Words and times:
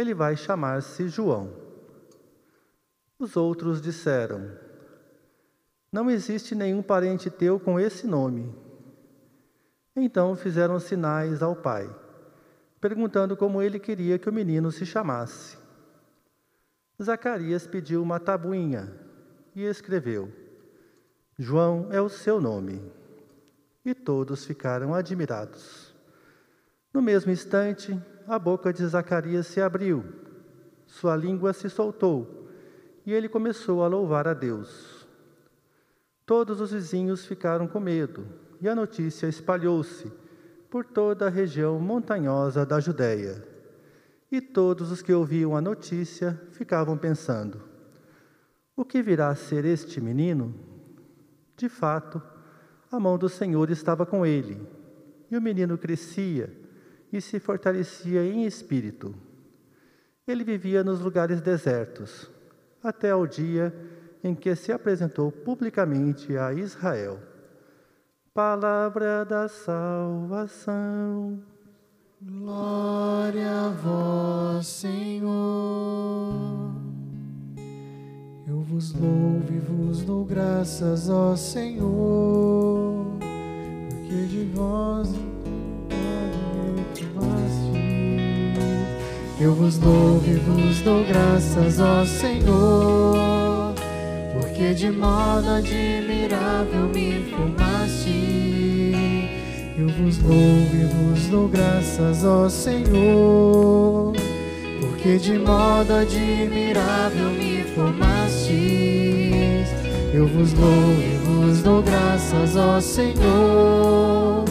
ele 0.00 0.14
vai 0.14 0.36
chamar-se 0.36 1.08
João. 1.08 1.52
Os 3.18 3.36
outros 3.36 3.80
disseram: 3.80 4.50
Não 5.92 6.10
existe 6.10 6.54
nenhum 6.54 6.82
parente 6.82 7.30
teu 7.30 7.60
com 7.60 7.78
esse 7.78 8.06
nome. 8.06 8.54
Então 9.94 10.34
fizeram 10.34 10.80
sinais 10.80 11.42
ao 11.42 11.54
pai, 11.54 11.94
perguntando 12.80 13.36
como 13.36 13.60
ele 13.60 13.78
queria 13.78 14.18
que 14.18 14.28
o 14.28 14.32
menino 14.32 14.72
se 14.72 14.86
chamasse. 14.86 15.58
Zacarias 17.02 17.66
pediu 17.66 18.02
uma 18.02 18.18
tabuinha 18.18 18.92
e 19.54 19.64
escreveu: 19.64 20.32
João 21.38 21.88
é 21.90 22.00
o 22.00 22.08
seu 22.08 22.40
nome. 22.40 22.82
E 23.84 23.94
todos 23.94 24.44
ficaram 24.44 24.94
admirados. 24.94 25.89
No 26.92 27.00
mesmo 27.00 27.30
instante, 27.30 27.96
a 28.26 28.38
boca 28.38 28.72
de 28.72 28.84
Zacarias 28.84 29.46
se 29.46 29.60
abriu, 29.60 30.04
sua 30.86 31.14
língua 31.14 31.52
se 31.52 31.70
soltou 31.70 32.48
e 33.06 33.12
ele 33.12 33.28
começou 33.28 33.84
a 33.84 33.88
louvar 33.88 34.26
a 34.26 34.34
Deus. 34.34 35.06
Todos 36.26 36.60
os 36.60 36.72
vizinhos 36.72 37.24
ficaram 37.26 37.68
com 37.68 37.78
medo 37.78 38.26
e 38.60 38.68
a 38.68 38.74
notícia 38.74 39.26
espalhou-se 39.28 40.12
por 40.68 40.84
toda 40.84 41.26
a 41.26 41.30
região 41.30 41.78
montanhosa 41.80 42.66
da 42.66 42.80
Judéia. 42.80 43.44
E 44.30 44.40
todos 44.40 44.92
os 44.92 45.02
que 45.02 45.12
ouviam 45.12 45.56
a 45.56 45.60
notícia 45.60 46.40
ficavam 46.52 46.96
pensando: 46.96 47.62
o 48.76 48.84
que 48.84 49.02
virá 49.02 49.28
a 49.28 49.34
ser 49.34 49.64
este 49.64 50.00
menino? 50.00 50.54
De 51.56 51.68
fato, 51.68 52.22
a 52.90 52.98
mão 53.00 53.18
do 53.18 53.28
Senhor 53.28 53.70
estava 53.70 54.06
com 54.06 54.24
ele, 54.24 54.60
e 55.30 55.36
o 55.36 55.42
menino 55.42 55.76
crescia 55.76 56.59
e 57.12 57.20
se 57.20 57.38
fortalecia 57.40 58.24
em 58.24 58.44
espírito. 58.44 59.14
Ele 60.26 60.44
vivia 60.44 60.84
nos 60.84 61.00
lugares 61.00 61.40
desertos, 61.40 62.30
até 62.82 63.10
ao 63.10 63.26
dia 63.26 63.74
em 64.22 64.34
que 64.34 64.54
se 64.54 64.70
apresentou 64.70 65.32
publicamente 65.32 66.36
a 66.36 66.52
Israel. 66.52 67.18
Palavra 68.32 69.24
da 69.24 69.48
salvação. 69.48 71.42
Glória 72.20 73.50
a 73.50 73.68
vós, 73.70 74.66
Senhor. 74.66 75.30
Eu 78.46 78.60
vos 78.60 78.92
louvo 78.92 79.52
e 79.52 79.58
vos 79.58 80.02
dou 80.02 80.24
graças, 80.24 81.08
ó 81.08 81.34
Senhor, 81.34 83.16
porque 83.88 84.26
de 84.26 84.44
vós 84.54 85.08
Eu 89.40 89.54
vos 89.54 89.78
louvo 89.78 90.22
e 90.26 90.34
vos 90.34 90.82
dou 90.82 91.02
graças, 91.02 91.80
ó 91.80 92.04
Senhor, 92.04 93.72
porque 94.34 94.74
de 94.74 94.90
modo 94.90 95.48
admirável 95.48 96.90
me 96.94 97.24
formaste. 97.30 98.10
Eu 99.78 99.88
vos 99.88 100.18
louvo 100.18 100.76
e 100.76 100.84
vos 100.84 101.26
dou 101.28 101.48
graças, 101.48 102.22
ó 102.22 102.50
Senhor, 102.50 104.12
porque 104.78 105.16
de 105.16 105.38
modo 105.38 105.94
admirável 105.94 107.30
me 107.30 107.62
formaste. 107.74 109.64
Eu 110.12 110.26
vos 110.26 110.52
louvo 110.52 111.00
e 111.00 111.16
vos 111.24 111.62
dou 111.62 111.82
graças, 111.82 112.56
ó 112.56 112.78
Senhor, 112.78 114.44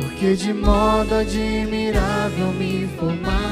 porque 0.00 0.36
de 0.36 0.54
modo 0.54 1.16
admirável 1.16 2.52
me 2.52 2.88
formaste. 2.96 3.49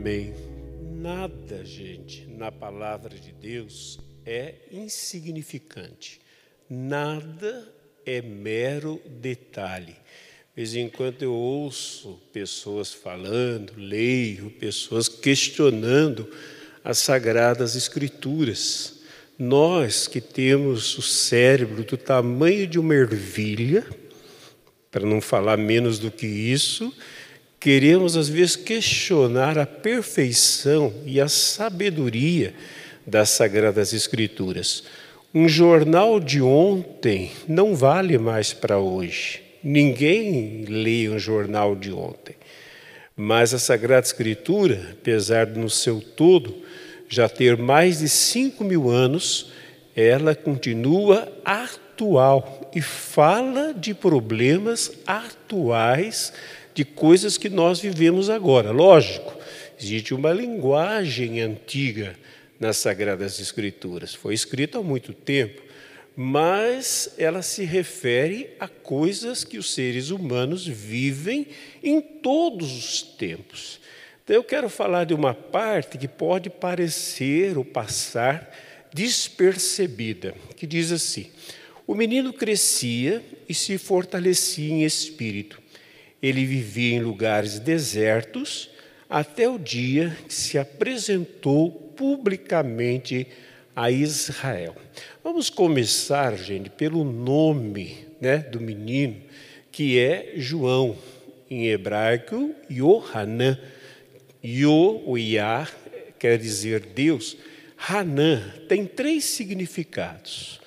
Amém. 0.00 0.32
Nada, 0.96 1.62
gente, 1.62 2.26
na 2.26 2.50
palavra 2.50 3.18
de 3.18 3.32
Deus 3.32 4.00
é 4.24 4.54
insignificante. 4.72 6.22
Nada 6.70 7.70
é 8.06 8.22
mero 8.22 8.98
detalhe. 9.20 9.92
De 9.92 10.56
vez 10.56 10.74
em 10.74 10.88
quando 10.88 11.22
eu 11.22 11.34
ouço 11.34 12.18
pessoas 12.32 12.94
falando, 12.94 13.74
leio 13.76 14.50
pessoas 14.52 15.06
questionando 15.06 16.26
as 16.82 16.96
sagradas 16.96 17.76
escrituras. 17.76 19.00
Nós 19.38 20.08
que 20.08 20.22
temos 20.22 20.96
o 20.96 21.02
cérebro 21.02 21.84
do 21.84 21.98
tamanho 21.98 22.66
de 22.66 22.78
uma 22.78 22.94
ervilha, 22.94 23.86
para 24.90 25.04
não 25.04 25.20
falar 25.20 25.58
menos 25.58 25.98
do 25.98 26.10
que 26.10 26.26
isso, 26.26 26.90
queremos 27.60 28.16
às 28.16 28.28
vezes 28.28 28.56
questionar 28.56 29.58
a 29.58 29.66
perfeição 29.66 30.94
e 31.04 31.20
a 31.20 31.28
sabedoria 31.28 32.54
das 33.06 33.28
Sagradas 33.28 33.92
Escrituras. 33.92 34.84
Um 35.32 35.46
jornal 35.46 36.18
de 36.18 36.40
ontem 36.40 37.30
não 37.46 37.76
vale 37.76 38.16
mais 38.16 38.54
para 38.54 38.78
hoje. 38.78 39.42
Ninguém 39.62 40.64
lê 40.64 41.08
um 41.10 41.18
jornal 41.18 41.76
de 41.76 41.92
ontem. 41.92 42.34
Mas 43.14 43.52
a 43.52 43.58
Sagrada 43.58 44.06
Escritura, 44.06 44.96
apesar 44.98 45.44
de 45.44 45.58
no 45.58 45.68
seu 45.68 46.00
todo 46.00 46.62
já 47.06 47.28
ter 47.28 47.58
mais 47.58 47.98
de 47.98 48.08
cinco 48.08 48.64
mil 48.64 48.88
anos, 48.88 49.52
ela 49.94 50.34
continua 50.34 51.30
atual 51.44 52.70
e 52.74 52.80
fala 52.80 53.74
de 53.74 53.92
problemas 53.92 54.92
atuais, 55.06 56.32
de 56.74 56.84
coisas 56.84 57.36
que 57.36 57.48
nós 57.48 57.80
vivemos 57.80 58.30
agora. 58.30 58.70
Lógico, 58.70 59.34
existe 59.78 60.14
uma 60.14 60.32
linguagem 60.32 61.40
antiga 61.40 62.16
nas 62.58 62.76
Sagradas 62.76 63.40
Escrituras, 63.40 64.14
foi 64.14 64.34
escrita 64.34 64.78
há 64.78 64.82
muito 64.82 65.14
tempo, 65.14 65.62
mas 66.14 67.14
ela 67.16 67.40
se 67.40 67.64
refere 67.64 68.50
a 68.60 68.68
coisas 68.68 69.44
que 69.44 69.56
os 69.56 69.72
seres 69.72 70.10
humanos 70.10 70.66
vivem 70.66 71.46
em 71.82 72.00
todos 72.00 72.70
os 72.76 73.02
tempos. 73.02 73.80
Então, 74.22 74.36
eu 74.36 74.44
quero 74.44 74.68
falar 74.68 75.04
de 75.04 75.14
uma 75.14 75.32
parte 75.32 75.96
que 75.96 76.06
pode 76.06 76.50
parecer 76.50 77.56
ou 77.56 77.64
passar 77.64 78.54
despercebida, 78.92 80.34
que 80.56 80.66
diz 80.66 80.92
assim: 80.92 81.26
O 81.86 81.94
menino 81.94 82.32
crescia 82.32 83.24
e 83.48 83.54
se 83.54 83.78
fortalecia 83.78 84.70
em 84.70 84.84
espírito. 84.84 85.59
Ele 86.22 86.44
vivia 86.44 86.96
em 86.96 87.00
lugares 87.00 87.58
desertos 87.58 88.70
até 89.08 89.48
o 89.48 89.58
dia 89.58 90.16
que 90.26 90.34
se 90.34 90.58
apresentou 90.58 91.70
publicamente 91.96 93.26
a 93.74 93.90
Israel. 93.90 94.76
Vamos 95.22 95.50
começar, 95.50 96.36
gente, 96.36 96.70
pelo 96.70 97.04
nome 97.04 98.06
né, 98.20 98.38
do 98.38 98.60
menino, 98.60 99.16
que 99.72 99.98
é 99.98 100.34
João, 100.36 100.96
em 101.50 101.68
hebraico, 101.68 102.54
Yohanan. 102.70 103.58
Yo, 104.42 105.02
o 105.06 105.18
Yah, 105.18 105.68
quer 106.18 106.38
dizer 106.38 106.80
Deus. 106.80 107.36
Hanã 107.76 108.54
tem 108.68 108.86
três 108.86 109.24
significados. 109.24 110.60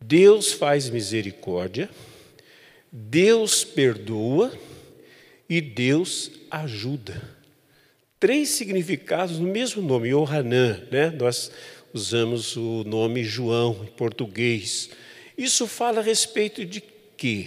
Deus 0.00 0.52
faz 0.52 0.88
misericórdia, 0.88 1.90
Deus 2.90 3.64
perdoa 3.64 4.52
e 5.48 5.60
Deus 5.60 6.30
ajuda. 6.50 7.22
Três 8.18 8.48
significados 8.50 9.38
no 9.38 9.46
mesmo 9.46 9.80
nome, 9.80 10.08
Yohanan, 10.08 10.82
né? 10.90 11.10
Nós 11.10 11.50
usamos 11.92 12.56
o 12.56 12.82
nome 12.84 13.22
João 13.22 13.84
em 13.84 13.92
português. 13.92 14.90
Isso 15.36 15.66
fala 15.66 16.00
a 16.00 16.02
respeito 16.02 16.64
de 16.64 16.82
quê? 17.16 17.46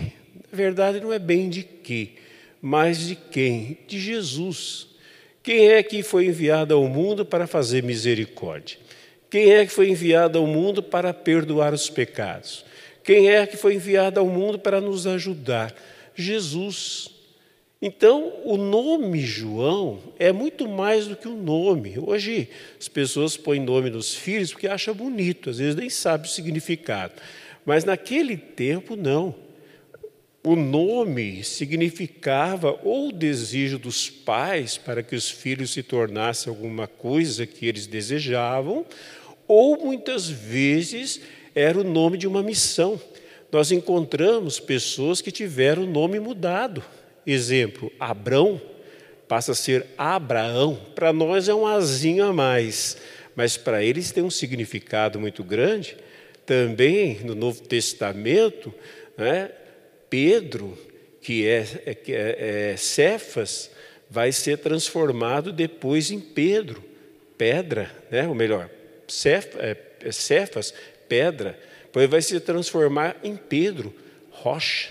Na 0.51 0.57
verdade, 0.57 1.01
não 1.01 1.11
é 1.11 1.19
bem 1.19 1.49
de 1.49 1.63
quê, 1.63 2.11
mas 2.61 3.07
de 3.07 3.15
quem? 3.15 3.77
De 3.87 3.99
Jesus. 3.99 4.87
Quem 5.43 5.69
é 5.69 5.81
que 5.81 6.03
foi 6.03 6.27
enviado 6.27 6.73
ao 6.73 6.87
mundo 6.87 7.25
para 7.25 7.47
fazer 7.47 7.83
misericórdia? 7.83 8.77
Quem 9.29 9.51
é 9.51 9.65
que 9.65 9.71
foi 9.71 9.89
enviado 9.89 10.37
ao 10.37 10.45
mundo 10.45 10.83
para 10.83 11.13
perdoar 11.13 11.73
os 11.73 11.89
pecados? 11.89 12.63
Quem 13.03 13.29
é 13.29 13.45
que 13.45 13.57
foi 13.57 13.75
enviado 13.75 14.19
ao 14.19 14.27
mundo 14.27 14.59
para 14.59 14.79
nos 14.79 15.07
ajudar? 15.07 15.73
Jesus. 16.15 17.09
Então, 17.81 18.33
o 18.43 18.57
nome 18.57 19.21
João 19.21 19.99
é 20.19 20.31
muito 20.31 20.67
mais 20.67 21.07
do 21.07 21.15
que 21.15 21.27
um 21.27 21.41
nome. 21.41 21.97
Hoje, 21.97 22.47
as 22.79 22.87
pessoas 22.87 23.35
põem 23.35 23.59
nome 23.59 23.89
nos 23.89 24.13
filhos 24.13 24.51
porque 24.51 24.67
acham 24.67 24.93
bonito, 24.93 25.49
às 25.49 25.57
vezes 25.57 25.75
nem 25.75 25.89
sabem 25.89 26.29
o 26.29 26.31
significado. 26.31 27.13
Mas 27.65 27.83
naquele 27.83 28.37
tempo, 28.37 28.95
não. 28.95 29.33
O 30.43 30.55
nome 30.55 31.43
significava 31.43 32.79
ou 32.83 33.09
o 33.09 33.11
desejo 33.11 33.77
dos 33.77 34.09
pais 34.09 34.75
para 34.77 35.03
que 35.03 35.15
os 35.15 35.29
filhos 35.29 35.71
se 35.71 35.83
tornassem 35.83 36.51
alguma 36.51 36.87
coisa 36.87 37.45
que 37.45 37.67
eles 37.67 37.85
desejavam, 37.85 38.85
ou 39.47 39.85
muitas 39.85 40.27
vezes 40.27 41.21
era 41.53 41.79
o 41.79 41.83
nome 41.83 42.17
de 42.17 42.27
uma 42.27 42.43
missão. 42.43 42.99
Nós 43.51 43.71
encontramos 43.71 44.59
pessoas 44.59 45.21
que 45.21 45.31
tiveram 45.31 45.83
o 45.83 45.87
nome 45.87 46.19
mudado. 46.19 46.83
Exemplo, 47.25 47.91
Abrão 47.99 48.61
passa 49.27 49.51
a 49.51 49.55
ser 49.55 49.85
Abraão. 49.97 50.79
Para 50.95 51.11
nós 51.13 51.47
é 51.47 51.53
um 51.53 51.67
azinho 51.67 52.25
a 52.25 52.33
mais, 52.33 52.97
mas 53.35 53.57
para 53.57 53.83
eles 53.83 54.11
tem 54.11 54.23
um 54.23 54.29
significado 54.29 55.19
muito 55.19 55.43
grande. 55.43 55.97
Também 56.45 57.19
no 57.23 57.35
Novo 57.35 57.61
Testamento, 57.61 58.73
né, 59.17 59.51
Pedro, 60.09 60.77
que 61.21 61.47
é, 61.47 61.65
é, 61.85 61.97
é, 62.07 62.71
é 62.71 62.77
Cefas, 62.77 63.71
vai 64.11 64.33
ser 64.33 64.57
transformado 64.57 65.53
depois 65.53 66.11
em 66.11 66.19
Pedro, 66.19 66.83
pedra, 67.37 67.89
né? 68.11 68.27
ou 68.27 68.35
melhor, 68.35 68.69
é, 69.25 69.77
é, 70.03 70.11
Cefas, 70.11 70.73
pedra, 71.11 71.59
depois 71.83 72.09
vai 72.09 72.21
se 72.21 72.39
transformar 72.39 73.17
em 73.21 73.35
Pedro, 73.35 73.93
rocha. 74.29 74.89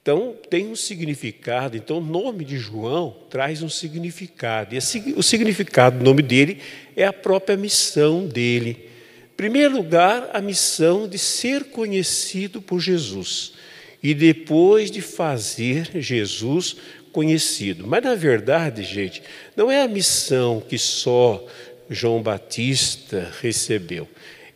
Então, 0.00 0.36
tem 0.48 0.68
um 0.68 0.76
significado. 0.76 1.76
Então, 1.76 1.98
o 1.98 2.00
nome 2.00 2.44
de 2.44 2.56
João 2.56 3.16
traz 3.28 3.60
um 3.60 3.68
significado. 3.68 4.76
E 4.76 4.78
o 5.16 5.22
significado 5.24 5.98
do 5.98 6.04
nome 6.04 6.22
dele 6.22 6.60
é 6.96 7.04
a 7.04 7.12
própria 7.12 7.56
missão 7.56 8.28
dele. 8.28 8.88
Em 9.24 9.36
primeiro 9.36 9.76
lugar, 9.76 10.30
a 10.32 10.40
missão 10.40 11.08
de 11.08 11.18
ser 11.18 11.64
conhecido 11.64 12.62
por 12.62 12.78
Jesus 12.78 13.54
e 14.00 14.14
depois 14.14 14.88
de 14.88 15.00
fazer 15.00 15.90
Jesus 16.00 16.76
conhecido. 17.10 17.88
Mas, 17.88 18.04
na 18.04 18.14
verdade, 18.14 18.84
gente, 18.84 19.20
não 19.56 19.68
é 19.68 19.82
a 19.82 19.88
missão 19.88 20.60
que 20.60 20.78
só 20.78 21.44
João 21.90 22.22
Batista 22.22 23.32
recebeu, 23.42 24.08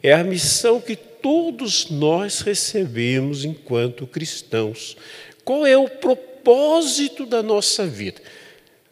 é 0.05 0.13
a 0.13 0.23
missão 0.23 0.83
que 0.83 0.95
todos 0.95 1.89
nós 1.89 2.43
recebemos 2.43 3.43
enquanto 3.43 4.07
cristãos. 4.07 4.99
Qual 5.43 5.67
é 5.67 5.79
o 5.79 5.89
propósito 5.89 7.25
da 7.25 7.43
nossa 7.43 7.87
vida? 7.87 8.21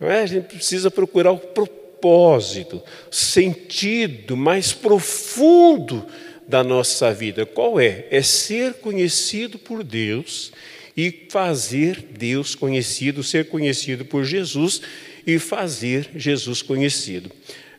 É? 0.01 0.21
A 0.23 0.27
gente 0.27 0.47
precisa 0.47 0.91
procurar 0.91 1.33
o 1.33 1.39
propósito, 1.39 2.83
sentido 3.11 4.39
mais 4.39 4.73
profundo 4.73 6.07
da 6.49 6.65
nossa 6.65 7.13
vida. 7.13 7.45
Qual 7.45 7.79
é? 7.79 8.07
É 8.11 8.23
ser 8.23 8.75
conhecido 8.75 9.59
por 9.59 9.85
Deus 9.85 10.51
e 10.97 11.27
fazer 11.29 12.07
Deus 12.19 12.55
conhecido, 12.55 13.23
ser 13.23 13.51
conhecido 13.51 14.07
por 14.07 14.25
Jesus 14.25 14.81
e 15.27 15.39
fazer 15.39 16.09
Jesus 16.17 16.63
conhecido. 16.63 17.31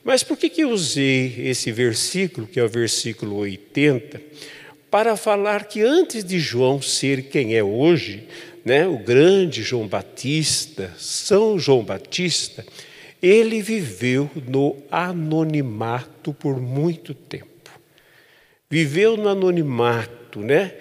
Mas 0.04 0.24
por 0.24 0.38
que, 0.38 0.50
que 0.50 0.64
eu 0.64 0.70
usei 0.70 1.36
esse 1.48 1.72
versículo, 1.72 2.46
que 2.48 2.60
é 2.60 2.64
o 2.64 2.70
versículo 2.70 3.38
80, 3.38 4.22
para 4.92 5.16
falar 5.16 5.66
que 5.66 5.82
antes 5.82 6.24
de 6.24 6.40
João 6.40 6.82
ser 6.82 7.24
quem 7.24 7.56
é 7.56 7.64
hoje, 7.64 8.28
né, 8.66 8.88
o 8.88 8.98
grande 8.98 9.64
João 9.64 9.88
Batista, 9.88 10.94
São 10.98 11.58
João 11.58 11.84
Batista, 11.84 12.66
ele 13.22 13.62
viveu 13.62 14.30
no 14.48 14.76
anonimato 14.92 16.34
por 16.34 16.60
muito 16.60 17.14
tempo 17.14 17.54
viveu 18.74 19.16
no 19.16 19.30
anonimato, 19.30 20.40
né? 20.40 20.74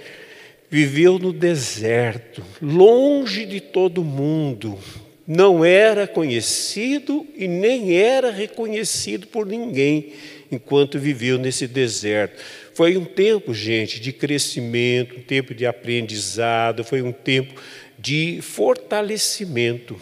Viveu 0.70 1.18
no 1.18 1.30
deserto, 1.30 2.42
longe 2.62 3.44
de 3.44 3.60
todo 3.60 4.02
mundo, 4.02 4.78
não 5.26 5.64
era 5.64 6.06
conhecido 6.06 7.26
e 7.34 7.46
nem 7.46 7.94
era 7.96 8.30
reconhecido 8.30 9.26
por 9.26 9.46
ninguém 9.46 10.12
enquanto 10.50 10.98
viveu 10.98 11.38
nesse 11.38 11.66
deserto. 11.66 12.42
Foi 12.74 12.96
um 12.96 13.04
tempo, 13.04 13.54
gente, 13.54 14.00
de 14.00 14.12
crescimento, 14.12 15.16
um 15.16 15.22
tempo 15.22 15.54
de 15.54 15.66
aprendizado, 15.66 16.84
foi 16.84 17.02
um 17.02 17.12
tempo 17.12 17.60
de 17.98 18.40
fortalecimento. 18.42 20.00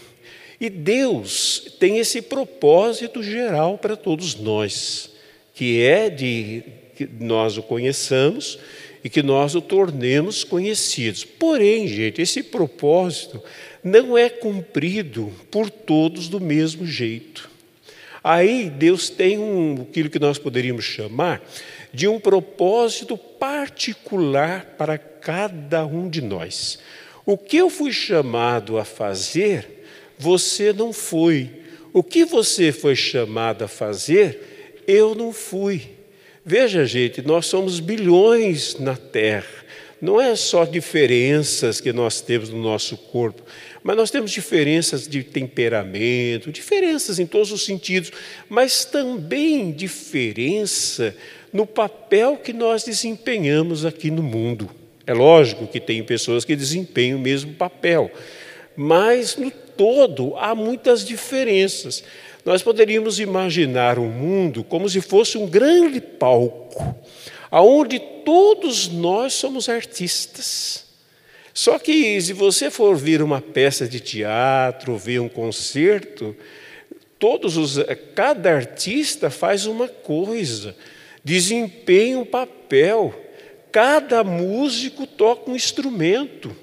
E 0.60 0.68
Deus 0.68 1.76
tem 1.78 1.98
esse 1.98 2.20
propósito 2.22 3.22
geral 3.22 3.78
para 3.78 3.96
todos 3.96 4.34
nós, 4.34 5.10
que 5.54 5.82
é 5.82 6.10
de 6.10 6.62
que 6.96 7.08
nós 7.18 7.56
o 7.56 7.62
conheçamos 7.62 8.58
e 9.02 9.08
que 9.08 9.22
nós 9.22 9.54
o 9.54 9.60
tornemos 9.60 10.44
conhecidos. 10.44 11.24
Porém, 11.24 11.88
gente, 11.88 12.20
esse 12.20 12.42
propósito 12.42 13.42
não 13.82 14.16
é 14.16 14.28
cumprido 14.28 15.32
por 15.50 15.70
todos 15.70 16.28
do 16.28 16.40
mesmo 16.40 16.86
jeito. 16.86 17.50
Aí 18.22 18.68
Deus 18.68 19.08
tem 19.08 19.38
um, 19.38 19.86
aquilo 19.88 20.10
que 20.10 20.18
nós 20.18 20.38
poderíamos 20.38 20.84
chamar 20.84 21.42
de 21.92 22.06
um 22.06 22.20
propósito 22.20 23.16
particular 23.16 24.74
para 24.76 24.98
cada 24.98 25.86
um 25.86 26.08
de 26.08 26.20
nós. 26.20 26.78
O 27.24 27.36
que 27.36 27.56
eu 27.56 27.70
fui 27.70 27.92
chamado 27.92 28.78
a 28.78 28.84
fazer, 28.84 29.84
você 30.18 30.72
não 30.72 30.92
foi. 30.92 31.50
O 31.92 32.02
que 32.02 32.24
você 32.24 32.72
foi 32.72 32.94
chamado 32.94 33.64
a 33.64 33.68
fazer, 33.68 34.82
eu 34.86 35.14
não 35.14 35.32
fui. 35.32 35.82
Veja, 36.44 36.84
gente, 36.86 37.22
nós 37.22 37.46
somos 37.46 37.80
bilhões 37.80 38.78
na 38.78 38.96
Terra. 38.96 39.60
Não 40.00 40.18
é 40.18 40.34
só 40.34 40.64
diferenças 40.64 41.80
que 41.80 41.92
nós 41.92 42.22
temos 42.22 42.48
no 42.48 42.62
nosso 42.62 42.96
corpo, 42.96 43.42
mas 43.82 43.96
nós 43.96 44.10
temos 44.10 44.30
diferenças 44.30 45.08
de 45.08 45.22
temperamento, 45.22 46.52
diferenças 46.52 47.18
em 47.18 47.26
todos 47.26 47.50
os 47.50 47.64
sentidos, 47.64 48.12
mas 48.48 48.84
também 48.84 49.72
diferença 49.72 51.14
no 51.52 51.66
papel 51.66 52.36
que 52.36 52.52
nós 52.52 52.84
desempenhamos 52.84 53.84
aqui 53.84 54.10
no 54.10 54.22
mundo. 54.22 54.70
É 55.06 55.14
lógico 55.14 55.66
que 55.66 55.80
tem 55.80 56.02
pessoas 56.02 56.44
que 56.44 56.54
desempenham 56.54 57.18
o 57.18 57.22
mesmo 57.22 57.54
papel, 57.54 58.10
mas 58.76 59.36
no 59.36 59.50
todo 59.50 60.36
há 60.36 60.54
muitas 60.54 61.06
diferenças. 61.06 62.04
Nós 62.44 62.62
poderíamos 62.62 63.18
imaginar 63.18 63.98
o 63.98 64.02
um 64.02 64.10
mundo 64.10 64.62
como 64.62 64.88
se 64.88 65.00
fosse 65.00 65.38
um 65.38 65.46
grande 65.46 66.00
palco, 66.02 66.94
aonde 67.50 67.98
todos 67.98 68.88
nós 68.88 69.32
somos 69.32 69.70
artistas. 69.70 70.89
Só 71.52 71.78
que 71.78 72.20
se 72.20 72.32
você 72.32 72.70
for 72.70 72.96
ver 72.96 73.22
uma 73.22 73.40
peça 73.40 73.88
de 73.88 74.00
teatro, 74.00 74.96
ver 74.96 75.20
um 75.20 75.28
concerto, 75.28 76.36
todos 77.18 77.56
os 77.56 77.78
cada 78.14 78.50
artista 78.52 79.30
faz 79.30 79.66
uma 79.66 79.88
coisa, 79.88 80.74
desempenha 81.24 82.18
um 82.18 82.24
papel. 82.24 83.14
Cada 83.72 84.24
músico 84.24 85.06
toca 85.06 85.50
um 85.50 85.56
instrumento. 85.56 86.54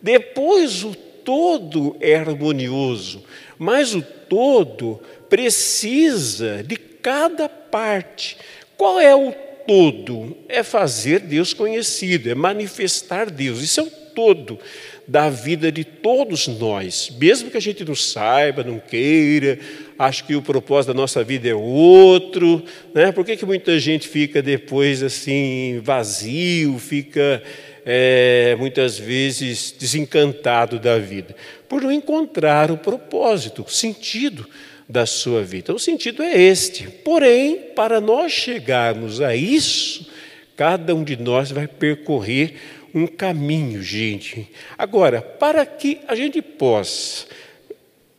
Depois 0.00 0.82
o 0.82 0.94
todo 0.94 1.96
é 2.00 2.16
harmonioso, 2.16 3.22
mas 3.58 3.94
o 3.94 4.02
todo 4.02 5.00
precisa 5.28 6.62
de 6.62 6.76
cada 6.76 7.48
parte. 7.48 8.36
Qual 8.76 8.98
é 8.98 9.14
o 9.14 9.32
todo? 9.66 10.36
É 10.48 10.62
fazer 10.62 11.20
Deus 11.20 11.52
conhecido, 11.52 12.30
é 12.30 12.34
manifestar 12.34 13.30
Deus. 13.30 13.60
Isso 13.60 13.80
é 13.80 13.82
o 13.82 13.90
todo 14.18 14.58
da 15.06 15.30
vida 15.30 15.70
de 15.70 15.84
todos 15.84 16.48
nós, 16.48 17.08
mesmo 17.20 17.52
que 17.52 17.56
a 17.56 17.60
gente 17.60 17.84
não 17.84 17.94
saiba, 17.94 18.64
não 18.64 18.80
queira, 18.80 19.60
acho 19.96 20.24
que 20.24 20.34
o 20.34 20.42
propósito 20.42 20.88
da 20.88 21.00
nossa 21.00 21.22
vida 21.22 21.48
é 21.48 21.54
outro, 21.54 22.64
né? 22.92 23.12
Por 23.12 23.24
que, 23.24 23.36
que 23.36 23.46
muita 23.46 23.78
gente 23.78 24.08
fica 24.08 24.42
depois 24.42 25.04
assim 25.04 25.80
vazio, 25.84 26.80
fica 26.80 27.40
é, 27.86 28.56
muitas 28.58 28.98
vezes 28.98 29.72
desencantado 29.78 30.80
da 30.80 30.98
vida? 30.98 31.36
Por 31.68 31.80
não 31.80 31.92
encontrar 31.92 32.72
o 32.72 32.76
propósito, 32.76 33.64
o 33.68 33.70
sentido 33.70 34.48
da 34.88 35.06
sua 35.06 35.44
vida. 35.44 35.72
O 35.72 35.78
sentido 35.78 36.24
é 36.24 36.36
este. 36.36 36.88
Porém, 37.04 37.56
para 37.76 38.00
nós 38.00 38.32
chegarmos 38.32 39.20
a 39.20 39.36
isso, 39.36 40.10
cada 40.56 40.92
um 40.92 41.04
de 41.04 41.16
nós 41.16 41.52
vai 41.52 41.68
percorrer 41.68 42.56
um 42.94 43.06
caminho, 43.06 43.82
gente. 43.82 44.50
Agora, 44.76 45.20
para 45.20 45.64
que 45.64 46.00
a 46.06 46.14
gente 46.14 46.40
possa 46.42 47.26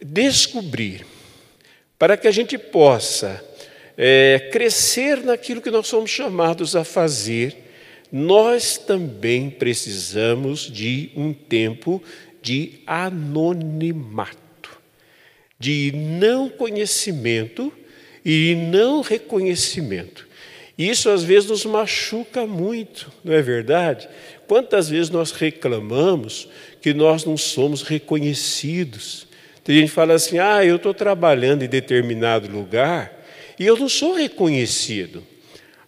descobrir, 0.02 1.06
para 1.98 2.16
que 2.16 2.28
a 2.28 2.32
gente 2.32 2.58
possa 2.58 3.44
é, 3.98 4.50
crescer 4.52 5.24
naquilo 5.24 5.62
que 5.62 5.70
nós 5.72 5.88
somos 5.88 6.10
chamados 6.10 6.76
a 6.76 6.84
fazer, 6.84 7.58
nós 8.12 8.78
também 8.78 9.50
precisamos 9.50 10.62
de 10.62 11.12
um 11.16 11.34
tempo 11.34 12.02
de 12.42 12.80
anonimato, 12.88 14.38
de 15.60 15.92
não 15.94 16.50
conhecimento 16.50 17.72
e 18.24 18.56
não 18.56 19.02
reconhecimento. 19.02 20.29
Isso 20.80 21.10
às 21.10 21.26
vezes 21.26 21.50
nos 21.50 21.66
machuca 21.66 22.48
muito, 22.48 23.12
não 23.22 23.34
é 23.34 23.42
verdade? 23.42 24.08
Quantas 24.48 24.88
vezes 24.88 25.10
nós 25.10 25.34
reclamamos 25.34 26.48
que 26.82 26.94
nós 26.94 27.26
não 27.26 27.36
somos 27.36 27.82
reconhecidos? 27.82 29.28
Tem 29.62 29.76
gente 29.76 29.90
que 29.90 29.94
fala 29.94 30.14
assim: 30.14 30.40
ah, 30.40 30.64
eu 30.64 30.78
estou 30.78 30.94
trabalhando 30.94 31.64
em 31.64 31.68
determinado 31.68 32.50
lugar 32.50 33.12
e 33.60 33.66
eu 33.66 33.76
não 33.76 33.90
sou 33.90 34.14
reconhecido. 34.14 35.22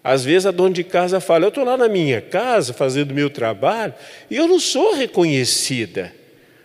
Às 0.04 0.26
vezes 0.26 0.46
a 0.46 0.52
dona 0.52 0.74
de 0.74 0.84
casa 0.84 1.22
fala: 1.22 1.46
eu 1.46 1.50
estou 1.50 1.64
lá 1.64 1.78
na 1.78 1.88
minha 1.88 2.20
casa 2.20 2.74
fazendo 2.74 3.14
meu 3.14 3.30
trabalho 3.30 3.94
e 4.30 4.36
eu 4.36 4.46
não 4.46 4.60
sou 4.60 4.94
reconhecida. 4.94 6.14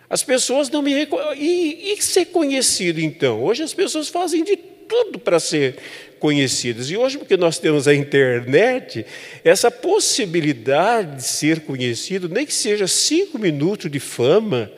As 0.09 0.21
pessoas 0.21 0.69
não 0.69 0.81
me 0.81 0.93
reconhecem. 0.93 1.41
E, 1.41 1.93
e 1.93 2.01
ser 2.01 2.25
conhecido 2.25 2.99
então? 2.99 3.41
Hoje 3.41 3.63
as 3.63 3.73
pessoas 3.73 4.09
fazem 4.09 4.43
de 4.43 4.57
tudo 4.57 5.17
para 5.17 5.39
ser 5.39 5.77
conhecidas. 6.19 6.89
E 6.89 6.97
hoje, 6.97 7.17
porque 7.17 7.37
nós 7.37 7.59
temos 7.59 7.87
a 7.87 7.93
internet, 7.93 9.05
essa 9.43 9.71
possibilidade 9.71 11.17
de 11.17 11.23
ser 11.23 11.61
conhecido, 11.61 12.29
nem 12.29 12.45
que 12.45 12.53
seja 12.53 12.87
cinco 12.87 13.37
minutos 13.37 13.89
de 13.89 13.99
fama, 13.99 14.71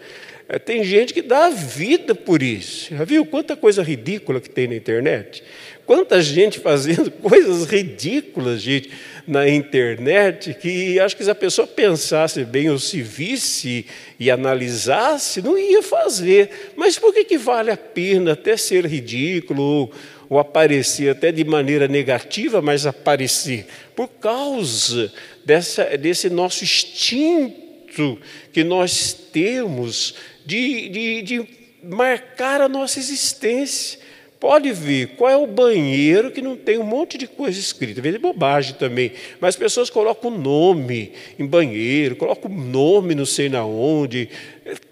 eh, 0.48 0.58
tem 0.58 0.84
gente 0.84 1.14
que 1.14 1.22
dá 1.22 1.46
a 1.46 1.50
vida 1.50 2.16
por 2.16 2.42
isso. 2.42 2.96
Já 2.96 3.04
viu 3.04 3.26
quanta 3.26 3.56
coisa 3.56 3.84
ridícula 3.84 4.42
que 4.42 4.50
tem 4.50 4.68
na 4.68 4.76
internet? 4.76 5.44
Quanta 5.86 6.22
gente 6.22 6.60
fazendo 6.60 7.10
coisas 7.22 7.66
ridículas, 7.66 8.62
gente, 8.62 8.92
na 9.26 9.48
internet, 9.48 10.56
que 10.56 11.00
acho 11.00 11.16
que 11.16 11.24
se 11.24 11.30
a 11.30 11.36
pessoa 11.36 11.68
pensasse 11.68 12.44
bem 12.44 12.70
ou 12.70 12.80
se 12.80 13.02
visse 13.02 13.86
e 14.20 14.32
analisasse, 14.32 15.42
não 15.42 15.58
ia 15.58 15.84
fazer. 15.84 16.72
Mas 16.76 16.98
por 16.98 17.14
que, 17.14 17.24
que 17.24 17.38
vale 17.38 17.70
a 17.70 17.78
pena 17.78 18.34
até 18.34 18.58
ser 18.58 18.86
ridículo 18.88 19.92
ou, 20.30 20.38
aparecer 20.40 21.10
até 21.10 21.32
de 21.32 21.44
maneira 21.44 21.88
negativa, 21.88 22.62
mas 22.62 22.86
aparecer? 22.86 23.66
Por 23.96 24.08
causa 24.08 25.12
dessa, 25.44 25.98
desse 25.98 26.30
nosso 26.30 26.64
instinto 26.64 28.18
que 28.54 28.64
nós 28.64 29.14
temos 29.14 30.14
de, 30.46 30.90
de, 30.90 31.22
de 31.24 31.48
marcar 31.84 32.62
a 32.62 32.70
nossa 32.70 33.00
existência. 33.00 34.00
Pode 34.40 34.72
ver 34.72 35.16
qual 35.18 35.30
é 35.30 35.36
o 35.36 35.46
banheiro 35.46 36.32
que 36.32 36.42
não 36.42 36.56
tem 36.56 36.78
um 36.78 36.84
monte 36.84 37.18
de 37.18 37.28
coisa 37.28 37.60
escrita. 37.60 38.02
Vê 38.02 38.18
bobagem 38.18 38.74
também. 38.76 39.12
Mas 39.42 39.50
as 39.50 39.56
pessoas 39.58 39.90
colocam 39.90 40.32
nome 40.32 41.12
em 41.38 41.46
banheiro, 41.46 42.16
colocam 42.16 42.50
nome 42.50 43.16
não 43.16 43.26
sei 43.26 43.50
na 43.50 43.66
onde. 43.66 44.30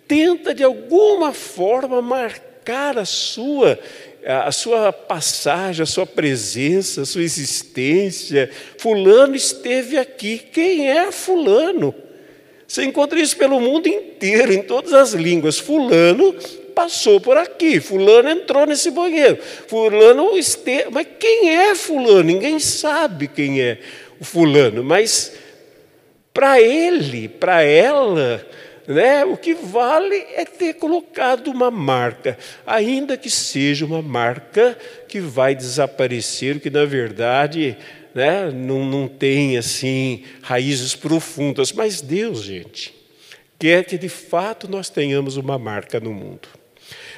Tenta 0.05 0.53
de 0.53 0.63
alguma 0.63 1.31
forma 1.31 2.01
marcar 2.01 2.97
a 2.97 3.05
sua 3.05 3.79
a 4.27 4.51
sua 4.51 4.91
passagem, 4.91 5.83
a 5.83 5.85
sua 5.85 6.05
presença, 6.05 7.01
a 7.01 7.05
sua 7.05 7.23
existência. 7.23 8.49
Fulano 8.77 9.35
esteve 9.35 9.97
aqui. 9.97 10.37
Quem 10.37 10.89
é 10.89 11.11
fulano? 11.11 11.95
Você 12.67 12.83
encontra 12.83 13.17
isso 13.19 13.37
pelo 13.37 13.61
mundo 13.61 13.87
inteiro, 13.87 14.51
em 14.51 14.61
todas 14.61 14.93
as 14.93 15.13
línguas. 15.13 15.57
Fulano 15.57 16.35
passou 16.75 17.19
por 17.19 17.37
aqui, 17.37 17.79
fulano 17.79 18.29
entrou 18.29 18.67
nesse 18.67 18.91
banheiro, 18.91 19.39
fulano 19.67 20.37
esteve. 20.37 20.89
Mas 20.91 21.07
quem 21.19 21.49
é 21.49 21.73
fulano? 21.73 22.23
Ninguém 22.23 22.59
sabe 22.59 23.27
quem 23.27 23.61
é 23.61 23.79
o 24.19 24.25
fulano, 24.25 24.83
mas 24.83 25.33
para 26.33 26.61
ele, 26.61 27.27
para 27.27 27.63
ela, 27.63 28.45
né, 28.87 29.25
o 29.25 29.35
que 29.35 29.53
vale 29.53 30.15
é 30.33 30.45
ter 30.45 30.75
colocado 30.75 31.49
uma 31.51 31.69
marca, 31.69 32.37
ainda 32.65 33.17
que 33.17 33.29
seja 33.29 33.85
uma 33.85 34.01
marca 34.01 34.77
que 35.09 35.19
vai 35.19 35.53
desaparecer, 35.53 36.59
que 36.61 36.69
na 36.69 36.85
verdade 36.85 37.77
né, 38.15 38.49
não, 38.49 38.85
não 38.85 39.07
tem 39.07 39.57
assim 39.57 40.23
raízes 40.41 40.95
profundas, 40.95 41.73
mas 41.73 41.99
Deus, 41.99 42.43
gente, 42.43 42.93
quer 43.59 43.83
que 43.83 43.97
de 43.97 44.09
fato 44.09 44.69
nós 44.69 44.89
tenhamos 44.89 45.35
uma 45.35 45.59
marca 45.59 45.99
no 45.99 46.13
mundo. 46.13 46.47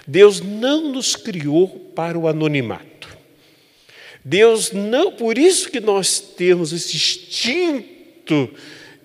Deus 0.07 0.41
não 0.41 0.91
nos 0.91 1.15
criou 1.15 1.67
para 1.95 2.17
o 2.17 2.27
anonimato. 2.27 2.89
Deus 4.25 4.71
não, 4.71 5.11
por 5.11 5.38
isso 5.38 5.69
que 5.69 5.79
nós 5.79 6.19
temos 6.19 6.73
esse 6.73 6.95
instinto, 6.95 8.49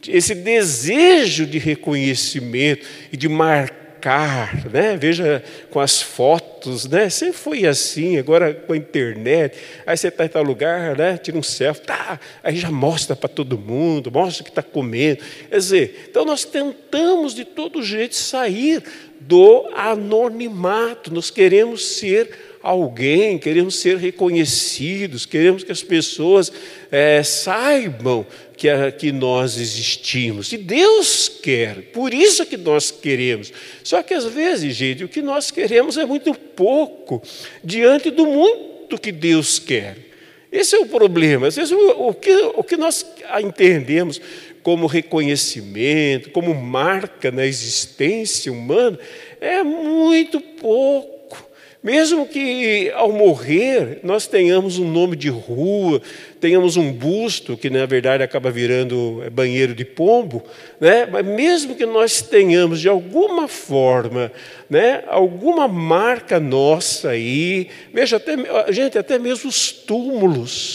esse 0.09 0.35
desejo 0.35 1.47
de 1.47 1.59
reconhecimento 1.59 2.87
e 3.13 3.17
de 3.17 3.29
marcar, 3.29 4.71
né? 4.71 4.97
Veja 4.97 5.43
com 5.71 5.81
as 5.81 6.01
fotos, 6.03 6.87
né? 6.87 7.09
Sempre 7.09 7.35
foi 7.35 7.67
assim, 7.67 8.19
agora 8.19 8.53
com 8.53 8.73
a 8.73 8.77
internet, 8.77 9.57
aí 9.87 9.97
você 9.97 10.09
está 10.09 10.25
em 10.25 10.29
tal 10.29 10.43
lugar, 10.43 10.97
né? 10.97 11.17
Tira 11.17 11.39
um 11.39 11.43
selfie, 11.43 11.83
tá, 11.83 12.21
aí 12.43 12.57
já 12.57 12.71
mostra 12.71 13.17
para 13.17 13.29
todo 13.29 13.59
mundo, 13.59 14.11
mostra 14.11 14.43
o 14.43 14.45
que 14.45 14.51
está 14.51 14.63
comendo. 14.63 15.23
Quer 15.49 15.57
dizer, 15.57 16.07
então 16.11 16.25
nós 16.25 16.45
tentamos 16.45 17.35
de 17.35 17.45
todo 17.45 17.83
jeito 17.83 18.15
sair 18.15 18.83
do 19.21 19.71
anonimato, 19.75 21.13
nós 21.13 21.31
queremos 21.31 21.97
ser 21.97 22.31
alguém, 22.65 23.39
queremos 23.39 23.77
ser 23.77 23.99
reconhecidos, 23.99 25.27
queremos 25.27 25.63
que 25.63 25.71
as 25.71 25.83
pessoas 25.83 26.51
é, 26.91 27.23
saibam 27.23 28.27
que, 28.65 28.69
a, 28.71 28.91
que 28.91 29.13
nós 29.13 29.59
existimos. 29.59 30.51
E 30.51 30.57
Deus 30.57 31.29
quer, 31.29 31.83
por 31.93 32.15
isso 32.15 32.41
é 32.41 32.47
que 32.47 32.57
nós 32.57 32.91
queremos. 32.91 33.53
Só 33.83 34.03
que 34.03 34.15
às 34.15 34.25
vezes, 34.25 34.75
gente, 34.75 35.05
o 35.05 35.09
que 35.09 35.21
nós 35.21 35.51
queremos 35.51 35.99
é 35.99 36.07
muito 36.07 36.33
pouco 36.33 37.23
diante 37.63 38.11
do 38.11 38.25
muito 38.25 38.97
que 38.97 39.13
Deus 39.13 39.59
quer. 39.59 39.99
Esse 40.51 40.77
é 40.77 40.79
o 40.79 40.87
problema. 40.87 41.49
Às 41.49 41.57
vezes, 41.57 41.73
o, 41.73 42.15
que, 42.15 42.33
o 42.55 42.65
que 42.65 42.79
nós 42.79 43.05
entendemos 43.43 44.19
como 44.63 44.87
reconhecimento, 44.87 46.31
como 46.31 46.55
marca 46.55 47.31
na 47.31 47.45
existência 47.45 48.51
humana, 48.51 48.99
é 49.43 49.63
muito 49.63 50.41
pouco. 50.41 51.14
Mesmo 51.85 52.27
que 52.27 52.91
ao 52.95 53.13
morrer 53.13 53.99
nós 54.03 54.27
tenhamos 54.27 54.79
um 54.79 54.91
nome 54.91 55.15
de 55.17 55.29
rua, 55.29 56.01
tenhamos 56.41 56.79
um 56.79 56.91
busto, 56.91 57.59
que 57.59 57.69
na 57.69 57.85
verdade 57.85 58.23
acaba 58.23 58.51
virando 58.51 59.23
é, 59.23 59.29
banheiro 59.29 59.75
de 59.75 59.85
pombo, 59.85 60.43
né? 60.81 61.05
mas 61.05 61.27
mesmo 61.27 61.75
que 61.75 61.85
nós 61.85 62.23
tenhamos 62.23 62.81
de 62.81 62.89
alguma 62.89 63.47
forma, 63.47 64.33
né, 64.71 65.05
alguma 65.09 65.69
marca 65.69 66.41
nossa 66.41 67.11
aí, 67.11 67.69
veja, 67.93 68.17
até, 68.17 68.35
gente, 68.73 68.97
até 68.97 69.19
mesmo 69.19 69.51
os 69.51 69.71
túmulos, 69.71 70.74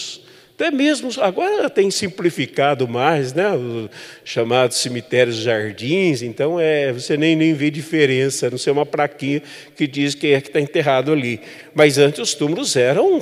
até 0.60 0.70
mesmo, 0.70 1.08
agora 1.22 1.70
tem 1.70 1.90
simplificado 1.90 2.86
mais, 2.86 3.32
né? 3.32 3.50
Os 3.54 3.88
chamados 4.22 4.76
cemitérios 4.76 5.36
jardins, 5.36 6.20
então 6.20 6.60
é, 6.60 6.92
você 6.92 7.16
nem, 7.16 7.34
nem 7.34 7.54
vê 7.54 7.70
diferença, 7.70 8.50
não 8.50 8.58
ser 8.58 8.70
uma 8.70 8.84
plaquinha 8.84 9.42
que 9.74 9.86
diz 9.86 10.14
quem 10.14 10.34
é 10.34 10.40
que 10.40 10.48
está 10.48 10.60
enterrado 10.60 11.12
ali. 11.12 11.40
Mas 11.72 11.96
antes 11.96 12.20
os 12.20 12.34
túmulos 12.34 12.76
eram 12.76 13.10
um 13.10 13.20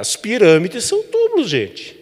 As 0.00 0.16
pirâmides 0.16 0.84
são 0.84 1.02
túmulos, 1.02 1.50
gente. 1.50 1.94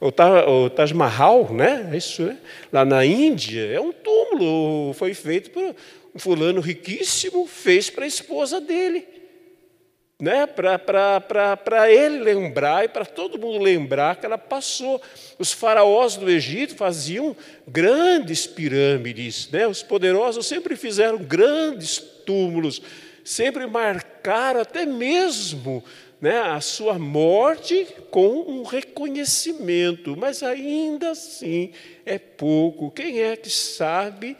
O 0.00 0.70
Taj 0.70 0.94
Mahal, 0.94 1.52
né? 1.52 1.90
É 1.92 1.96
isso, 1.96 2.22
né? 2.22 2.36
lá 2.72 2.84
na 2.84 3.04
Índia, 3.04 3.62
é 3.72 3.80
um 3.80 3.92
túmulo, 3.92 4.94
foi 4.94 5.14
feito 5.14 5.50
por 5.50 5.74
um 6.14 6.18
fulano 6.18 6.60
riquíssimo, 6.60 7.44
fez 7.48 7.90
para 7.90 8.04
a 8.04 8.08
esposa 8.08 8.60
dele 8.60 9.15
né, 10.18 10.46
para 10.46 11.92
ele 11.92 12.18
lembrar 12.20 12.84
e 12.84 12.88
para 12.88 13.04
todo 13.04 13.38
mundo 13.38 13.62
lembrar 13.62 14.16
que 14.16 14.24
ela 14.24 14.38
passou. 14.38 15.00
Os 15.38 15.52
faraós 15.52 16.16
do 16.16 16.30
Egito 16.30 16.74
faziam 16.74 17.36
grandes 17.68 18.46
pirâmides, 18.46 19.50
né? 19.50 19.66
os 19.66 19.82
poderosos 19.82 20.46
sempre 20.46 20.74
fizeram 20.74 21.18
grandes 21.18 21.98
túmulos, 21.98 22.80
sempre 23.22 23.66
marcaram 23.66 24.60
até 24.60 24.86
mesmo 24.86 25.84
né, 26.18 26.38
a 26.40 26.62
sua 26.62 26.98
morte 26.98 27.86
com 28.10 28.40
um 28.48 28.62
reconhecimento, 28.62 30.16
mas 30.16 30.42
ainda 30.42 31.10
assim 31.10 31.72
é 32.06 32.18
pouco. 32.18 32.90
Quem 32.90 33.20
é 33.20 33.36
que 33.36 33.50
sabe? 33.50 34.34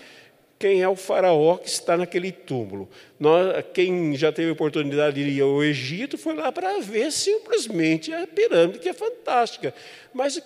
Quem 0.59 0.83
é 0.83 0.89
o 0.89 0.97
faraó 0.97 1.59
que 1.59 1.69
está 1.69 1.97
naquele 1.97 2.33
túmulo. 2.33 2.89
Nós, 3.21 3.65
quem 3.75 4.17
já 4.17 4.33
teve 4.33 4.51
oportunidade 4.51 5.23
de 5.23 5.31
ir 5.31 5.43
ao 5.43 5.63
Egito 5.63 6.17
foi 6.17 6.35
lá 6.35 6.51
para 6.51 6.81
ver 6.81 7.13
simplesmente 7.13 8.13
a 8.13 8.27
pirâmide, 8.27 8.79
que 8.79 8.89
é 8.89 8.95
fantástica. 8.95 9.75
Mas 10.15 10.43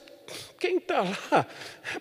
quem 0.58 0.78
está 0.78 1.02
lá 1.02 1.46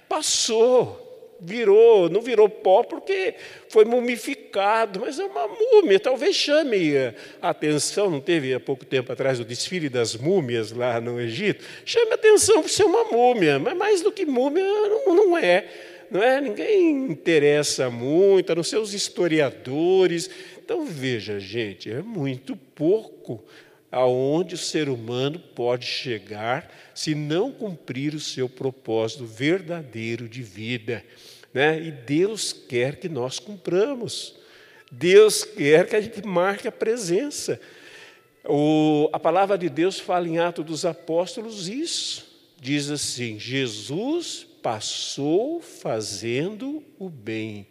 passou, 0.07 1.37
virou, 1.39 2.09
não 2.09 2.21
virou 2.21 2.49
pó 2.49 2.83
porque 2.83 3.35
foi 3.69 3.85
mumificado, 3.85 4.99
mas 5.01 5.19
é 5.19 5.25
uma 5.25 5.47
múmia, 5.47 5.99
talvez 5.99 6.35
chame 6.35 6.93
a 7.41 7.49
atenção, 7.49 8.09
não 8.09 8.19
teve 8.19 8.53
há 8.53 8.59
pouco 8.59 8.85
tempo 8.85 9.11
atrás 9.11 9.39
o 9.39 9.45
desfile 9.45 9.87
das 9.87 10.15
múmias 10.15 10.71
lá 10.71 10.99
no 10.99 11.19
Egito, 11.19 11.63
chame 11.85 12.11
a 12.11 12.15
atenção 12.15 12.61
por 12.61 12.69
ser 12.69 12.83
uma 12.83 13.05
múmia, 13.05 13.57
mas 13.59 13.77
mais 13.77 14.01
do 14.01 14.11
que 14.11 14.25
múmia 14.25 14.63
não, 14.63 15.15
não 15.15 15.37
é 15.37 15.65
não 16.11 16.21
é? 16.21 16.41
Ninguém 16.41 17.11
interessa 17.11 17.89
muito, 17.89 18.51
a 18.51 18.55
não 18.55 18.63
ser 18.63 18.77
os 18.77 18.93
historiadores. 18.93 20.29
Então 20.63 20.85
veja, 20.85 21.39
gente, 21.39 21.91
é 21.91 22.01
muito 22.01 22.55
pouco 22.55 23.43
aonde 23.91 24.55
o 24.55 24.57
ser 24.57 24.89
humano 24.89 25.39
pode 25.55 25.85
chegar 25.85 26.71
se 26.93 27.15
não 27.15 27.51
cumprir 27.51 28.13
o 28.13 28.19
seu 28.19 28.47
propósito 28.47 29.25
verdadeiro 29.25 30.27
de 30.27 30.43
vida. 30.43 31.03
Né? 31.53 31.81
E 31.81 31.91
Deus 31.91 32.53
quer 32.53 32.97
que 32.97 33.09
nós 33.09 33.39
cumpramos. 33.39 34.35
Deus 34.91 35.43
quer 35.43 35.87
que 35.87 35.95
a 35.95 36.01
gente 36.01 36.25
marque 36.25 36.67
a 36.67 36.71
presença. 36.71 37.59
O, 38.45 39.09
a 39.11 39.19
palavra 39.19 39.57
de 39.57 39.69
Deus 39.69 39.99
fala 39.99 40.27
em 40.27 40.39
Atos 40.39 40.65
dos 40.65 40.85
Apóstolos 40.85 41.67
isso. 41.67 42.27
Diz 42.59 42.89
assim: 42.89 43.39
Jesus 43.39 44.48
passou 44.61 45.61
fazendo 45.61 46.83
o 46.97 47.09
bem, 47.09 47.67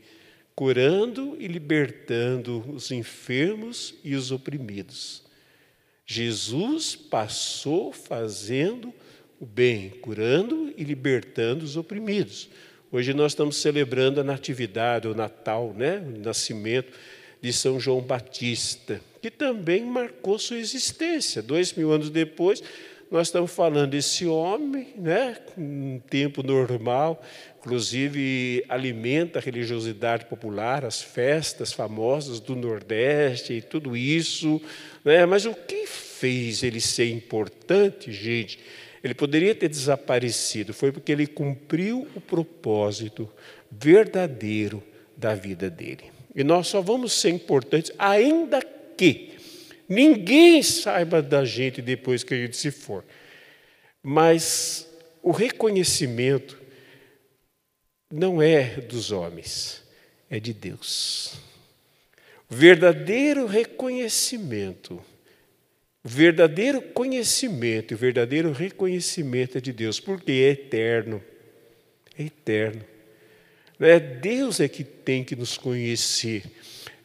curando 0.55 1.37
e 1.39 1.47
libertando 1.47 2.65
os 2.73 2.91
enfermos 2.91 3.95
e 4.03 4.15
os 4.15 4.31
oprimidos. 4.31 5.23
Jesus 6.07 6.97
passou 6.97 7.93
fazendo 7.93 8.93
o 9.39 9.47
bem, 9.47 9.91
curando 9.91 10.73
e 10.77 10.83
libertando 10.83 11.65
os 11.65 11.77
oprimidos. 11.77 12.49
Hoje 12.91 13.13
nós 13.13 13.33
estamos 13.33 13.57
celebrando 13.57 14.21
a 14.21 14.25
Natividade, 14.25 15.07
o 15.07 15.15
Natal, 15.15 15.75
né? 15.77 15.99
o 15.99 16.19
nascimento 16.19 16.93
de 17.41 17.53
São 17.53 17.79
João 17.79 18.01
Batista, 18.01 19.01
que 19.21 19.31
também 19.31 19.85
marcou 19.85 20.39
sua 20.39 20.59
existência. 20.59 21.43
Dois 21.43 21.73
mil 21.75 21.93
anos 21.93 22.11
depois, 22.11 22.63
nós 23.11 23.29
estamos 23.29 23.51
falando 23.51 23.91
desse 23.91 24.27
homem, 24.27 24.89
né, 24.97 25.37
um 25.57 25.99
tempo 26.11 26.43
normal, 26.43 27.23
inclusive 27.59 28.65
alimenta 28.69 29.39
a 29.39 29.43
religiosidade 29.43 30.27
popular, 30.27 30.85
as 30.85 31.01
festas 31.01 31.73
famosas 31.73 32.39
do 32.39 32.55
Nordeste 32.55 33.55
e 33.55 33.63
tudo 33.63 33.97
isso. 33.97 34.61
Né, 35.05 35.25
mas 35.25 35.47
o 35.47 35.55
que 35.55 35.87
fez 35.87 36.63
ele 36.63 36.81
ser 36.81 37.11
importante, 37.11 38.13
gente? 38.13 38.59
Ele 39.03 39.15
poderia 39.15 39.55
ter 39.55 39.69
desaparecido, 39.69 40.75
foi 40.75 40.93
porque 40.93 41.13
ele 41.13 41.27
cumpriu 41.27 42.07
o 42.15 42.21
propósito 42.21 43.31
verdadeiro 43.71 44.83
da 45.17 45.35
vida 45.35 45.71
dele. 45.71 46.05
E 46.35 46.45
nós 46.45 46.67
só 46.67 46.83
vamos 46.83 47.13
ser 47.13 47.31
importantes, 47.31 47.91
ainda 47.99 48.61
que 48.97 49.38
Ninguém 49.89 50.63
saiba 50.63 51.23
da 51.23 51.45
gente 51.45 51.81
depois 51.81 52.23
que 52.23 52.35
a 52.35 52.37
gente 52.37 52.57
se 52.57 52.71
for. 52.71 53.05
Mas 54.03 54.87
o 55.23 55.31
reconhecimento 55.31 56.59
não 58.11 58.41
é 58.43 58.81
dos 58.81 59.11
homens, 59.11 59.83
é 60.29 60.39
de 60.39 60.53
Deus. 60.53 61.35
O 62.51 62.55
verdadeiro 62.55 63.47
reconhecimento, 63.47 65.03
o 66.05 66.09
verdadeiro 66.09 66.81
conhecimento, 66.81 67.95
o 67.95 67.99
verdadeiro 67.99 68.53
reconhecimento 68.53 69.59
é 69.59 69.61
de 69.61 69.73
Deus, 69.73 70.01
porque 70.01 70.33
é 70.33 70.51
eterno. 70.51 71.23
É 72.19 72.25
eterno. 72.25 72.85
É 73.81 74.01
Deus 74.01 74.61
é 74.61 74.69
que 74.69 74.83
tem 74.83 75.23
que 75.23 75.37
nos 75.37 75.57
conhecer. 75.57 76.45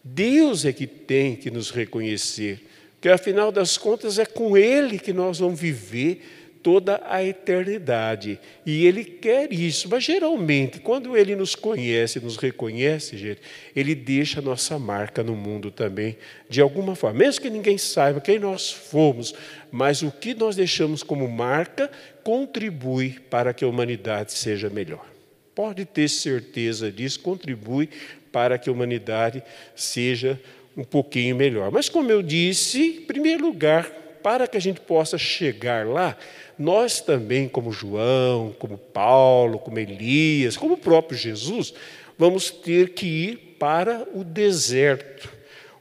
Deus 0.04 0.66
é 0.66 0.74
que 0.74 0.88
tem 0.88 1.36
que 1.36 1.52
nos 1.52 1.70
reconhecer 1.70 2.62
que 3.04 3.10
afinal 3.10 3.52
das 3.52 3.78
contas 3.78 4.18
é 4.18 4.26
com 4.26 4.56
Ele 4.56 4.98
que 4.98 5.12
nós 5.12 5.40
vamos 5.40 5.60
viver 5.60 6.22
toda 6.64 7.02
a 7.06 7.22
eternidade. 7.22 8.40
E 8.66 8.86
Ele 8.86 9.04
quer 9.04 9.52
isso, 9.52 9.90
mas 9.90 10.06
geralmente, 10.06 10.80
quando 10.80 11.18
Ele 11.18 11.36
nos 11.36 11.54
conhece, 11.54 12.22
nos 12.22 12.38
reconhece, 12.38 13.18
gente, 13.18 13.42
Ele 13.76 13.94
deixa 13.94 14.40
a 14.40 14.42
nossa 14.42 14.80
marca 14.80 15.22
no 15.22 15.36
mundo 15.36 15.70
também, 15.70 16.16
de 16.50 16.62
alguma 16.62 16.96
forma. 16.96 17.20
Mesmo 17.20 17.42
que 17.42 17.50
ninguém 17.50 17.78
saiba 17.78 18.22
quem 18.22 18.40
nós 18.40 18.72
fomos, 18.72 19.36
mas 19.70 20.02
o 20.02 20.10
que 20.10 20.34
nós 20.34 20.56
deixamos 20.56 21.04
como 21.04 21.28
marca 21.28 21.92
contribui 22.24 23.20
para 23.30 23.54
que 23.54 23.66
a 23.66 23.68
humanidade 23.68 24.32
seja 24.32 24.70
melhor. 24.70 25.06
Pode 25.54 25.84
ter 25.84 26.08
certeza 26.08 26.90
disso, 26.90 27.20
contribui 27.20 27.90
para 28.32 28.58
que 28.58 28.70
a 28.70 28.72
humanidade 28.72 29.44
seja 29.76 30.40
melhor 30.40 30.63
um 30.76 30.84
pouquinho 30.84 31.36
melhor. 31.36 31.72
Mas, 31.72 31.90
como 31.90 32.12
eu 32.12 32.22
disse, 32.22 32.98
em 32.98 33.02
primeiro 33.02 33.46
lugar, 33.46 33.90
para 34.24 34.48
que 34.48 34.58
a 34.58 34.62
gente 34.62 34.80
possa 34.80 35.18
chegar 35.18 35.86
lá, 35.86 36.18
nós 36.58 37.02
também, 37.02 37.48
como 37.48 37.72
João, 37.72 38.56
como 38.58 38.78
Paulo, 38.78 39.60
como 39.60 39.80
Elias, 39.80 40.56
como 40.56 40.76
o 40.76 40.78
próprio 40.78 41.18
Jesus, 41.18 41.74
vamos 42.18 42.50
ter 42.50 42.90
que 42.90 43.06
ir 43.06 43.38
para 43.60 44.08
o 44.14 44.24
deserto. 44.24 45.30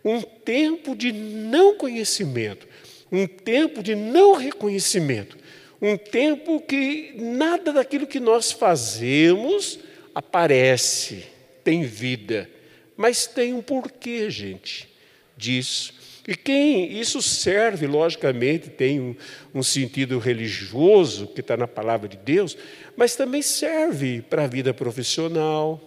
Um 0.04 0.20
tempo 0.20 0.96
de 0.96 1.12
não 1.12 1.76
conhecimento, 1.76 2.66
um 3.10 3.26
tempo 3.26 3.82
de 3.82 3.94
não 3.94 4.34
reconhecimento, 4.34 5.36
um 5.80 5.96
tempo 5.96 6.60
que 6.60 7.12
nada 7.16 7.72
daquilo 7.72 8.06
que 8.06 8.18
nós 8.18 8.50
fazemos 8.50 9.78
aparece, 10.14 11.24
tem 11.62 11.82
vida. 11.82 12.48
Mas 13.02 13.26
tem 13.26 13.52
um 13.52 13.60
porquê, 13.60 14.30
gente, 14.30 14.88
disso. 15.36 15.92
E 16.24 16.36
quem 16.36 17.00
isso 17.00 17.20
serve, 17.20 17.84
logicamente, 17.84 18.70
tem 18.70 19.00
um, 19.00 19.16
um 19.52 19.60
sentido 19.60 20.20
religioso 20.20 21.26
que 21.26 21.40
está 21.40 21.56
na 21.56 21.66
palavra 21.66 22.08
de 22.08 22.16
Deus, 22.16 22.56
mas 22.96 23.16
também 23.16 23.42
serve 23.42 24.22
para 24.22 24.44
a 24.44 24.46
vida 24.46 24.72
profissional, 24.72 25.80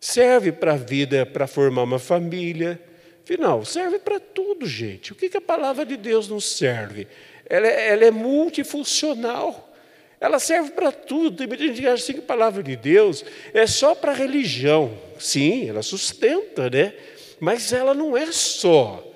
serve 0.00 0.50
para 0.50 0.72
a 0.72 0.76
vida, 0.76 1.24
para 1.24 1.46
formar 1.46 1.84
uma 1.84 2.00
família. 2.00 2.80
Afinal, 3.22 3.64
serve 3.64 4.00
para 4.00 4.18
tudo, 4.18 4.66
gente. 4.66 5.12
O 5.12 5.14
que, 5.14 5.28
que 5.28 5.36
a 5.36 5.40
palavra 5.40 5.86
de 5.86 5.96
Deus 5.96 6.26
nos 6.26 6.56
serve? 6.56 7.06
Ela 7.48 7.68
é, 7.68 7.90
ela 7.90 8.04
é 8.06 8.10
multifuncional. 8.10 9.72
Ela 10.20 10.40
serve 10.40 10.70
para 10.70 10.90
tudo. 10.90 11.46
Tem 11.46 11.68
gente 11.68 11.80
que 11.80 11.86
acha 11.86 12.02
assim 12.02 12.14
que 12.14 12.18
a 12.18 12.22
palavra 12.22 12.60
de 12.60 12.74
Deus 12.74 13.24
é 13.54 13.68
só 13.68 13.94
para 13.94 14.12
religião. 14.12 15.09
Sim, 15.20 15.68
ela 15.68 15.82
sustenta, 15.82 16.70
né? 16.70 16.94
Mas 17.38 17.72
ela 17.72 17.94
não 17.94 18.16
é 18.16 18.32
só. 18.32 19.06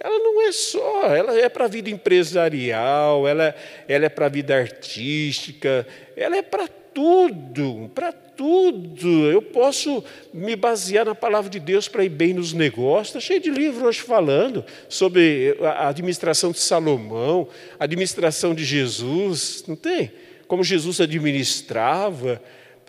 Ela 0.00 0.18
não 0.20 0.42
é 0.42 0.52
só, 0.52 1.14
ela 1.14 1.36
é 1.36 1.48
para 1.48 1.64
a 1.64 1.68
vida 1.68 1.90
empresarial, 1.90 3.26
ela, 3.26 3.52
ela 3.88 4.06
é 4.06 4.08
para 4.08 4.26
a 4.26 4.28
vida 4.28 4.56
artística, 4.56 5.84
ela 6.16 6.36
é 6.36 6.42
para 6.42 6.68
tudo, 6.68 7.90
para 7.92 8.12
tudo. 8.12 9.26
Eu 9.28 9.42
posso 9.42 10.04
me 10.32 10.54
basear 10.54 11.04
na 11.04 11.16
palavra 11.16 11.50
de 11.50 11.58
Deus 11.58 11.88
para 11.88 12.04
ir 12.04 12.10
bem 12.10 12.32
nos 12.32 12.52
negócios. 12.52 13.08
Está 13.08 13.20
cheio 13.20 13.40
de 13.40 13.50
livros 13.50 13.82
hoje 13.82 14.00
falando 14.00 14.64
sobre 14.88 15.56
a 15.60 15.88
administração 15.88 16.52
de 16.52 16.60
Salomão, 16.60 17.48
a 17.78 17.82
administração 17.82 18.54
de 18.54 18.64
Jesus, 18.64 19.64
não 19.66 19.74
tem? 19.74 20.12
Como 20.46 20.62
Jesus 20.62 21.00
administrava. 21.00 22.40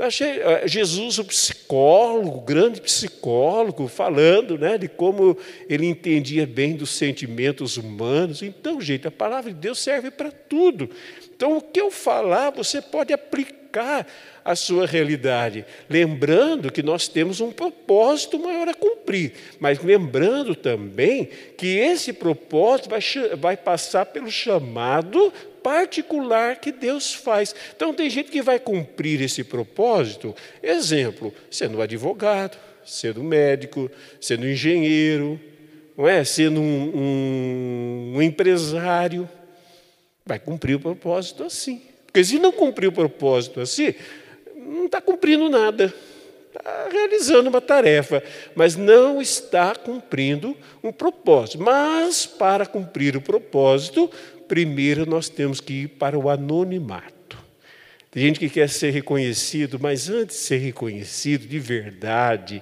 Cheio, 0.10 0.42
eh, 0.42 0.68
Jesus, 0.68 1.18
o 1.18 1.26
psicólogo, 1.26 2.38
o 2.38 2.42
grande 2.42 2.80
psicólogo, 2.80 3.88
falando 3.88 4.58
né, 4.58 4.78
de 4.78 4.88
como 4.88 5.36
ele 5.68 5.88
entendia 5.88 6.46
bem 6.46 6.76
dos 6.76 6.92
sentimentos 6.92 7.76
humanos. 7.76 8.44
Então, 8.44 8.80
gente, 8.80 9.08
a 9.08 9.12
palavra 9.12 9.52
de 9.52 9.60
Deus 9.60 9.80
serve 9.80 10.12
para 10.12 10.32
tudo. 10.32 10.90
Então, 11.36 11.58
o 11.58 11.62
que 11.62 11.82
eu 11.82 11.90
falar, 11.90 12.52
você 12.52 12.82
pode 12.82 13.12
aplicar 13.12 14.06
à 14.44 14.56
sua 14.56 14.86
realidade, 14.86 15.66
lembrando 15.90 16.72
que 16.72 16.82
nós 16.82 17.08
temos 17.08 17.40
um 17.40 17.52
propósito 17.52 18.40
maior 18.40 18.68
a 18.68 18.74
cumprir, 18.74 19.34
mas 19.60 19.84
lembrando 19.84 20.56
também 20.56 21.30
que 21.58 21.78
esse 21.78 22.12
propósito 22.12 22.90
vai, 22.90 23.00
vai 23.38 23.56
passar 23.56 24.08
pelo 24.08 24.32
chamado 24.32 25.32
particular 25.62 26.58
que 26.58 26.72
Deus 26.72 27.14
faz. 27.14 27.54
Então, 27.76 27.94
tem 27.94 28.10
gente 28.10 28.32
que 28.32 28.42
vai 28.42 28.60
cumprir 28.60 29.22
esse 29.22 29.44
propósito, 29.44 30.36
exemplo, 30.62 31.34
sendo 31.50 31.82
advogado, 31.82 32.58
sendo 32.86 33.24
médico, 33.24 33.90
sendo 34.20 34.48
engenheiro, 34.48 35.40
não 35.98 36.08
é? 36.08 36.24
sendo 36.24 36.62
um, 36.62 36.92
um, 36.96 38.14
um 38.16 38.22
empresário. 38.22 39.30
Vai 40.26 40.40
cumprir 40.40 40.76
o 40.76 40.80
propósito 40.80 41.44
assim. 41.44 41.82
Porque 42.06 42.24
se 42.24 42.40
não 42.40 42.52
cumprir 42.52 42.88
o 42.88 42.92
propósito 42.92 43.60
assim, 43.60 43.94
não 44.56 44.86
está 44.86 45.02
cumprindo 45.02 45.50
nada. 45.50 45.94
Está 46.48 46.90
realizando 46.92 47.48
uma 47.48 47.62
tarefa, 47.62 48.24
mas 48.56 48.76
não 48.76 49.22
está 49.22 49.76
cumprindo 49.76 50.58
um 50.84 50.92
propósito. 50.92 51.62
Mas, 51.62 52.26
para 52.26 52.66
cumprir 52.66 53.16
o 53.16 53.22
propósito, 53.22 54.10
primeiro 54.50 55.06
nós 55.06 55.30
temos 55.30 55.62
que 55.62 55.84
ir 55.84 55.88
para 55.88 56.18
o 56.18 56.30
anonimato. 56.30 57.38
Tem 58.12 58.24
gente 58.24 58.40
que 58.40 58.50
quer 58.50 58.68
ser 58.68 58.90
reconhecido, 58.90 59.80
mas 59.80 60.10
antes 60.10 60.36
de 60.36 60.42
ser 60.42 60.58
reconhecido 60.58 61.48
de 61.48 61.60
verdade 61.60 62.62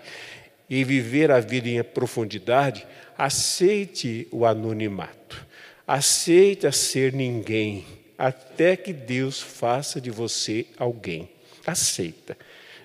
e 0.70 0.84
viver 0.84 1.32
a 1.32 1.40
vida 1.40 1.70
em 1.70 1.82
profundidade, 1.82 2.86
aceite 3.18 4.28
o 4.30 4.46
anonimato. 4.46 5.48
Aceita 5.88 6.70
ser 6.74 7.14
ninguém, 7.14 7.86
até 8.18 8.76
que 8.76 8.92
Deus 8.92 9.42
faça 9.42 10.02
de 10.02 10.12
você 10.12 10.66
alguém. 10.78 11.30
Aceita. 11.66 12.38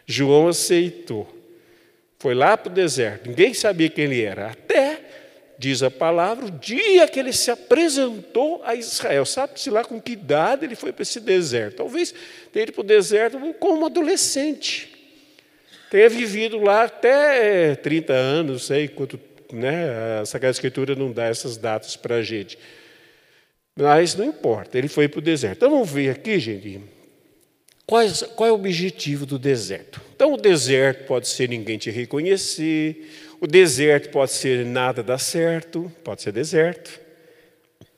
João 0.06 0.46
aceitou. 0.46 1.28
Foi 2.20 2.34
lá 2.34 2.56
para 2.56 2.70
o 2.70 2.74
deserto, 2.74 3.28
ninguém 3.28 3.52
sabia 3.52 3.90
quem 3.90 4.04
ele 4.04 4.22
era, 4.22 4.52
até 4.52 5.00
diz 5.62 5.80
a 5.80 5.90
palavra, 5.90 6.46
o 6.46 6.50
dia 6.50 7.06
que 7.06 7.20
ele 7.20 7.32
se 7.32 7.48
apresentou 7.48 8.60
a 8.64 8.74
Israel. 8.74 9.24
Sabe-se 9.24 9.70
lá 9.70 9.84
com 9.84 10.00
que 10.00 10.12
idade 10.12 10.64
ele 10.64 10.74
foi 10.74 10.92
para 10.92 11.02
esse 11.02 11.20
deserto? 11.20 11.76
Talvez 11.76 12.12
tenha 12.52 12.64
ido 12.64 12.72
para 12.72 12.80
o 12.80 12.84
deserto 12.84 13.38
como 13.60 13.86
adolescente. 13.86 14.92
Tenha 15.88 16.08
vivido 16.08 16.58
lá 16.58 16.84
até 16.84 17.76
30 17.76 18.12
anos, 18.12 18.52
não 18.52 18.58
sei 18.58 18.88
quanto, 18.88 19.20
né? 19.52 20.20
A 20.20 20.26
Sagrada 20.26 20.50
Escritura 20.50 20.96
não 20.96 21.12
dá 21.12 21.26
essas 21.26 21.56
datas 21.56 21.94
para 21.94 22.16
a 22.16 22.22
gente. 22.22 22.58
Mas 23.76 24.16
não 24.16 24.24
importa, 24.24 24.76
ele 24.76 24.88
foi 24.88 25.06
para 25.06 25.20
o 25.20 25.22
deserto. 25.22 25.58
Então 25.58 25.70
vamos 25.70 25.90
ver 25.90 26.10
aqui, 26.10 26.40
gente, 26.40 26.80
é, 27.86 28.26
qual 28.34 28.48
é 28.48 28.50
o 28.50 28.56
objetivo 28.56 29.24
do 29.26 29.38
deserto. 29.38 30.00
Então 30.16 30.32
o 30.32 30.36
deserto 30.36 31.06
pode 31.06 31.28
ser 31.28 31.48
ninguém 31.48 31.78
te 31.78 31.90
reconhecer, 31.90 33.21
o 33.42 33.46
deserto 33.48 34.08
pode 34.10 34.30
ser 34.30 34.64
nada 34.64 35.02
dá 35.02 35.18
certo, 35.18 35.90
pode 36.04 36.22
ser 36.22 36.30
deserto. 36.30 37.00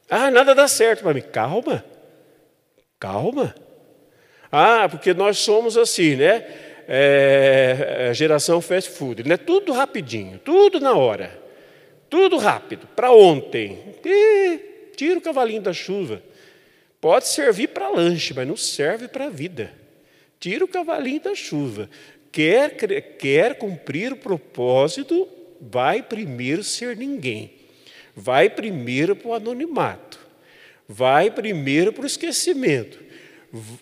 Ah, 0.09 0.31
nada 0.31 0.55
dá 0.55 0.67
certo 0.67 1.03
para 1.03 1.13
mim. 1.13 1.21
Calma, 1.21 1.85
calma. 2.99 3.55
Ah, 4.51 4.89
porque 4.89 5.13
nós 5.13 5.37
somos 5.37 5.77
assim, 5.77 6.17
né? 6.17 6.47
É, 6.89 8.07
é, 8.09 8.15
geração 8.15 8.63
fast 8.63 8.91
food, 8.93 9.29
né? 9.29 9.37
Tudo 9.37 9.75
rapidinho, 9.75 10.39
tudo 10.39 10.81
na 10.81 10.95
hora, 10.95 11.39
tudo 12.09 12.39
rápido, 12.39 12.87
para 12.97 13.13
ontem. 13.13 13.97
E 14.03 14.93
tira 14.97 15.19
o 15.19 15.23
cavalinho 15.23 15.61
da 15.61 15.75
chuva. 15.75 16.23
Pode 17.03 17.29
servir 17.29 17.69
para 17.69 17.91
lanche, 17.91 18.33
mas 18.33 18.49
não 18.49 18.57
serve 18.57 19.09
para 19.09 19.27
a 19.27 19.31
vida. 19.31 19.71
Tira 20.41 20.65
o 20.65 20.69
cavalinho 20.69 21.21
da 21.21 21.35
chuva 21.35 21.91
quer, 22.35 22.71
quer 23.17 23.57
cumprir 23.57 24.13
o 24.13 24.17
propósito, 24.17 25.29
vai 25.61 26.03
primeiro 26.03 26.65
ser 26.65 26.97
ninguém. 26.97 27.53
Vai 28.17 28.51
primeiro 28.51 29.15
para 29.15 29.29
o 29.29 29.35
anonimato. 29.35 30.19
Vai 30.89 31.31
primeiro 31.31 31.93
para 31.93 32.03
o 32.03 32.07
esquecimento. 32.07 32.99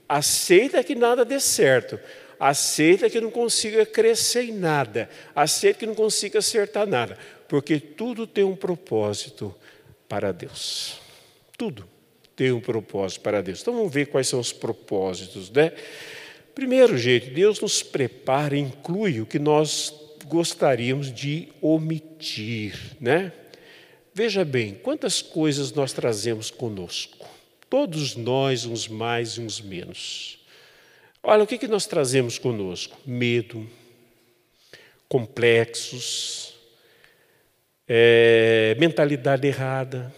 Aceita 0.06 0.84
que 0.84 0.94
nada 0.94 1.24
dê 1.24 1.40
certo. 1.40 1.98
Aceita 2.38 3.08
que 3.08 3.22
não 3.22 3.30
consiga 3.30 3.86
crescer 3.86 4.44
em 4.44 4.52
nada. 4.52 5.08
Aceita 5.34 5.78
que 5.78 5.86
não 5.86 5.94
consiga 5.94 6.40
acertar 6.40 6.86
nada. 6.86 7.16
Porque 7.48 7.80
tudo 7.80 8.26
tem 8.26 8.44
um 8.44 8.54
propósito 8.54 9.54
para 10.06 10.30
Deus. 10.30 11.00
Tudo 11.56 11.88
tem 12.36 12.52
um 12.52 12.60
propósito 12.60 13.22
para 13.22 13.42
Deus. 13.42 13.62
Então 13.62 13.74
vamos 13.74 13.92
ver 13.92 14.06
quais 14.06 14.28
são 14.28 14.40
os 14.40 14.52
propósitos, 14.52 15.50
né? 15.50 15.72
Primeiro, 16.54 16.98
gente, 16.98 17.30
Deus 17.30 17.60
nos 17.60 17.82
prepara, 17.82 18.56
inclui 18.56 19.20
o 19.20 19.26
que 19.26 19.38
nós 19.38 19.94
gostaríamos 20.26 21.12
de 21.12 21.48
omitir, 21.60 22.96
né? 23.00 23.32
Veja 24.14 24.44
bem, 24.44 24.74
quantas 24.74 25.22
coisas 25.22 25.72
nós 25.72 25.92
trazemos 25.92 26.50
conosco. 26.50 27.26
Todos 27.70 28.14
nós, 28.14 28.66
uns 28.66 28.86
mais 28.86 29.30
e 29.30 29.40
uns 29.40 29.60
menos. 29.60 30.38
Olha, 31.22 31.44
o 31.44 31.46
que, 31.46 31.56
que 31.56 31.68
nós 31.68 31.86
trazemos 31.86 32.38
conosco? 32.38 32.98
Medo, 33.06 33.66
complexos, 35.08 36.54
é, 37.88 38.76
mentalidade 38.78 39.46
errada. 39.46 40.12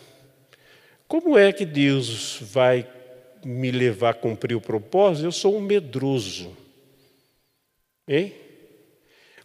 Como 1.06 1.38
é 1.38 1.52
que 1.52 1.64
Deus 1.64 2.38
vai 2.40 2.82
me 3.44 3.70
levar 3.70 4.10
a 4.10 4.14
cumprir 4.14 4.56
o 4.56 4.60
propósito, 4.60 5.26
eu 5.26 5.32
sou 5.32 5.56
um 5.56 5.60
medroso. 5.60 6.56
Hein? 8.06 8.34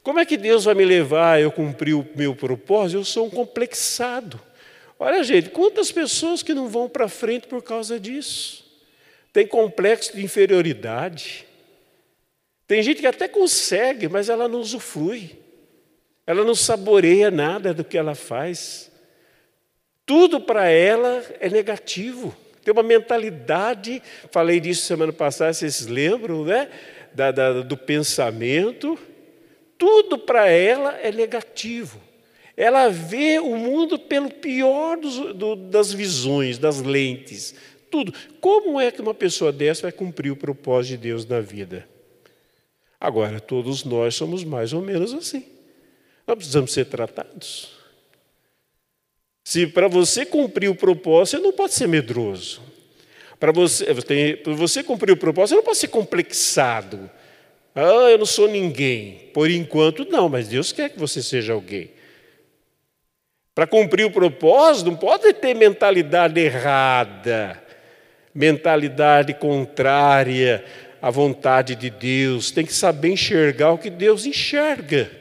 Como 0.01 0.19
é 0.19 0.25
que 0.25 0.37
Deus 0.37 0.65
vai 0.65 0.73
me 0.73 0.85
levar 0.85 1.33
a 1.33 1.41
eu 1.41 1.51
cumprir 1.51 1.93
o 1.93 2.07
meu 2.15 2.35
propósito? 2.35 2.99
Eu 2.99 3.05
sou 3.05 3.27
um 3.27 3.29
complexado. 3.29 4.39
Olha, 4.97 5.23
gente, 5.23 5.49
quantas 5.49 5.91
pessoas 5.91 6.41
que 6.41 6.53
não 6.53 6.67
vão 6.67 6.89
para 6.89 7.07
frente 7.07 7.47
por 7.47 7.61
causa 7.61 7.99
disso? 7.99 8.65
Tem 9.31 9.45
complexo 9.45 10.15
de 10.15 10.23
inferioridade. 10.23 11.45
Tem 12.67 12.81
gente 12.81 13.01
que 13.01 13.07
até 13.07 13.27
consegue, 13.27 14.07
mas 14.07 14.29
ela 14.29 14.47
não 14.47 14.59
usufrui. 14.59 15.37
Ela 16.25 16.43
não 16.43 16.55
saboreia 16.55 17.31
nada 17.31 17.73
do 17.73 17.83
que 17.83 17.97
ela 17.97 18.15
faz. 18.15 18.91
Tudo 20.05 20.39
para 20.41 20.67
ela 20.67 21.23
é 21.39 21.49
negativo 21.49 22.35
tem 22.69 22.71
uma 22.71 22.83
mentalidade, 22.83 24.01
falei 24.31 24.59
disso 24.59 24.85
semana 24.85 25.11
passada, 25.11 25.51
vocês 25.51 25.87
lembram, 25.87 26.45
né? 26.45 26.69
Da, 27.13 27.31
da, 27.31 27.61
do 27.61 27.75
pensamento. 27.75 28.97
Tudo 29.75 30.19
para 30.19 30.47
ela 30.47 30.95
é 30.99 31.11
negativo. 31.11 31.99
Ela 32.55 32.89
vê 32.89 33.39
o 33.39 33.55
mundo 33.55 33.97
pelo 33.97 34.29
pior 34.29 34.97
dos, 34.97 35.33
do, 35.33 35.55
das 35.55 35.91
visões, 35.91 36.59
das 36.59 36.81
lentes. 36.81 37.55
Tudo. 37.89 38.13
Como 38.39 38.79
é 38.79 38.91
que 38.91 39.01
uma 39.01 39.15
pessoa 39.15 39.51
dessa 39.51 39.83
vai 39.83 39.91
cumprir 39.91 40.29
o 40.29 40.35
propósito 40.35 40.91
de 40.91 40.97
Deus 40.97 41.25
na 41.25 41.39
vida? 41.39 41.87
Agora, 42.99 43.39
todos 43.39 43.83
nós 43.83 44.13
somos 44.13 44.43
mais 44.43 44.73
ou 44.73 44.81
menos 44.81 45.13
assim. 45.13 45.43
Nós 46.27 46.35
precisamos 46.35 46.71
ser 46.71 46.85
tratados. 46.85 47.78
Se 49.43 49.67
para 49.67 49.87
você 49.87 50.25
cumprir 50.25 50.69
o 50.69 50.75
propósito, 50.75 51.37
você 51.37 51.43
não 51.43 51.53
pode 51.53 51.73
ser 51.73 51.87
medroso. 51.87 52.61
Para 53.39 53.51
você, 53.51 53.85
para 54.43 54.53
você 54.53 54.83
cumprir 54.83 55.13
o 55.13 55.17
propósito, 55.17 55.49
você 55.49 55.55
não 55.55 55.63
pode 55.63 55.77
ser 55.77 55.87
complexado. 55.87 57.09
Ah, 57.73 58.09
eu 58.11 58.17
não 58.17 58.25
sou 58.25 58.47
ninguém. 58.47 59.29
Por 59.33 59.49
enquanto, 59.49 60.05
não, 60.05 60.27
mas 60.27 60.49
Deus 60.49 60.71
quer 60.71 60.89
que 60.89 60.99
você 60.99 61.23
seja 61.23 61.53
alguém. 61.53 61.91
Para 63.55 63.67
cumprir 63.67 64.05
o 64.05 64.11
propósito, 64.11 64.89
não 64.89 64.97
pode 64.97 65.33
ter 65.33 65.53
mentalidade 65.53 66.39
errada, 66.39 67.61
mentalidade 68.33 69.33
contrária 69.33 70.63
à 71.01 71.09
vontade 71.09 71.75
de 71.75 71.89
Deus. 71.89 72.51
Tem 72.51 72.65
que 72.65 72.73
saber 72.73 73.11
enxergar 73.11 73.71
o 73.71 73.77
que 73.77 73.89
Deus 73.89 74.25
enxerga. 74.25 75.11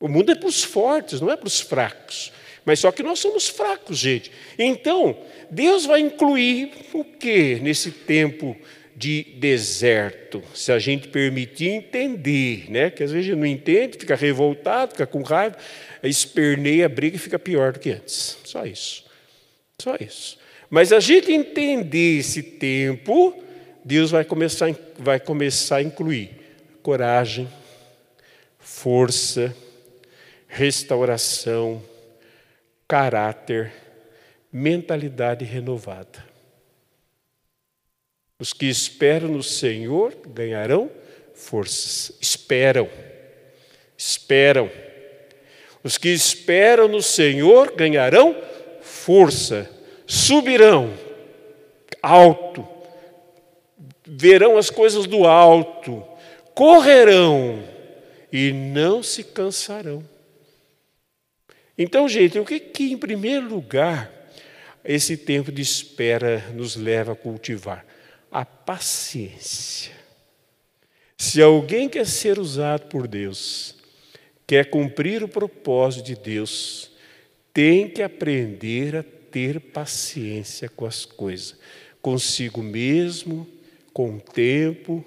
O 0.00 0.08
mundo 0.08 0.32
é 0.32 0.34
para 0.34 0.48
os 0.48 0.62
fortes, 0.62 1.20
não 1.20 1.30
é 1.30 1.36
para 1.36 1.46
os 1.46 1.60
fracos. 1.60 2.32
Mas 2.64 2.80
só 2.80 2.90
que 2.90 3.02
nós 3.02 3.18
somos 3.18 3.48
fracos, 3.48 3.98
gente. 3.98 4.30
Então, 4.58 5.16
Deus 5.50 5.84
vai 5.84 6.00
incluir 6.00 6.72
o 6.92 7.04
que 7.04 7.56
nesse 7.56 7.90
tempo 7.90 8.56
de 8.96 9.24
deserto, 9.38 10.42
se 10.54 10.70
a 10.70 10.78
gente 10.78 11.08
permitir 11.08 11.68
entender, 11.68 12.70
né? 12.70 12.90
Que 12.90 13.02
às 13.02 13.10
vezes 13.10 13.26
a 13.26 13.30
gente 13.30 13.40
não 13.40 13.46
entende, 13.46 13.98
fica 13.98 14.14
revoltado, 14.14 14.92
fica 14.92 15.06
com 15.06 15.22
raiva, 15.22 15.56
esperneia, 16.02 16.88
briga 16.88 17.16
e 17.16 17.18
fica 17.18 17.38
pior 17.38 17.72
do 17.72 17.80
que 17.80 17.90
antes. 17.90 18.38
Só 18.44 18.64
isso. 18.64 19.04
Só 19.80 19.96
isso. 20.00 20.38
Mas 20.70 20.92
a 20.92 21.00
gente 21.00 21.32
entender 21.32 22.18
esse 22.18 22.42
tempo, 22.42 23.42
Deus 23.84 24.10
vai 24.10 24.24
começar, 24.24 24.74
vai 24.98 25.18
começar 25.18 25.76
a 25.76 25.82
incluir 25.82 26.30
coragem, 26.82 27.48
força, 28.58 29.54
restauração, 30.46 31.82
caráter, 32.86 33.72
mentalidade 34.52 35.44
renovada. 35.44 36.24
Os 38.38 38.52
que 38.52 38.66
esperam 38.66 39.28
no 39.28 39.42
Senhor 39.42 40.14
ganharão 40.26 40.90
forças. 41.34 42.16
Esperam. 42.20 42.88
Esperam. 43.96 44.70
Os 45.82 45.98
que 45.98 46.08
esperam 46.08 46.88
no 46.88 47.02
Senhor 47.02 47.74
ganharão 47.74 48.36
força. 48.80 49.70
Subirão 50.06 50.92
alto. 52.04 52.68
Verão 54.06 54.58
as 54.58 54.68
coisas 54.68 55.06
do 55.06 55.24
alto. 55.24 56.04
Correrão 56.54 57.64
e 58.30 58.52
não 58.52 59.02
se 59.02 59.24
cansarão. 59.24 60.04
Então, 61.76 62.08
gente, 62.08 62.38
o 62.38 62.44
que, 62.44 62.60
que 62.60 62.92
em 62.92 62.96
primeiro 62.96 63.48
lugar 63.48 64.12
esse 64.84 65.16
tempo 65.16 65.50
de 65.50 65.62
espera 65.62 66.50
nos 66.54 66.76
leva 66.76 67.12
a 67.12 67.16
cultivar? 67.16 67.84
A 68.30 68.44
paciência. 68.44 69.92
Se 71.16 71.40
alguém 71.40 71.88
quer 71.88 72.06
ser 72.06 72.38
usado 72.38 72.86
por 72.88 73.08
Deus, 73.08 73.76
quer 74.46 74.70
cumprir 74.70 75.22
o 75.22 75.28
propósito 75.28 76.04
de 76.04 76.16
Deus, 76.16 76.90
tem 77.52 77.88
que 77.88 78.02
aprender 78.02 78.96
a 78.96 79.02
ter 79.02 79.60
paciência 79.60 80.68
com 80.68 80.86
as 80.86 81.04
coisas, 81.04 81.56
consigo 82.02 82.62
mesmo, 82.62 83.48
com 83.92 84.16
o 84.16 84.20
tempo, 84.20 85.04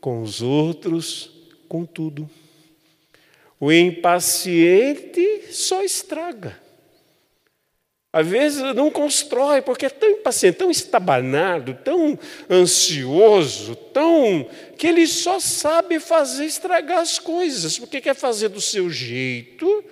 com 0.00 0.22
os 0.22 0.40
outros, 0.40 1.30
com 1.68 1.84
tudo. 1.84 2.28
O 3.58 3.72
impaciente 3.72 5.44
só 5.50 5.82
estraga. 5.82 6.60
Às 8.12 8.26
vezes 8.26 8.62
não 8.74 8.90
constrói, 8.90 9.60
porque 9.60 9.86
é 9.86 9.90
tão 9.90 10.08
impaciente, 10.08 10.56
tão 10.56 10.70
estabanado, 10.70 11.74
tão 11.84 12.18
ansioso, 12.50 13.76
tão. 13.92 14.48
que 14.78 14.86
ele 14.86 15.06
só 15.06 15.38
sabe 15.38 16.00
fazer 16.00 16.46
estragar 16.46 17.00
as 17.00 17.18
coisas, 17.18 17.78
porque 17.78 18.00
quer 18.00 18.14
fazer 18.14 18.48
do 18.48 18.60
seu 18.60 18.88
jeito, 18.88 19.84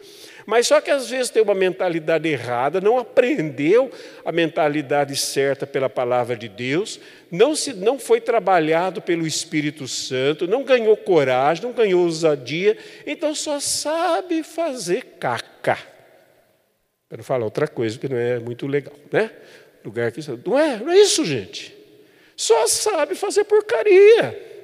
mas 0.46 0.66
só 0.66 0.80
que 0.80 0.90
às 0.90 1.08
vezes 1.08 1.30
tem 1.30 1.42
uma 1.42 1.54
mentalidade 1.54 2.28
errada, 2.28 2.80
não 2.80 2.98
aprendeu 2.98 3.90
a 4.24 4.30
mentalidade 4.30 5.16
certa 5.16 5.66
pela 5.66 5.88
palavra 5.88 6.36
de 6.36 6.48
Deus, 6.48 7.00
não, 7.30 7.56
se, 7.56 7.72
não 7.72 7.98
foi 7.98 8.20
trabalhado 8.20 9.00
pelo 9.00 9.26
Espírito 9.26 9.88
Santo, 9.88 10.46
não 10.46 10.62
ganhou 10.62 10.96
coragem, 10.96 11.64
não 11.64 11.72
ganhou 11.72 12.02
ousadia, 12.02 12.76
então 13.06 13.34
só 13.34 13.58
sabe 13.58 14.42
fazer 14.42 15.16
caca. 15.18 15.78
Para 17.08 17.18
não 17.18 17.24
falar 17.24 17.44
outra 17.44 17.68
coisa 17.68 17.98
que 17.98 18.08
não 18.08 18.16
é 18.16 18.38
muito 18.38 18.66
legal, 18.66 18.94
né? 19.12 19.30
Lugar 19.84 20.10
que 20.10 20.20
não 20.46 20.58
é, 20.58 20.78
não 20.78 20.90
é 20.90 20.98
isso, 20.98 21.24
gente. 21.24 21.74
Só 22.36 22.66
sabe 22.66 23.14
fazer 23.14 23.44
porcaria. 23.44 24.54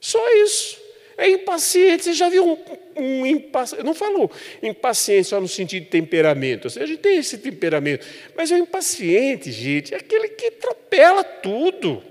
Só 0.00 0.18
isso. 0.36 0.80
É 1.16 1.28
impaciente. 1.28 2.04
Você 2.04 2.12
já 2.14 2.28
viu 2.28 2.46
um, 2.46 2.56
um 3.00 3.26
impaciente? 3.26 3.84
Não 3.84 3.94
falou 3.94 4.30
impaciente 4.62 5.28
só 5.28 5.40
no 5.40 5.48
sentido 5.48 5.84
de 5.84 5.90
temperamento. 5.90 6.66
a 6.66 6.86
gente 6.86 6.98
tem 6.98 7.18
esse 7.18 7.38
temperamento. 7.38 8.06
Mas 8.36 8.50
o 8.50 8.56
impaciente, 8.56 9.50
gente, 9.50 9.94
é 9.94 9.96
aquele 9.96 10.28
que 10.28 10.46
atropela 10.46 11.24
tudo. 11.24 12.02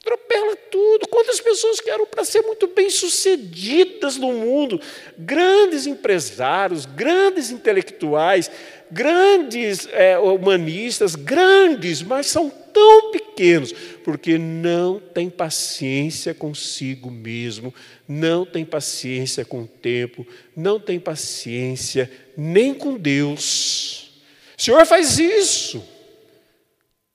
Atropela 0.00 0.56
tudo. 0.70 1.08
Quantas 1.08 1.40
pessoas 1.40 1.80
que 1.80 1.90
eram 1.90 2.06
para 2.06 2.24
ser 2.24 2.42
muito 2.42 2.68
bem-sucedidas 2.68 4.16
no 4.16 4.32
mundo? 4.32 4.80
Grandes 5.18 5.86
empresários, 5.86 6.86
grandes 6.86 7.50
intelectuais, 7.50 8.50
grandes 8.90 9.88
é, 9.92 10.18
humanistas, 10.18 11.14
grandes, 11.14 12.02
mas 12.02 12.26
são 12.26 12.50
tão 12.78 13.10
pequenos, 13.10 13.72
porque 14.04 14.38
não 14.38 15.00
tem 15.00 15.28
paciência 15.28 16.32
consigo 16.32 17.10
mesmo, 17.10 17.74
não 18.06 18.46
tem 18.46 18.64
paciência 18.64 19.44
com 19.44 19.62
o 19.62 19.66
tempo, 19.66 20.24
não 20.56 20.78
tem 20.78 21.00
paciência 21.00 22.08
nem 22.36 22.72
com 22.72 22.96
Deus. 22.96 24.12
O 24.56 24.62
Senhor 24.62 24.86
faz 24.86 25.18
isso. 25.18 25.84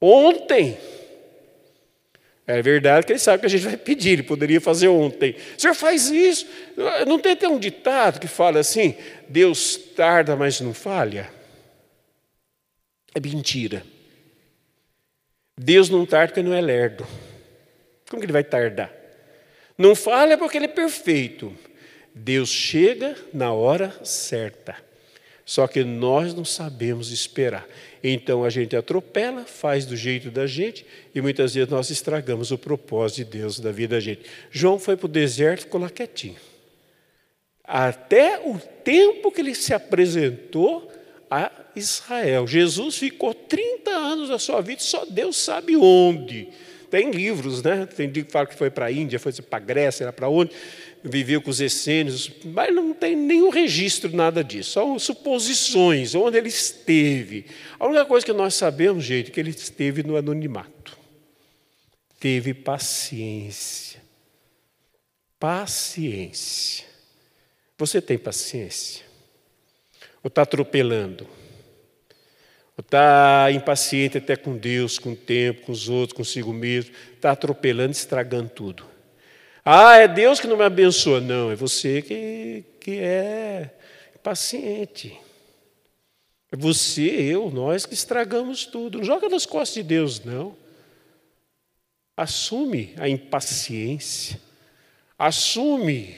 Ontem. 0.02 0.78
É 2.46 2.62
verdade 2.62 3.06
que 3.06 3.14
ele 3.14 3.20
sabe 3.20 3.40
que 3.40 3.46
a 3.46 3.50
gente 3.50 3.64
vai 3.64 3.78
pedir, 3.78 4.10
ele 4.10 4.24
poderia 4.24 4.60
fazer 4.60 4.90
ontem. 4.90 5.34
O 5.58 5.62
senhor 5.62 5.74
faz 5.74 6.10
isso. 6.10 6.46
Não 7.08 7.18
tem 7.18 7.32
até 7.32 7.48
um 7.48 7.58
ditado 7.58 8.20
que 8.20 8.28
fala 8.28 8.60
assim: 8.60 8.98
Deus 9.30 9.78
tarda, 9.96 10.36
mas 10.36 10.60
não 10.60 10.74
falha? 10.74 11.32
É 13.16 13.20
mentira. 13.22 13.82
Deus 15.58 15.90
não 15.90 16.06
tarda 16.06 16.28
porque 16.28 16.42
não 16.42 16.54
é 16.54 16.62
lerdo. 16.62 17.06
Como 18.10 18.20
que 18.20 18.26
ele 18.26 18.34
vai 18.34 18.44
tardar? 18.44 18.92
Não 19.78 19.96
falha 19.96 20.38
porque 20.38 20.58
ele 20.58 20.66
é 20.66 20.70
perfeito. 20.70 21.54
Deus 22.14 22.50
chega 22.50 23.16
na 23.34 23.54
hora 23.54 23.94
certa. 24.04 24.76
Só 25.46 25.68
que 25.68 25.84
nós 25.84 26.34
não 26.34 26.46
sabemos 26.46 27.12
esperar. 27.12 27.68
Então 28.04 28.44
a 28.44 28.50
gente 28.50 28.76
atropela, 28.76 29.44
faz 29.46 29.86
do 29.86 29.96
jeito 29.96 30.32
da 30.32 30.48
gente 30.48 30.86
e 31.14 31.22
muitas 31.22 31.54
vezes 31.54 31.70
nós 31.70 31.90
estragamos 31.90 32.52
o 32.52 32.58
propósito 32.58 33.26
de 33.26 33.40
Deus 33.40 33.60
da 33.60 33.72
vida 33.72 33.96
da 33.96 34.00
gente. 34.00 34.22
João 34.50 34.80
foi 34.80 34.96
para 34.96 35.06
o 35.06 35.10
deserto 35.10 35.62
ficou 35.62 35.82
lá 35.82 35.90
quietinho. 35.90 36.38
Até 37.64 38.40
o 38.40 38.60
tempo 38.84 39.32
que 39.32 39.42
ele 39.42 39.56
se 39.56 39.74
apresentou 39.74 40.92
a 41.30 41.52
Israel. 41.76 42.48
Jesus 42.48 42.98
ficou 42.98 43.34
30 43.34 43.92
anos 43.92 44.30
da 44.30 44.40
sua 44.40 44.62
vida, 44.62 44.82
só 44.82 45.06
Deus 45.06 45.38
sabe 45.38 45.76
onde. 45.76 46.50
Tem 46.90 47.10
livros, 47.10 47.64
né? 47.64 47.88
Tem 47.88 48.12
que 48.12 48.24
fala 48.26 48.46
que 48.46 48.56
foi 48.56 48.70
para 48.70 48.86
a 48.86 48.92
Índia, 48.92 49.20
foi 49.20 49.34
para 49.34 49.58
a 49.58 49.60
Grécia, 49.60 50.04
era 50.04 50.14
para 50.14 50.30
onde, 50.30 50.52
viveu 51.04 51.42
com 51.42 51.50
os 51.50 51.60
essênios, 51.60 52.32
mas 52.46 52.74
não 52.74 52.94
tem 52.94 53.16
nenhum 53.16 53.50
registro 53.50 54.16
nada 54.16 54.44
disso, 54.44 54.72
são 54.72 54.98
suposições, 55.00 56.16
onde 56.16 56.38
ele 56.38 56.50
esteve. 56.50 57.46
A 57.80 57.88
única 57.88 58.06
coisa 58.06 58.26
que 58.26 58.32
nós 58.32 58.54
sabemos, 58.54 59.04
gente, 59.04 59.30
é 59.30 59.34
que 59.34 59.40
ele 59.40 59.50
esteve 59.50 60.04
no 60.04 60.16
anonimato. 60.16 60.98
Teve 62.20 62.54
paciência. 62.54 64.02
Paciência. 65.40 66.86
Você 67.78 68.02
tem 68.02 68.18
paciência? 68.18 69.04
Ou 70.24 70.30
está 70.30 70.44
atropelando? 70.44 71.28
Está 72.78 73.52
impaciente 73.52 74.18
até 74.18 74.36
com 74.36 74.58
Deus, 74.58 74.98
com 74.98 75.12
o 75.12 75.16
tempo, 75.16 75.62
com 75.62 75.72
os 75.72 75.90
outros, 75.90 76.18
consigo 76.18 76.52
mesmo? 76.52 76.92
Está 77.16 77.32
atropelando, 77.32 77.92
estragando 77.92 78.50
tudo. 78.50 78.84
Ah, 79.64 79.96
é 79.98 80.08
Deus 80.08 80.40
que 80.40 80.48
não 80.48 80.58
me 80.58 80.64
abençoa. 80.64 81.22
Não, 81.22 81.52
é 81.52 81.56
você 81.56 82.02
que, 82.02 82.64
que 82.80 83.00
é 83.00 83.70
impaciente. 84.16 85.18
É 86.52 86.56
você, 86.56 87.02
eu, 87.02 87.50
nós 87.52 87.86
que 87.86 87.94
estragamos 87.94 88.66
tudo. 88.66 88.98
Não 88.98 89.06
joga 89.06 89.30
nas 89.30 89.46
costas 89.46 89.76
de 89.76 89.84
Deus, 89.84 90.24
não. 90.24 90.56
Assume 92.18 92.94
a 92.98 93.08
impaciência. 93.08 94.40
Assume 95.18 96.16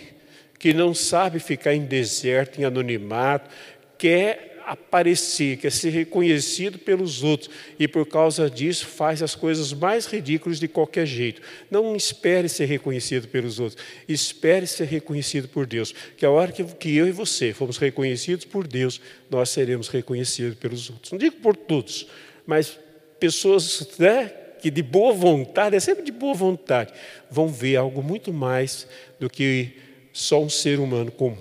que 0.57 0.73
não 0.73 0.93
sabe 0.93 1.39
ficar 1.39 1.73
em 1.75 1.85
deserto, 1.85 2.59
em 2.59 2.63
anonimato, 2.63 3.49
quer 3.97 4.54
aparecer, 4.65 5.57
quer 5.57 5.71
ser 5.71 5.91
reconhecido 5.91 6.79
pelos 6.79 7.23
outros 7.23 7.49
e 7.79 7.87
por 7.87 8.05
causa 8.07 8.49
disso 8.49 8.87
faz 8.87 9.21
as 9.21 9.35
coisas 9.35 9.71
mais 9.71 10.07
ridículas 10.07 10.59
de 10.59 10.67
qualquer 10.67 11.05
jeito. 11.05 11.41
Não 11.69 11.95
espere 11.95 12.49
ser 12.49 12.65
reconhecido 12.65 13.27
pelos 13.27 13.59
outros, 13.59 13.81
espere 14.07 14.65
ser 14.65 14.85
reconhecido 14.85 15.47
por 15.47 15.67
Deus. 15.67 15.93
Que 16.17 16.25
a 16.25 16.31
hora 16.31 16.51
que, 16.51 16.63
que 16.63 16.95
eu 16.95 17.07
e 17.07 17.11
você 17.11 17.53
fomos 17.53 17.77
reconhecidos 17.77 18.45
por 18.45 18.67
Deus, 18.67 18.99
nós 19.29 19.49
seremos 19.49 19.87
reconhecidos 19.87 20.55
pelos 20.55 20.89
outros. 20.89 21.11
Não 21.11 21.19
digo 21.19 21.35
por 21.37 21.55
todos, 21.55 22.07
mas 22.45 22.77
pessoas 23.19 23.87
né, 23.99 24.31
que 24.59 24.71
de 24.71 24.81
boa 24.81 25.13
vontade, 25.13 25.75
é 25.75 25.79
sempre 25.79 26.03
de 26.03 26.11
boa 26.11 26.33
vontade, 26.33 26.91
vão 27.29 27.47
ver 27.47 27.75
algo 27.75 28.01
muito 28.01 28.33
mais 28.33 28.87
do 29.19 29.29
que 29.29 29.73
só 30.11 30.41
um 30.41 30.49
ser 30.49 30.79
humano 30.79 31.11
comum. 31.11 31.37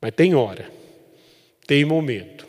Mas 0.00 0.12
tem 0.14 0.34
hora 0.34 0.81
tem 1.72 1.86
momento. 1.86 2.46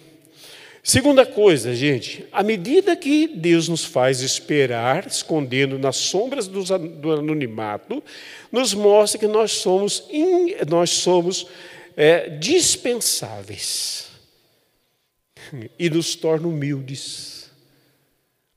Segunda 0.83 1.25
coisa, 1.25 1.73
gente, 1.73 2.25
à 2.29 2.43
medida 2.43 2.93
que 2.93 3.25
Deus 3.25 3.69
nos 3.69 3.85
faz 3.85 4.19
esperar, 4.19 5.07
escondendo 5.07 5.79
nas 5.79 5.95
sombras 5.95 6.45
do 6.45 7.09
anonimato, 7.09 8.03
nos 8.51 8.73
mostra 8.73 9.17
que 9.17 9.25
nós 9.25 9.53
somos, 9.53 10.03
in, 10.11 10.55
nós 10.69 10.89
somos 10.89 11.47
é, 11.95 12.31
dispensáveis 12.31 14.09
e 15.79 15.89
nos 15.89 16.15
torna 16.15 16.45
humildes. 16.45 17.49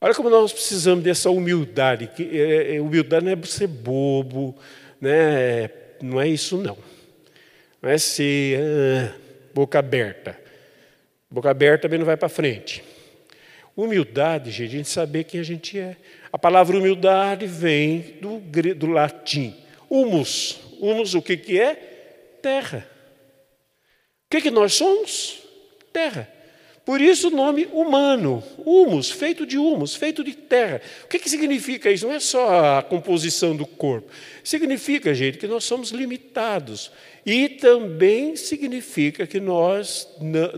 Olha 0.01 0.15
como 0.17 0.29
nós 0.29 0.53
precisamos 0.53 1.05
dessa 1.05 1.31
humildade. 1.31 2.09
Que, 2.09 2.25
é, 2.25 2.75
é 2.75 2.81
humildade 2.81 3.25
não 3.25 3.31
é 3.31 3.47
ser 3.47 3.69
bobo, 3.69 4.57
né? 5.01 5.71
não 6.03 6.21
é 6.21 6.27
isso 6.27 6.57
não. 6.57 6.77
Não 7.81 7.89
é 7.89 7.99
ser 7.99 8.59
ah, 8.59 9.15
boca 9.55 9.79
aberta. 9.79 10.46
Boca 11.31 11.51
aberta 11.51 11.83
também 11.83 11.99
não 11.99 12.07
vai 12.07 12.17
para 12.17 12.29
frente. 12.29 12.83
Humildade, 13.77 14.51
gente, 14.51 14.69
a 14.69 14.79
gente 14.79 14.89
saber 14.89 15.25
quem 15.25 15.41
a 15.41 15.43
gente 15.45 15.79
é. 15.79 15.97
A 16.33 16.39
palavra 16.39 16.79
humildade 16.79 17.47
vem 17.47 18.19
do, 18.21 18.41
do 18.75 18.87
latim. 18.87 19.55
Humus. 19.91 20.59
Humus, 20.81 21.15
o 21.15 21.21
que, 21.21 21.37
que 21.37 21.61
é? 21.61 21.75
Terra. 22.41 22.89
O 24.27 24.31
que, 24.31 24.41
que 24.41 24.51
nós 24.51 24.75
somos? 24.75 25.43
Terra. 25.93 26.33
Por 26.87 27.01
isso 27.01 27.29
o 27.29 27.31
nome 27.33 27.67
humano, 27.73 28.41
humus, 28.59 29.11
feito 29.11 29.45
de 29.45 29.59
humus, 29.59 29.97
feito 29.97 30.23
de 30.23 30.35
terra. 30.35 30.81
O 31.05 31.09
que, 31.09 31.19
que 31.19 31.29
significa 31.29 31.91
isso? 31.91 32.07
Não 32.07 32.15
é 32.15 32.21
só 32.21 32.79
a 32.79 32.83
composição 32.83 33.57
do 33.57 33.67
corpo. 33.67 34.09
Significa, 34.45 35.13
gente, 35.13 35.37
que 35.37 35.49
nós 35.49 35.65
somos 35.65 35.91
limitados. 35.91 36.93
E 37.27 37.49
também 37.49 38.37
significa 38.37 39.27
que 39.27 39.41
nós, 39.41 40.09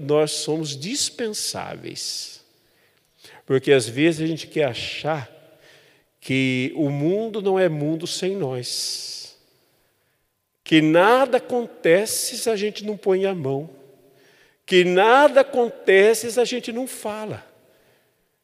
nós 0.02 0.32
somos 0.32 0.76
dispensáveis. 0.76 2.44
Porque 3.44 3.72
às 3.72 3.88
vezes 3.88 4.20
a 4.20 4.26
gente 4.26 4.46
quer 4.46 4.64
achar 4.64 5.28
que 6.20 6.70
o 6.76 6.90
mundo 6.90 7.40
não 7.40 7.58
é 7.58 7.68
mundo 7.68 8.06
sem 8.06 8.36
nós. 8.36 9.36
Que 10.62 10.82
nada 10.82 11.38
acontece 11.38 12.36
se 12.36 12.50
a 12.50 12.56
gente 12.56 12.84
não 12.84 12.96
põe 12.96 13.24
a 13.24 13.34
mão 13.34 13.78
que 14.68 14.84
nada 14.84 15.40
acontece 15.40 16.30
se 16.30 16.38
a 16.38 16.44
gente 16.44 16.70
não 16.70 16.86
fala, 16.86 17.42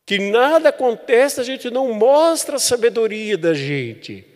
que 0.07 0.19
nada 0.19 0.71
acontece 0.71 1.35
se 1.35 1.41
a 1.43 1.45
gente 1.45 1.71
não 1.71 1.93
mostra 1.93 2.57
a 2.57 2.59
sabedoria 2.59 3.37
da 3.37 3.53
gente, 3.53 4.27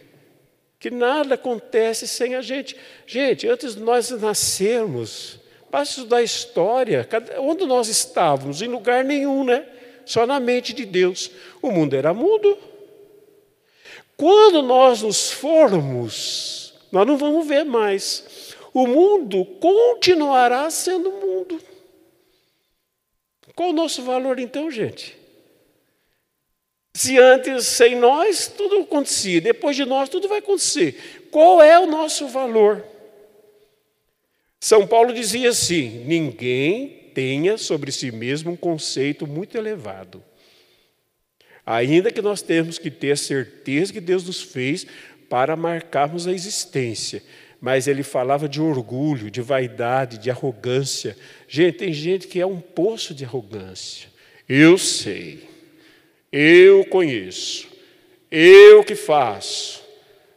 que 0.79 0.91
nada 0.91 1.35
acontece 1.35 2.07
sem 2.07 2.35
a 2.35 2.43
gente. 2.43 2.77
Gente, 3.07 3.49
antes 3.49 3.75
de 3.75 3.83
nós 3.83 4.11
nascermos, 4.11 5.39
basta 5.71 6.01
estudar 6.01 6.19
a 6.19 6.23
história, 6.23 7.09
onde 7.39 7.67
nós 7.67 7.89
estávamos? 7.89 8.63
Em 8.63 8.69
lugar 8.69 9.05
nenhum, 9.05 9.45
né? 9.45 9.67
Só 10.05 10.27
na 10.27 10.39
mente 10.41 10.73
de 10.73 10.87
Deus. 10.87 11.31
O 11.61 11.71
mundo 11.71 11.95
era 11.95 12.15
mudo. 12.15 12.57
Quando 14.17 14.63
nós 14.63 15.03
nos 15.03 15.31
formos, 15.31 16.75
nós 16.91 17.07
não 17.07 17.17
vamos 17.17 17.47
ver 17.47 17.65
mais. 17.65 18.55
O 18.73 18.87
mundo 18.87 19.45
continuará 19.61 20.71
sendo 20.71 21.11
mundo. 21.11 21.61
Qual 23.55 23.71
o 23.71 23.73
nosso 23.73 24.03
valor 24.03 24.39
então, 24.39 24.71
gente? 24.71 25.17
Se 26.99 27.17
antes, 27.17 27.65
sem 27.65 27.95
nós, 27.95 28.49
tudo 28.49 28.81
acontecia, 28.81 29.41
depois 29.41 29.77
de 29.77 29.85
nós, 29.85 30.09
tudo 30.09 30.27
vai 30.27 30.39
acontecer. 30.39 31.29
Qual 31.31 31.63
é 31.63 31.79
o 31.79 31.87
nosso 31.87 32.27
valor? 32.27 32.85
São 34.59 34.85
Paulo 34.85 35.13
dizia 35.13 35.51
assim: 35.51 36.03
ninguém 36.07 37.13
tenha 37.15 37.57
sobre 37.57 37.93
si 37.93 38.11
mesmo 38.11 38.51
um 38.51 38.57
conceito 38.57 39.29
muito 39.29 39.57
elevado. 39.57 40.21
Ainda 41.65 42.11
que 42.11 42.21
nós 42.21 42.43
temos 42.43 42.79
que 42.79 42.91
ter 42.91 43.13
a 43.13 43.17
certeza 43.17 43.93
que 43.93 44.01
Deus 44.01 44.25
nos 44.25 44.43
fez 44.43 44.85
para 45.29 45.55
marcarmos 45.55 46.27
a 46.27 46.33
existência 46.33 47.23
mas 47.61 47.89
ele 47.89 48.05
falava 48.05 48.49
de 48.49 48.61
orgulho, 48.61 49.33
de 49.33 49.41
vaidade, 49.41 50.19
de 50.19 50.31
arrogância. 50.31 51.17
Gente, 51.49 51.79
tem 51.79 51.93
gente 51.93 52.29
que 52.29 52.41
é 52.41 52.47
um 52.47 52.61
poço 52.61 53.13
de 53.13 53.25
arrogância. 53.25 54.09
Eu 54.49 54.79
sei, 54.79 55.49
eu 56.33 56.85
conheço, 56.87 57.69
eu 58.31 58.85
que 58.85 58.95
faço. 58.95 59.87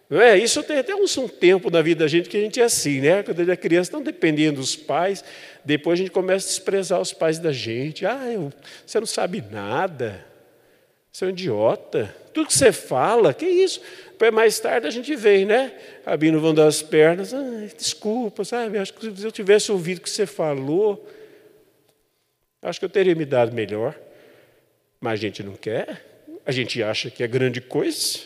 Não 0.10 0.20
é? 0.20 0.38
Isso 0.38 0.62
tem 0.62 0.78
até 0.78 0.94
um, 0.94 1.06
tempo 1.30 1.70
na 1.70 1.82
vida 1.82 2.04
da 2.04 2.08
gente 2.08 2.28
que 2.28 2.36
a 2.36 2.42
gente 2.42 2.60
é 2.60 2.66
assim, 2.66 3.00
né? 3.00 3.24
Quando 3.24 3.40
a 3.40 3.44
gente 3.44 3.54
é 3.54 3.56
criança, 3.56 3.94
não 3.94 4.04
dependendo 4.04 4.60
dos 4.60 4.76
pais, 4.76 5.24
depois 5.64 5.98
a 5.98 6.04
gente 6.04 6.12
começa 6.12 6.46
a 6.46 6.50
desprezar 6.50 7.00
os 7.00 7.14
pais 7.14 7.40
da 7.40 7.54
gente. 7.54 8.06
Ah, 8.06 8.30
eu, 8.30 8.52
você 8.86 9.00
não 9.00 9.08
sabe 9.08 9.42
nada, 9.50 10.26
você 11.10 11.24
é 11.24 11.28
um 11.28 11.32
idiota. 11.32 12.14
Tudo 12.34 12.48
que 12.48 12.54
você 12.54 12.74
fala, 12.74 13.34
que 13.34 13.46
isso? 13.46 13.82
mais 14.30 14.60
tarde 14.60 14.86
a 14.86 14.92
gente 14.92 15.16
vem, 15.16 15.46
né? 15.46 15.74
Abrindo 16.06 16.40
vão 16.40 16.54
das 16.54 16.84
pernas, 16.84 17.34
ah, 17.34 17.68
desculpa, 17.76 18.44
sabe? 18.44 18.78
Acho 18.78 18.94
que 18.94 19.16
se 19.16 19.26
eu 19.26 19.32
tivesse 19.32 19.72
ouvido 19.72 19.98
o 19.98 20.02
que 20.02 20.10
você 20.10 20.26
falou, 20.28 21.10
acho 22.62 22.78
que 22.78 22.86
eu 22.86 22.90
teria 22.90 23.16
me 23.16 23.26
dado 23.26 23.54
melhor. 23.54 23.98
Mas 25.02 25.14
a 25.14 25.22
gente 25.24 25.42
não 25.42 25.56
quer, 25.56 26.06
a 26.46 26.52
gente 26.52 26.82
acha 26.84 27.10
que 27.10 27.24
é 27.24 27.28
grande 27.28 27.60
coisa. 27.60 28.20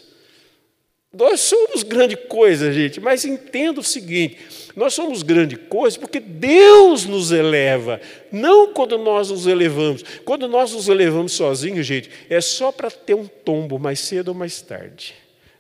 Nós 1.17 1.39
somos 1.39 1.81
grande 1.81 2.17
coisa, 2.17 2.73
gente, 2.73 2.99
mas 2.99 3.23
entenda 3.23 3.79
o 3.79 3.83
seguinte: 3.83 4.37
nós 4.75 4.93
somos 4.93 5.23
grande 5.23 5.55
coisa 5.55 5.97
porque 5.97 6.19
Deus 6.19 7.05
nos 7.05 7.31
eleva, 7.31 8.01
não 8.29 8.73
quando 8.73 8.97
nós 8.97 9.29
nos 9.29 9.47
elevamos. 9.47 10.03
Quando 10.25 10.45
nós 10.49 10.73
nos 10.73 10.89
elevamos 10.89 11.31
sozinhos, 11.31 11.87
gente, 11.87 12.09
é 12.29 12.41
só 12.41 12.73
para 12.73 12.91
ter 12.91 13.13
um 13.13 13.25
tombo 13.25 13.79
mais 13.79 14.01
cedo 14.01 14.27
ou 14.29 14.33
mais 14.33 14.61
tarde. 14.61 15.15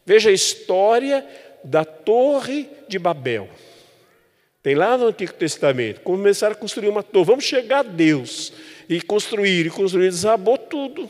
Veja 0.05 0.29
a 0.29 0.33
história 0.33 1.25
da 1.63 1.85
Torre 1.85 2.69
de 2.89 2.99
Babel. 2.99 3.49
Tem 4.61 4.75
lá 4.75 4.97
no 4.97 5.07
Antigo 5.07 5.31
Testamento. 5.31 6.01
Começaram 6.01 6.53
a 6.53 6.57
construir 6.57 6.89
uma 6.89 7.03
torre. 7.03 7.25
Vamos 7.27 7.45
chegar 7.45 7.79
a 7.79 7.83
Deus. 7.83 8.51
E 8.87 9.01
construir, 9.01 9.67
e 9.67 9.69
construir, 9.69 10.09
desabou 10.09 10.57
tudo. 10.57 11.09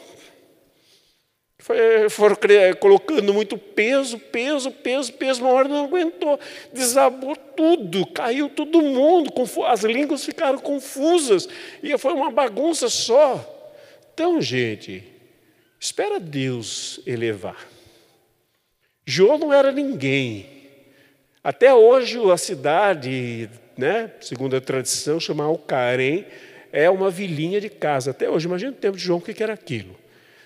Foi, 1.66 2.10
foram 2.12 2.38
colocando 2.80 3.34
muito 3.34 3.58
peso, 3.58 4.20
peso, 4.20 4.70
peso, 4.70 5.12
peso, 5.14 5.42
uma 5.42 5.52
hora 5.52 5.68
não 5.68 5.86
aguentou. 5.86 6.40
Desabou 6.72 7.36
tudo, 7.36 8.06
caiu 8.06 8.50
todo 8.50 8.84
mundo, 8.84 9.34
as 9.66 9.84
línguas 9.84 10.24
ficaram 10.24 10.60
confusas. 10.60 11.50
E 11.82 11.98
foi 11.98 12.14
uma 12.14 12.30
bagunça 12.30 12.88
só. 12.88 13.44
Então, 14.14 14.40
gente, 14.40 15.04
espera 15.80 16.20
Deus 16.20 17.00
elevar. 17.06 17.68
João 19.04 19.40
não 19.40 19.52
era 19.52 19.72
ninguém. 19.72 20.48
Até 21.44 21.74
hoje 21.74 22.20
a 22.32 22.38
cidade, 22.38 23.50
né, 23.76 24.12
segundo 24.22 24.56
a 24.56 24.62
tradição, 24.62 25.20
chamada 25.20 25.50
Alcarém, 25.50 26.26
é 26.76 26.90
uma 26.90 27.10
vilinha 27.10 27.62
de 27.62 27.70
casa. 27.70 28.12
Até 28.12 28.30
hoje, 28.30 28.48
imagina 28.48 28.72
o 28.72 28.76
tempo 28.76 28.98
de 28.98 29.04
João, 29.04 29.20
o 29.20 29.22
que 29.22 29.42
era 29.42 29.54
aquilo. 29.54 29.96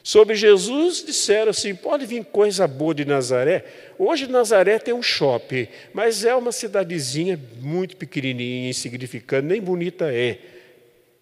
Sobre 0.04 0.36
Jesus 0.36 1.04
disseram 1.04 1.50
assim: 1.50 1.74
pode 1.74 2.06
vir 2.06 2.24
coisa 2.24 2.68
boa 2.68 2.94
de 2.94 3.04
Nazaré. 3.04 3.66
Hoje 3.98 4.28
Nazaré 4.28 4.78
tem 4.78 4.94
um 4.94 5.02
shopping, 5.02 5.68
mas 5.92 6.24
é 6.24 6.36
uma 6.36 6.52
cidadezinha 6.52 7.40
muito 7.60 7.98
pequenininha, 7.98 8.70
insignificante, 8.70 9.48
nem 9.48 9.60
bonita 9.60 10.14
é. 10.14 10.38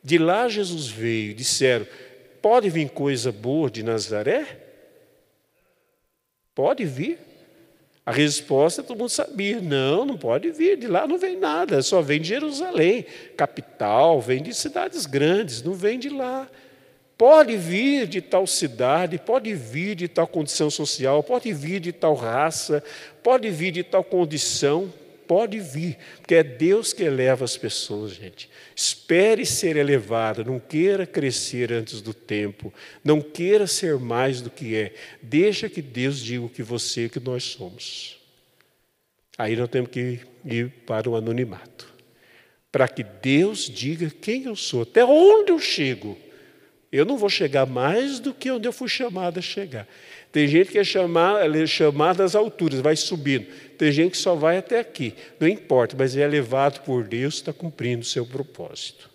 De 0.04 0.18
lá 0.18 0.50
Jesus 0.50 0.88
veio, 0.88 1.34
disseram: 1.34 1.88
pode 2.42 2.70
vir 2.70 2.90
coisa 2.90 3.32
boa 3.32 3.72
de 3.72 3.84
Nazaré? 3.84 4.46
Pode 6.54 6.84
vir. 6.84 7.18
A 8.08 8.12
resposta 8.14 8.82
todo 8.82 8.98
mundo 8.98 9.10
sabia: 9.10 9.60
não, 9.60 10.06
não 10.06 10.18
pode 10.18 10.50
vir, 10.50 10.78
de 10.78 10.88
lá 10.88 11.06
não 11.06 11.18
vem 11.18 11.38
nada, 11.38 11.82
só 11.82 12.02
vem 12.02 12.22
de 12.22 12.30
Jerusalém, 12.30 13.06
capital, 13.36 14.22
vem 14.22 14.42
de 14.42 14.54
cidades 14.54 15.06
grandes, 15.06 15.62
não 15.62 15.74
vem 15.74 16.00
de 16.00 16.08
lá. 16.08 16.48
Pode 17.18 17.58
vir 17.58 18.08
de 18.08 18.22
tal 18.22 18.48
cidade, 18.48 19.18
pode 19.18 19.54
vir 19.54 19.94
de 19.94 20.08
tal 20.08 20.26
condição 20.26 20.70
social, 20.70 21.22
pode 21.22 21.52
vir 21.52 21.82
de 21.82 21.92
tal 21.92 22.14
raça, 22.14 22.82
pode 23.22 23.50
vir 23.50 23.74
de 23.74 23.84
tal 23.84 24.06
condição, 24.06 24.90
pode 25.28 25.60
vir, 25.60 25.98
porque 26.18 26.36
é 26.36 26.44
Deus 26.44 26.94
que 26.94 27.04
eleva 27.04 27.44
as 27.44 27.58
pessoas, 27.58 28.14
gente. 28.14 28.50
Espere 28.76 29.46
ser 29.46 29.76
elevado, 29.76 30.46
não 30.46 30.60
queira 30.60 31.06
crescer 31.06 31.72
antes 31.72 32.02
do 32.02 32.14
tempo, 32.14 32.74
não 33.04 33.22
queira 33.22 33.68
ser 33.68 33.98
mais 34.00 34.42
do 34.42 34.50
que 34.50 34.76
é. 34.76 34.94
Deixa 35.22 35.70
que 35.70 35.82
Deus 35.82 36.20
diga 36.20 36.46
o 36.46 36.50
que 36.50 36.64
você 36.64 37.06
e 37.06 37.10
que 37.10 37.20
nós 37.20 37.44
somos. 37.44 38.18
Aí 39.38 39.56
nós 39.56 39.70
temos 39.70 39.92
que 39.92 40.22
ir 40.44 40.70
para 40.86 41.10
o 41.10 41.16
anonimato, 41.16 41.94
para 42.72 42.88
que 42.88 43.04
Deus 43.04 43.70
diga 43.70 44.10
quem 44.10 44.46
eu 44.46 44.56
sou, 44.56 44.82
até 44.82 45.06
onde 45.06 45.52
eu 45.52 45.60
chego. 45.60 46.18
Eu 46.92 47.06
não 47.06 47.18
vou 47.18 47.30
chegar 47.30 47.66
mais 47.66 48.20
do 48.20 48.34
que 48.34 48.50
onde 48.50 48.68
eu 48.68 48.72
fui 48.72 48.88
chamado 48.88 49.40
a 49.40 49.42
chegar. 49.42 49.88
Tem 50.32 50.48
gente 50.48 50.72
que 50.72 50.78
é 50.78 50.84
chamada, 50.84 51.46
é 51.46 51.68
chamada 51.68 52.24
às 52.24 52.36
alturas, 52.36 52.80
vai 52.80 52.96
subindo. 52.96 53.46
Tem 53.78 53.92
gente 53.92 54.12
que 54.12 54.18
só 54.18 54.36
vai 54.36 54.58
até 54.58 54.80
aqui. 54.80 55.14
Não 55.40 55.48
importa, 55.48 55.96
mas 55.98 56.16
é 56.16 56.26
levado 56.28 56.82
por 56.82 57.04
Deus, 57.04 57.36
está 57.36 57.52
cumprindo 57.52 58.02
o 58.02 58.06
seu 58.06 58.26
propósito. 58.26 59.10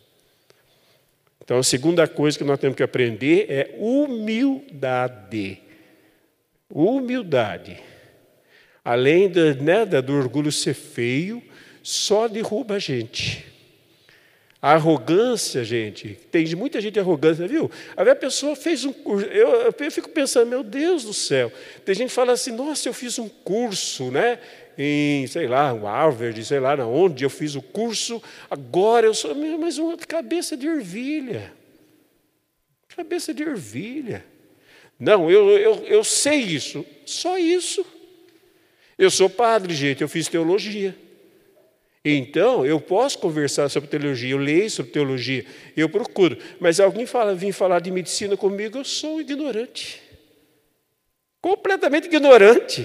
Então, 1.45 1.59
a 1.59 1.63
segunda 1.63 2.07
coisa 2.07 2.39
que 2.39 2.45
nós 2.45 2.59
temos 2.59 2.77
que 2.77 2.83
aprender 2.83 3.47
é 3.49 3.75
humildade. 3.79 5.61
Humildade. 6.71 7.79
Além 8.85 9.29
do, 9.29 9.55
né, 9.57 9.85
do 9.85 10.15
orgulho 10.15 10.53
ser 10.53 10.75
feio, 10.75 11.43
só 11.83 12.29
derruba 12.29 12.77
a 12.77 12.79
gente. 12.79 13.52
A 14.63 14.75
arrogância, 14.75 15.65
gente, 15.65 16.17
tem 16.31 16.47
muita 16.55 16.81
gente 16.81 16.97
arrogante, 17.01 17.45
viu? 17.49 17.69
A 17.97 18.15
pessoa 18.15 18.55
fez 18.55 18.85
um 18.85 18.93
curso, 18.93 19.27
eu, 19.27 19.75
eu, 19.77 19.91
fico 19.91 20.09
pensando, 20.09 20.47
meu 20.47 20.63
Deus 20.63 21.03
do 21.03 21.13
céu. 21.13 21.51
Tem 21.85 21.97
gente 21.97 22.11
que 22.11 22.15
fala 22.15 22.31
assim, 22.31 22.53
nossa, 22.53 22.89
eu 22.89 22.95
fiz 22.95 23.19
um 23.19 23.29
curso, 23.29 24.13
né? 24.13 24.39
Em, 24.79 25.27
sei 25.27 25.49
lá, 25.49 25.73
Harvard, 25.73 26.45
sei 26.45 26.61
lá 26.61 26.75
onde 26.87 27.25
eu 27.25 27.29
fiz 27.29 27.57
o 27.57 27.61
curso, 27.61 28.23
agora 28.49 29.05
eu 29.05 29.15
sou, 29.15 29.35
mas 29.35 29.79
uma 29.79 29.97
cabeça 29.97 30.57
de 30.57 30.69
ervilha. 30.69 31.53
Cabeça 32.95 33.35
de 33.35 33.43
ervilha. 33.43 34.25
Não, 34.97 35.29
eu, 35.29 35.59
eu, 35.59 35.75
eu 35.87 36.05
sei 36.05 36.39
isso, 36.39 36.87
só 37.05 37.37
isso. 37.37 37.85
Eu 38.97 39.11
sou 39.11 39.29
padre, 39.29 39.75
gente, 39.75 40.03
eu 40.03 40.09
fiz 40.09 40.29
teologia. 40.29 40.97
Então, 42.05 42.67
eu 42.67 42.81
posso 42.81 43.19
conversar 43.19 43.69
sobre 43.69 43.89
teologia, 43.89 44.33
eu 44.33 44.39
leio 44.39 44.69
sobre 44.69 44.91
teologia, 44.91 45.47
eu 45.77 45.89
procuro. 45.89 46.37
Mas 46.59 46.81
alguém 46.81 47.07
fala, 47.07 47.35
vem 47.35 47.53
falar 47.53 47.81
de 47.81 47.91
medicina 47.91 48.37
comigo, 48.37 48.79
eu 48.79 48.85
sou 48.85 49.21
ignorante. 49.21 50.03
Completamente 51.41 52.07
ignorante. 52.07 52.85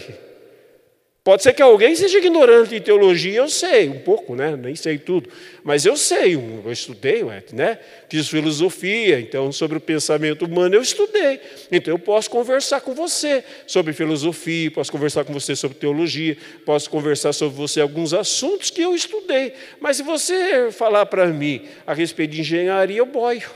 Pode 1.28 1.44
ser 1.44 1.52
que 1.52 1.62
alguém 1.62 1.94
seja 1.94 2.20
ignorante 2.20 2.70
de 2.70 2.80
teologia, 2.80 3.36
eu 3.36 3.50
sei, 3.50 3.90
um 3.90 4.00
pouco, 4.00 4.34
né? 4.34 4.56
nem 4.56 4.78
sei 4.78 4.98
tudo, 4.98 5.30
mas 5.62 5.86
eu 5.86 5.98
sei, 5.98 6.36
eu 6.36 6.72
estudei, 6.72 7.22
né? 7.52 7.78
fiz 8.08 8.30
filosofia, 8.30 9.20
então 9.20 9.52
sobre 9.52 9.78
o 9.78 9.82
pensamento 9.82 10.46
humano 10.46 10.76
eu 10.76 10.82
estudei. 10.82 11.42
Então 11.70 11.94
eu 11.94 12.00
posso 12.00 12.30
conversar 12.30 12.80
com 12.80 12.94
você 12.94 13.44
sobre 13.68 13.92
filosofia, 13.92 14.72
posso 14.72 14.90
conversar 14.90 15.26
com 15.26 15.34
você 15.34 15.54
sobre 15.54 15.78
teologia, 15.78 16.38
posso 16.66 16.90
conversar 16.90 17.34
sobre 17.34 17.58
você 17.58 17.82
alguns 17.82 18.14
assuntos 18.14 18.70
que 18.70 18.82
eu 18.82 18.96
estudei. 18.96 19.52
Mas 19.82 19.98
se 19.98 20.04
você 20.04 20.72
falar 20.72 21.08
para 21.08 21.26
mim 21.28 21.68
a 21.86 21.94
respeito 21.94 22.32
de 22.32 22.40
engenharia, 22.40 23.00
eu 23.00 23.06
boio. 23.06 23.52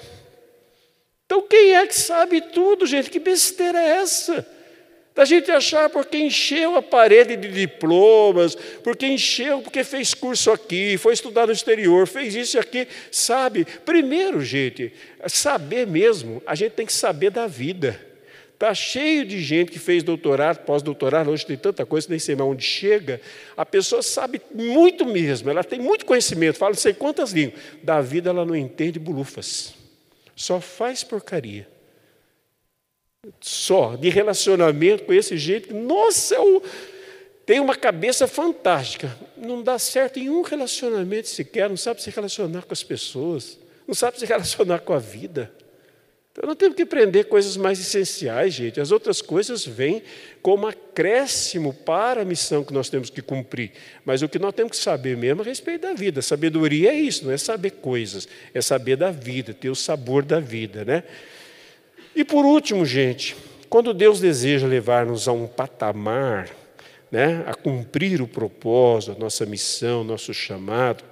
Então 1.26 1.42
quem 1.48 1.74
é 1.74 1.88
que 1.88 1.96
sabe 1.96 2.42
tudo, 2.42 2.86
gente? 2.86 3.10
Que 3.10 3.18
besteira 3.18 3.80
é 3.80 4.02
essa? 4.02 4.46
Da 5.14 5.26
gente 5.26 5.52
achar 5.52 5.90
porque 5.90 6.18
encheu 6.18 6.78
a 6.78 6.82
parede 6.82 7.36
de 7.36 7.50
diplomas, 7.50 8.56
porque 8.82 9.06
encheu, 9.06 9.62
porque 9.62 9.84
fez 9.84 10.14
curso 10.14 10.52
aqui, 10.52 10.98
foi 10.98 11.14
estudar 11.14 11.48
no 11.48 11.52
exterior, 11.52 12.08
fez 12.08 12.34
isso 12.34 12.56
e 12.56 12.60
aqui, 12.60 12.88
sabe? 13.12 13.66
Primeiro, 13.86 14.42
gente, 14.42 14.94
saber 15.28 15.86
mesmo, 15.86 16.42
a 16.46 16.56
gente 16.56 16.72
tem 16.72 16.86
que 16.86 16.94
saber 16.94 17.30
da 17.30 17.46
vida. 17.46 18.00
Está 18.54 18.74
cheio 18.74 19.26
de 19.26 19.42
gente 19.42 19.72
que 19.72 19.80
fez 19.80 20.02
doutorado, 20.02 20.60
pós-doutorado, 20.60 21.30
hoje 21.30 21.46
tem 21.46 21.58
tanta 21.58 21.86
coisa, 21.86 22.08
nem 22.10 22.20
sei 22.20 22.36
mais 22.36 22.50
onde 22.50 22.64
chega. 22.64 23.20
A 23.58 23.66
pessoa 23.66 24.02
sabe 24.02 24.42
muito 24.54 25.04
mesmo, 25.04 25.50
ela 25.50 25.64
tem 25.64 25.80
muito 25.80 26.06
conhecimento, 26.06 26.58
fala 26.58 26.72
não 26.72 26.78
sei 26.78 26.94
quantas 26.94 27.32
línguas. 27.32 27.60
Da 27.84 28.00
vida 28.00 28.30
ela 28.30 28.46
não 28.46 28.56
entende 28.56 28.98
bulufas, 28.98 29.74
só 30.38 30.62
faz 30.62 31.04
porcaria 31.04 31.68
só 33.40 33.96
de 33.96 34.10
relacionamento 34.10 35.04
com 35.04 35.14
esse 35.14 35.38
jeito, 35.38 35.74
nossa, 35.76 36.34
eu 36.34 36.64
tenho 37.46 37.64
uma 37.64 37.76
cabeça 37.76 38.28
fantástica. 38.28 39.16
Não 39.38 39.62
dá 39.62 39.78
certo 39.78 40.18
em 40.18 40.30
um 40.30 40.42
relacionamento 40.42 41.28
sequer, 41.28 41.70
não 41.70 41.78
sabe 41.78 42.02
se 42.02 42.10
relacionar 42.10 42.64
com 42.64 42.74
as 42.74 42.82
pessoas, 42.82 43.60
não 43.88 43.94
sabe 43.94 44.18
se 44.18 44.26
relacionar 44.26 44.80
com 44.80 44.94
a 44.94 44.98
vida. 44.98 45.52
Então 46.32 46.48
nós 46.48 46.56
temos 46.56 46.76
que 46.76 46.82
aprender 46.82 47.26
coisas 47.26 47.58
mais 47.58 47.80
essenciais, 47.80 48.56
gente. 48.56 48.80
As 48.80 48.90
outras 48.92 49.22
coisas 49.22 49.66
vêm 49.66 50.02
como 50.42 50.66
acréscimo 50.66 51.74
para 51.74 52.22
a 52.22 52.26
missão 52.26 52.64
que 52.64 52.74
nós 52.74 52.90
temos 52.90 53.12
que 53.12 53.22
cumprir. 53.22 53.74
Mas 54.04 54.24
o 54.24 54.30
que 54.30 54.40
nós 54.40 54.54
temos 54.54 54.72
que 54.72 54.84
saber 54.84 55.16
mesmo 55.16 55.42
é 55.42 55.46
a 55.46 55.48
respeito 55.48 55.82
da 55.82 55.94
vida. 55.94 56.24
Sabedoria 56.24 56.92
é 56.92 56.96
isso, 56.96 57.26
não 57.26 57.32
é 57.32 57.38
saber 57.38 57.72
coisas, 57.72 58.28
é 58.52 58.62
saber 58.62 58.96
da 58.96 59.12
vida, 59.12 59.54
ter 59.54 59.70
o 59.70 59.76
sabor 59.76 60.24
da 60.24 60.40
vida, 60.40 60.84
né? 60.84 61.04
E 62.16 62.24
por 62.24 62.46
último, 62.46 62.86
gente, 62.86 63.36
quando 63.70 63.94
Deus 63.94 64.20
deseja 64.20 64.68
levar-nos 64.68 65.28
a 65.28 65.32
um 65.32 65.48
patamar, 65.48 66.50
né, 67.10 67.44
a 67.48 67.54
cumprir 67.54 68.22
o 68.22 68.28
propósito, 68.28 69.14
a 69.14 69.20
nossa 69.20 69.46
missão, 69.46 70.04
nosso 70.04 70.34
chamado, 70.34 71.04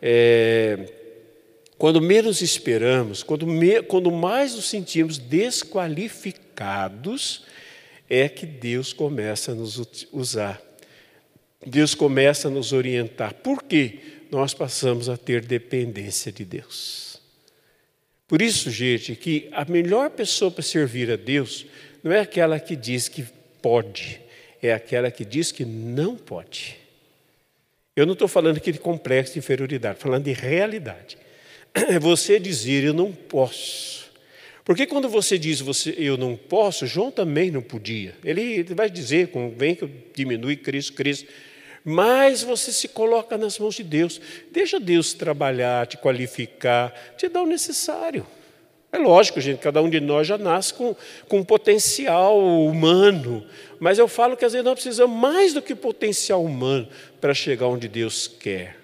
é, 0.00 0.92
quando 1.78 2.00
menos 2.00 2.40
esperamos, 2.40 3.22
quando, 3.22 3.46
me, 3.46 3.82
quando 3.82 4.10
mais 4.10 4.54
nos 4.54 4.68
sentimos 4.68 5.18
desqualificados, 5.18 7.44
é 8.08 8.28
que 8.28 8.46
Deus 8.46 8.92
começa 8.92 9.52
a 9.52 9.54
nos 9.54 10.06
usar. 10.12 10.60
Deus 11.64 11.94
começa 11.94 12.48
a 12.48 12.50
nos 12.50 12.72
orientar. 12.72 13.34
Por 13.34 13.62
quê? 13.62 13.98
Nós 14.30 14.54
passamos 14.54 15.08
a 15.08 15.16
ter 15.16 15.44
dependência 15.44 16.30
de 16.30 16.44
Deus. 16.44 17.05
Por 18.26 18.42
isso, 18.42 18.70
gente, 18.70 19.14
que 19.14 19.48
a 19.52 19.64
melhor 19.64 20.10
pessoa 20.10 20.50
para 20.50 20.62
servir 20.62 21.10
a 21.10 21.16
Deus 21.16 21.66
não 22.02 22.12
é 22.12 22.20
aquela 22.20 22.58
que 22.58 22.74
diz 22.74 23.08
que 23.08 23.24
pode, 23.62 24.20
é 24.62 24.72
aquela 24.72 25.10
que 25.10 25.24
diz 25.24 25.52
que 25.52 25.64
não 25.64 26.16
pode. 26.16 26.76
Eu 27.94 28.04
não 28.04 28.12
estou 28.12 28.28
falando 28.28 28.56
aqui 28.58 28.72
de 28.72 28.78
complexo 28.78 29.34
de 29.34 29.38
inferioridade, 29.38 29.98
falando 29.98 30.24
de 30.24 30.32
realidade. 30.32 31.16
É 31.74 31.98
você 31.98 32.40
dizer 32.40 32.84
eu 32.84 32.94
não 32.94 33.12
posso. 33.12 34.10
Porque 34.64 34.86
quando 34.86 35.08
você 35.08 35.38
diz 35.38 35.60
você, 35.60 35.94
eu 35.96 36.16
não 36.16 36.36
posso, 36.36 36.86
João 36.86 37.10
também 37.10 37.50
não 37.50 37.62
podia. 37.62 38.14
Ele 38.24 38.62
vai 38.74 38.90
dizer, 38.90 39.28
convém 39.28 39.74
que 39.74 39.84
eu 39.84 39.90
diminui, 40.14 40.56
Cristo, 40.56 40.94
Cristo 40.94 41.26
mais 41.88 42.42
você 42.42 42.72
se 42.72 42.88
coloca 42.88 43.38
nas 43.38 43.60
mãos 43.60 43.76
de 43.76 43.84
Deus. 43.84 44.20
Deixa 44.50 44.80
Deus 44.80 45.12
trabalhar, 45.12 45.86
te 45.86 45.96
qualificar, 45.96 46.92
te 47.16 47.28
dar 47.28 47.42
o 47.42 47.46
necessário. 47.46 48.26
É 48.90 48.98
lógico, 48.98 49.40
gente, 49.40 49.60
cada 49.60 49.80
um 49.80 49.88
de 49.88 50.00
nós 50.00 50.26
já 50.26 50.36
nasce 50.36 50.74
com, 50.74 50.96
com 51.28 51.38
um 51.38 51.44
potencial 51.44 52.40
humano, 52.40 53.46
mas 53.78 54.00
eu 54.00 54.08
falo 54.08 54.36
que 54.36 54.44
às 54.44 54.52
vezes 54.52 54.64
nós 54.64 54.74
precisamos 54.74 55.16
mais 55.16 55.52
do 55.52 55.62
que 55.62 55.76
potencial 55.76 56.42
humano 56.42 56.88
para 57.20 57.32
chegar 57.32 57.68
onde 57.68 57.86
Deus 57.86 58.26
quer. 58.26 58.76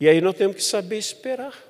E 0.00 0.08
aí 0.08 0.22
nós 0.22 0.34
temos 0.34 0.56
que 0.56 0.62
saber 0.62 0.96
esperar. 0.96 1.62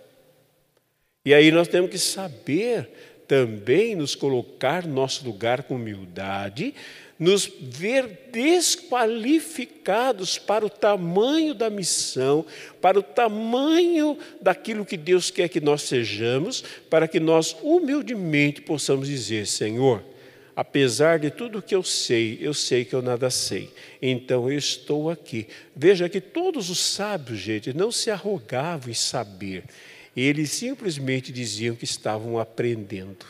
E 1.24 1.34
aí 1.34 1.50
nós 1.50 1.66
temos 1.66 1.90
que 1.90 1.98
saber 1.98 2.88
também 3.26 3.96
nos 3.96 4.14
colocar 4.14 4.86
no 4.86 4.94
nosso 4.94 5.24
lugar 5.24 5.64
com 5.64 5.74
humildade, 5.74 6.74
nos 7.22 7.50
ver 7.60 8.30
desqualificados 8.32 10.38
para 10.38 10.66
o 10.66 10.70
tamanho 10.70 11.54
da 11.54 11.70
missão, 11.70 12.44
para 12.80 12.98
o 12.98 13.02
tamanho 13.02 14.18
daquilo 14.40 14.84
que 14.84 14.96
Deus 14.96 15.30
quer 15.30 15.48
que 15.48 15.60
nós 15.60 15.82
sejamos, 15.82 16.64
para 16.90 17.06
que 17.06 17.20
nós 17.20 17.56
humildemente 17.62 18.60
possamos 18.60 19.06
dizer: 19.06 19.46
Senhor, 19.46 20.02
apesar 20.56 21.20
de 21.20 21.30
tudo 21.30 21.62
que 21.62 21.76
eu 21.76 21.84
sei, 21.84 22.38
eu 22.40 22.52
sei 22.52 22.84
que 22.84 22.92
eu 22.92 23.00
nada 23.00 23.30
sei, 23.30 23.70
então 24.00 24.50
eu 24.50 24.58
estou 24.58 25.08
aqui. 25.08 25.46
Veja 25.76 26.08
que 26.08 26.20
todos 26.20 26.70
os 26.70 26.80
sábios, 26.80 27.38
gente, 27.38 27.72
não 27.72 27.92
se 27.92 28.10
arrogavam 28.10 28.90
em 28.90 28.94
saber, 28.94 29.62
eles 30.16 30.50
simplesmente 30.50 31.30
diziam 31.30 31.76
que 31.76 31.84
estavam 31.84 32.40
aprendendo. 32.40 33.24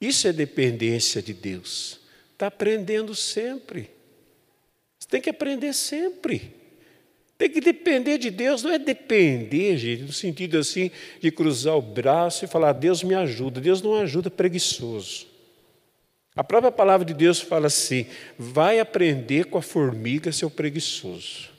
Isso 0.00 0.26
é 0.26 0.32
dependência 0.32 1.22
de 1.22 1.32
Deus. 1.32 2.04
Está 2.36 2.48
aprendendo 2.48 3.14
sempre. 3.14 3.88
Você 4.98 5.08
tem 5.08 5.22
que 5.22 5.30
aprender 5.30 5.72
sempre. 5.72 6.54
Tem 7.38 7.48
que 7.48 7.62
depender 7.62 8.18
de 8.18 8.30
Deus, 8.30 8.62
não 8.62 8.70
é 8.70 8.78
depender, 8.78 9.78
gente, 9.78 10.02
no 10.02 10.12
sentido 10.12 10.58
assim 10.58 10.90
de 11.18 11.30
cruzar 11.30 11.76
o 11.76 11.82
braço 11.82 12.44
e 12.44 12.48
falar, 12.48 12.74
Deus 12.74 13.02
me 13.02 13.14
ajuda. 13.14 13.58
Deus 13.58 13.80
não 13.80 13.94
ajuda 13.94 14.30
preguiçoso. 14.30 15.26
A 16.34 16.44
própria 16.44 16.70
palavra 16.70 17.06
de 17.06 17.14
Deus 17.14 17.40
fala 17.40 17.68
assim: 17.68 18.06
vai 18.38 18.80
aprender 18.80 19.46
com 19.46 19.56
a 19.56 19.62
formiga, 19.62 20.30
seu 20.30 20.50
preguiçoso. 20.50 21.55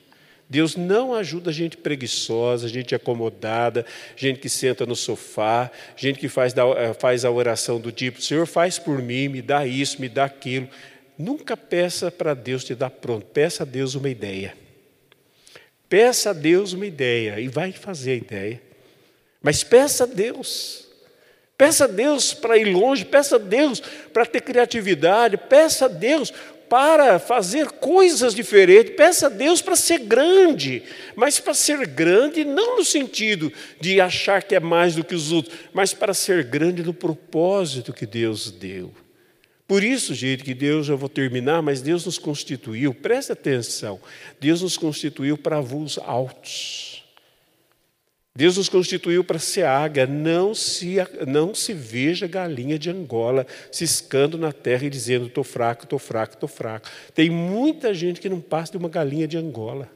Deus 0.50 0.78
não 0.78 1.14
ajuda 1.14 1.52
gente 1.52 1.76
preguiçosa, 1.76 2.70
gente 2.70 2.96
acomodada, 2.96 3.86
gente 4.16 4.40
que 4.40 4.48
senta 4.48 4.86
no 4.86 4.96
sofá, 4.96 5.70
gente 5.96 6.20
que 6.20 6.30
faz, 6.30 6.54
eh, 6.56 6.94
faz 6.94 7.26
a 7.26 7.32
oração 7.32 7.80
do 7.80 7.92
tipo: 7.92 8.22
Senhor, 8.22 8.48
faz 8.48 8.80
por 8.80 9.02
mim, 9.02 9.28
me 9.28 9.42
dá 9.42 9.66
isso, 9.66 10.00
me 10.00 10.08
dá 10.08 10.24
aquilo. 10.26 10.70
Nunca 11.18 11.58
peça 11.58 12.10
para 12.10 12.34
Deus 12.34 12.64
te 12.64 12.76
dar 12.76 12.90
pronto, 12.90 13.26
peça 13.26 13.64
a 13.64 13.66
Deus 13.66 13.96
uma 13.96 14.10
ideia. 14.10 14.56
Peça 15.90 16.30
a 16.30 16.34
Deus 16.34 16.74
uma 16.74 16.86
ideia 16.86 17.40
e 17.40 17.48
vai 17.48 17.72
fazer 17.72 18.12
a 18.12 18.16
ideia. 18.16 18.62
Mas 19.42 19.64
peça 19.64 20.04
a 20.04 20.08
Deus. 20.08 20.88
Peça 21.58 21.86
a 21.86 21.88
Deus 21.88 22.34
para 22.34 22.58
ir 22.58 22.66
longe, 22.66 23.04
peça 23.04 23.38
a 23.38 23.40
Deus 23.40 23.82
para 24.14 24.26
ter 24.26 24.42
criatividade, 24.42 25.38
peça 25.38 25.86
a 25.86 25.88
Deus 25.88 26.32
para 26.70 27.20
fazer 27.20 27.72
coisas 27.72 28.34
diferentes. 28.34 28.96
Peça 28.96 29.28
a 29.28 29.30
Deus 29.30 29.62
para 29.62 29.76
ser 29.76 30.00
grande, 30.00 30.84
mas 31.16 31.40
para 31.40 31.54
ser 31.54 31.86
grande 31.88 32.44
não 32.44 32.78
no 32.78 32.86
sentido 32.86 33.52
de 33.80 34.02
achar 34.02 34.44
que 34.44 34.56
é 34.56 34.60
mais 34.60 34.96
do 34.96 35.04
que 35.04 35.16
os 35.16 35.32
outros, 35.32 35.56
mas 35.74 35.94
para 35.94 36.14
ser 36.14 36.44
grande 36.44 36.84
no 36.84 36.94
propósito 36.94 37.94
que 37.94 38.06
Deus 38.06 38.52
deu. 38.52 38.94
Por 39.68 39.84
isso, 39.84 40.14
gente, 40.14 40.44
que 40.44 40.54
Deus, 40.54 40.88
eu 40.88 40.98
vou 40.98 41.10
terminar, 41.10 41.62
mas 41.62 41.82
Deus 41.82 42.06
nos 42.06 42.18
constituiu, 42.18 42.94
preste 42.94 43.34
atenção, 43.34 44.00
Deus 44.40 44.62
nos 44.62 44.78
constituiu 44.78 45.38
para 45.38 45.60
voos 45.60 45.98
altos. 45.98 46.97
Deus 48.38 48.56
nos 48.56 48.70
constituiu 48.70 49.24
para 49.24 49.40
ser 49.40 49.66
águia, 49.66 50.06
não 50.06 50.54
se, 50.54 50.98
não 51.26 51.56
se 51.56 51.74
veja 51.74 52.28
galinha 52.28 52.78
de 52.78 52.88
Angola 52.88 53.48
ciscando 53.72 54.38
na 54.38 54.54
terra 54.54 54.86
e 54.86 54.92
dizendo: 54.92 55.26
estou 55.26 55.44
fraco, 55.44 55.86
estou 55.86 55.98
fraco, 55.98 56.36
estou 56.36 56.48
fraco. 56.48 56.88
Tem 57.16 57.32
muita 57.32 57.96
gente 57.96 58.22
que 58.22 58.30
não 58.30 58.40
passa 58.40 58.74
de 58.74 58.78
uma 58.78 58.90
galinha 58.90 59.28
de 59.28 59.40
Angola, 59.40 59.90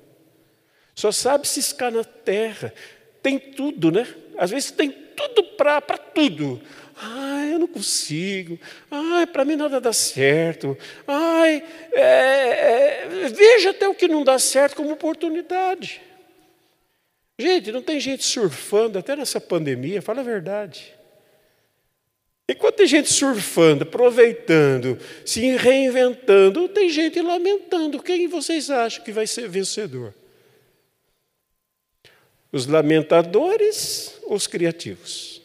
só 0.96 1.12
sabe 1.12 1.48
ciscar 1.48 1.92
na 1.92 2.04
terra. 2.04 2.74
Tem 3.22 3.38
tudo, 3.38 3.92
né? 3.92 4.08
Às 4.36 4.50
vezes 4.50 4.72
tem 4.72 4.89
tudo 4.89 5.44
para 5.56 5.80
tudo. 5.80 6.60
Ai, 7.00 7.54
eu 7.54 7.60
não 7.60 7.68
consigo. 7.68 8.60
Ai, 8.89 9.28
para 9.28 9.46
mim 9.46 9.56
nada 9.56 9.80
dá 9.80 9.94
certo. 9.94 10.76
Ai, 11.08 11.64
é, 11.94 12.02
é, 12.02 13.08
veja 13.30 13.70
até 13.70 13.88
o 13.88 13.94
que 13.94 14.08
não 14.08 14.24
dá 14.24 14.39
certo 14.39 14.78
como 14.78 14.92
oportunidade. 14.94 16.02
Gente, 17.38 17.72
não 17.72 17.82
tem 17.82 18.00
gente 18.00 18.24
surfando 18.24 19.00
até 19.00 19.16
nessa 19.16 19.42
pandemia, 19.42 20.02
fala 20.02 20.22
a 20.22 20.24
verdade. 20.24 20.94
Enquanto 22.48 22.76
tem 22.76 22.88
gente 22.88 23.12
surfando, 23.12 23.84
aproveitando, 23.84 25.00
se 25.26 25.56
reinventando, 25.56 26.68
tem 26.68 26.90
gente 26.90 27.22
lamentando. 27.22 28.04
Quem 28.04 28.28
vocês 28.28 28.70
acham 28.70 29.04
que 29.04 29.12
vai 29.12 29.26
ser 29.26 29.48
vencedor? 29.48 30.14
Os 32.52 32.68
lamentadores 32.68 34.20
ou 34.24 34.36
os 34.36 34.48
criativos? 34.48 35.42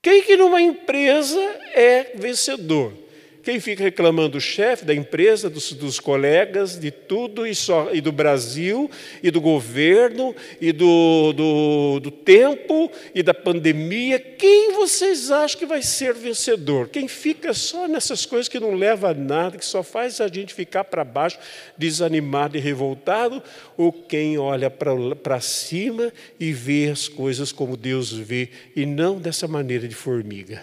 Quem 0.00 0.22
que 0.22 0.36
numa 0.36 0.62
empresa 0.62 1.38
é 1.74 2.12
vencedor? 2.14 2.94
Quem 3.42 3.58
fica 3.58 3.82
reclamando 3.82 4.30
do 4.30 4.40
chefe, 4.40 4.84
da 4.84 4.94
empresa, 4.94 5.48
dos, 5.48 5.72
dos 5.72 5.98
colegas, 5.98 6.78
de 6.78 6.90
tudo, 6.90 7.46
e, 7.46 7.54
só, 7.54 7.88
e 7.92 8.00
do 8.00 8.12
Brasil, 8.12 8.90
e 9.22 9.30
do 9.30 9.40
governo, 9.40 10.34
e 10.60 10.72
do, 10.72 11.32
do, 11.32 12.00
do 12.00 12.10
tempo, 12.10 12.90
e 13.14 13.22
da 13.22 13.32
pandemia, 13.32 14.18
quem 14.18 14.72
vocês 14.72 15.30
acham 15.30 15.58
que 15.58 15.64
vai 15.64 15.82
ser 15.82 16.12
vencedor? 16.12 16.88
Quem 16.88 17.08
fica 17.08 17.54
só 17.54 17.88
nessas 17.88 18.26
coisas 18.26 18.48
que 18.48 18.60
não 18.60 18.74
leva 18.74 19.10
a 19.10 19.14
nada, 19.14 19.56
que 19.56 19.64
só 19.64 19.82
faz 19.82 20.20
a 20.20 20.28
gente 20.28 20.52
ficar 20.52 20.84
para 20.84 21.02
baixo, 21.02 21.38
desanimado 21.78 22.58
e 22.58 22.60
revoltado, 22.60 23.42
ou 23.76 23.90
quem 23.90 24.36
olha 24.36 24.70
para 24.70 25.40
cima 25.40 26.12
e 26.38 26.52
vê 26.52 26.90
as 26.90 27.08
coisas 27.08 27.52
como 27.52 27.76
Deus 27.76 28.12
vê, 28.12 28.50
e 28.76 28.84
não 28.84 29.18
dessa 29.18 29.48
maneira 29.48 29.88
de 29.88 29.94
formiga? 29.94 30.62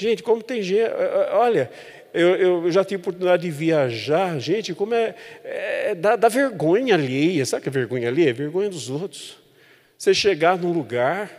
Gente, 0.00 0.22
como 0.22 0.42
tem 0.42 0.62
gente. 0.62 0.80
Eh, 0.80 0.84
eh, 0.86 1.28
olha, 1.34 1.70
eu, 2.14 2.34
eu, 2.36 2.72
já 2.72 2.82
tive 2.82 3.02
oportunidade 3.02 3.42
de 3.42 3.50
viajar, 3.50 4.38
gente, 4.38 4.72
como 4.72 4.94
é. 4.94 5.14
é 5.44 5.94
dá, 5.94 6.16
dá, 6.16 6.26
vergonha 6.28 6.94
alheia. 6.94 7.44
Sabe 7.44 7.60
o 7.60 7.62
que 7.64 7.68
é 7.68 7.72
vergonha 7.72 8.08
alheia? 8.08 8.30
É 8.30 8.32
vergonha 8.32 8.70
dos 8.70 8.88
outros. 8.88 9.36
Você 9.98 10.14
chegar 10.14 10.56
num 10.56 10.72
lugar, 10.72 11.30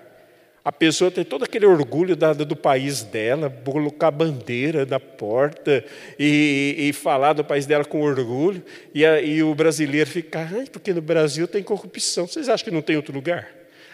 a 0.64 0.72
pessoa 0.72 1.10
tem 1.10 1.24
todo 1.24 1.44
aquele 1.44 1.66
orgulho 1.66 2.16
da, 2.16 2.34
do 2.34 2.56
país 2.56 3.02
dela, 3.02 3.50
colocar 3.50 4.12
bandeira 4.12 4.86
na 4.86 5.00
porta 5.00 5.84
e, 6.20 6.76
e, 6.78 6.94
falar 6.94 7.34
do 7.34 7.44
país 7.44 7.66
dela 7.66 7.84
com 7.84 8.04
orgulho, 8.04 8.64
e, 8.94 9.04
a, 9.04 9.20
e 9.20 9.42
o 9.42 9.56
brasileiro 9.56 10.08
fica, 10.08 10.42
ah, 10.42 10.66
porque 10.72 10.94
no 10.94 11.02
Brasil 11.02 11.48
tem 11.48 11.64
corrupção. 11.64 12.28
Vocês 12.28 12.48
acham 12.48 12.66
que 12.66 12.72
não 12.72 12.84
tem 12.84 12.96
outro 12.96 13.12
lugar? 13.12 13.50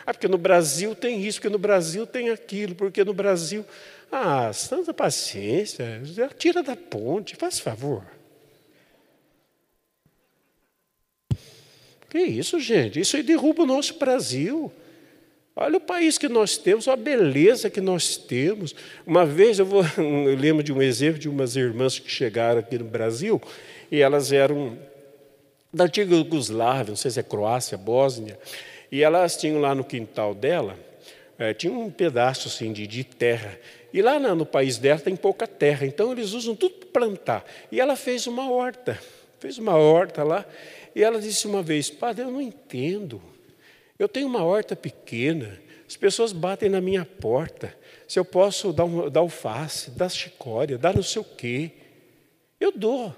Ah, 0.05 0.13
porque 0.13 0.27
no 0.27 0.37
Brasil 0.37 0.93
tem 0.93 1.25
isso, 1.25 1.39
porque 1.39 1.51
no 1.51 1.57
Brasil 1.57 2.05
tem 2.05 2.29
aquilo, 2.29 2.75
porque 2.75 3.03
no 3.03 3.13
Brasil. 3.13 3.65
Ah, 4.11 4.51
tanta 4.69 4.93
paciência, 4.93 6.01
tira 6.37 6.63
da 6.63 6.75
ponte, 6.75 7.35
faz 7.35 7.59
favor. 7.59 8.05
Que 12.09 12.19
isso, 12.19 12.59
gente? 12.59 12.99
Isso 12.99 13.17
aí 13.17 13.23
derruba 13.23 13.63
o 13.63 13.65
nosso 13.65 13.97
Brasil. 13.99 14.71
Olha 15.55 15.77
o 15.77 15.81
país 15.81 16.17
que 16.17 16.29
nós 16.29 16.55
temos, 16.55 16.87
a 16.87 16.95
beleza 16.95 17.69
que 17.69 17.81
nós 17.81 18.15
temos. 18.15 18.75
Uma 19.05 19.25
vez 19.25 19.59
eu, 19.59 19.65
vou, 19.65 19.83
eu 19.97 20.35
lembro 20.35 20.63
de 20.63 20.71
um 20.71 20.81
exemplo 20.81 21.19
de 21.19 21.27
umas 21.27 21.55
irmãs 21.55 21.99
que 21.99 22.09
chegaram 22.09 22.59
aqui 22.59 22.77
no 22.77 22.85
Brasil 22.85 23.41
e 23.91 24.01
elas 24.01 24.31
eram 24.31 24.77
da 25.73 25.85
antiga 25.85 26.15
Yugoslávia, 26.15 26.91
não 26.91 26.95
sei 26.95 27.11
se 27.11 27.19
é 27.19 27.23
Croácia, 27.23 27.77
Bósnia, 27.77 28.39
e 28.91 29.03
elas 29.03 29.35
tinham 29.35 29.59
lá 29.59 29.75
no 29.75 29.83
quintal 29.83 30.33
dela, 30.33 30.77
é, 31.37 31.53
tinha 31.53 31.73
um 31.73 31.89
pedaço 31.89 32.47
assim 32.47 32.71
de, 32.71 32.87
de 32.87 33.03
terra 33.03 33.59
e 33.93 34.01
lá 34.01 34.19
no 34.19 34.45
país 34.45 34.77
dela 34.77 34.99
tem 34.99 35.15
pouca 35.15 35.47
terra, 35.47 35.85
então 35.85 36.11
eles 36.11 36.33
usam 36.33 36.55
tudo 36.55 36.75
para 36.75 37.01
plantar. 37.01 37.45
E 37.71 37.79
ela 37.79 37.95
fez 37.95 38.27
uma 38.27 38.49
horta, 38.49 38.99
fez 39.39 39.57
uma 39.57 39.75
horta 39.75 40.23
lá. 40.23 40.45
E 40.95 41.03
ela 41.03 41.19
disse 41.19 41.47
uma 41.47 41.61
vez: 41.61 41.89
Padre, 41.89 42.25
eu 42.25 42.31
não 42.31 42.41
entendo. 42.41 43.21
Eu 43.97 44.07
tenho 44.07 44.27
uma 44.27 44.43
horta 44.43 44.75
pequena, 44.75 45.59
as 45.87 45.95
pessoas 45.95 46.31
batem 46.31 46.69
na 46.69 46.81
minha 46.81 47.05
porta. 47.05 47.75
Se 48.07 48.19
eu 48.19 48.25
posso 48.25 48.71
dar, 48.71 48.85
um, 48.85 49.09
dar 49.09 49.21
alface, 49.21 49.91
dar 49.91 50.09
chicória, 50.09 50.77
dar 50.77 50.93
não 50.93 51.03
sei 51.03 51.21
o 51.21 51.25
quê. 51.25 51.71
Eu 52.59 52.71
dou. 52.71 53.15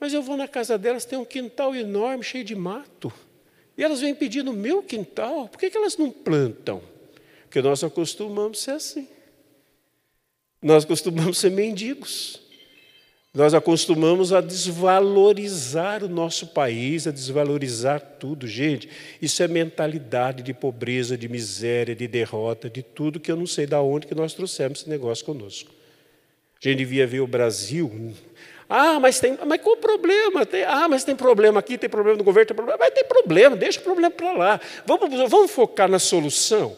Mas 0.00 0.12
eu 0.12 0.22
vou 0.22 0.36
na 0.36 0.48
casa 0.48 0.78
delas, 0.78 1.04
tem 1.04 1.18
um 1.18 1.24
quintal 1.24 1.74
enorme, 1.74 2.22
cheio 2.22 2.44
de 2.44 2.54
mato. 2.54 3.12
E 3.76 3.84
elas 3.84 4.00
vêm 4.00 4.14
pedir 4.14 4.42
no 4.42 4.52
meu 4.52 4.82
quintal. 4.82 5.48
Por 5.48 5.58
que, 5.58 5.70
que 5.70 5.76
elas 5.76 5.96
não 5.96 6.10
plantam? 6.10 6.82
Porque 7.42 7.62
nós 7.62 7.82
acostumamos 7.84 8.60
ser 8.60 8.72
assim. 8.72 9.08
Nós 10.62 10.84
costumamos 10.84 11.38
ser 11.38 11.50
mendigos. 11.50 12.40
Nós 13.32 13.54
acostumamos 13.54 14.32
a 14.32 14.40
desvalorizar 14.40 16.02
o 16.02 16.08
nosso 16.08 16.48
país, 16.48 17.06
a 17.06 17.12
desvalorizar 17.12 18.00
tudo. 18.18 18.48
Gente, 18.48 18.88
isso 19.20 19.42
é 19.42 19.46
mentalidade 19.46 20.42
de 20.42 20.54
pobreza, 20.54 21.16
de 21.16 21.28
miséria, 21.28 21.94
de 21.94 22.08
derrota, 22.08 22.68
de 22.68 22.82
tudo 22.82 23.20
que 23.20 23.30
eu 23.30 23.36
não 23.36 23.46
sei 23.46 23.66
de 23.66 23.76
onde 23.76 24.06
que 24.06 24.14
nós 24.14 24.34
trouxemos 24.34 24.80
esse 24.80 24.90
negócio 24.90 25.24
conosco. 25.24 25.70
A 26.60 26.68
gente 26.68 26.78
devia 26.78 27.06
ver 27.06 27.20
o 27.20 27.26
Brasil. 27.26 28.12
Ah, 28.68 28.98
mas 28.98 29.20
tem, 29.20 29.38
mas 29.46 29.60
qual 29.60 29.76
o 29.76 29.80
problema? 29.80 30.44
Tem, 30.44 30.64
ah, 30.64 30.88
mas 30.88 31.04
tem 31.04 31.14
problema 31.14 31.60
aqui, 31.60 31.78
tem 31.78 31.88
problema 31.88 32.18
no 32.18 32.24
governo, 32.24 32.48
tem 32.48 32.56
problema. 32.56 32.78
Mas 32.80 32.92
tem 32.92 33.04
problema, 33.04 33.56
deixa 33.56 33.78
o 33.78 33.82
problema 33.84 34.10
para 34.10 34.32
lá. 34.32 34.60
Vamos, 34.84 35.30
vamos 35.30 35.50
focar 35.50 35.88
na 35.88 35.98
solução. 35.98 36.76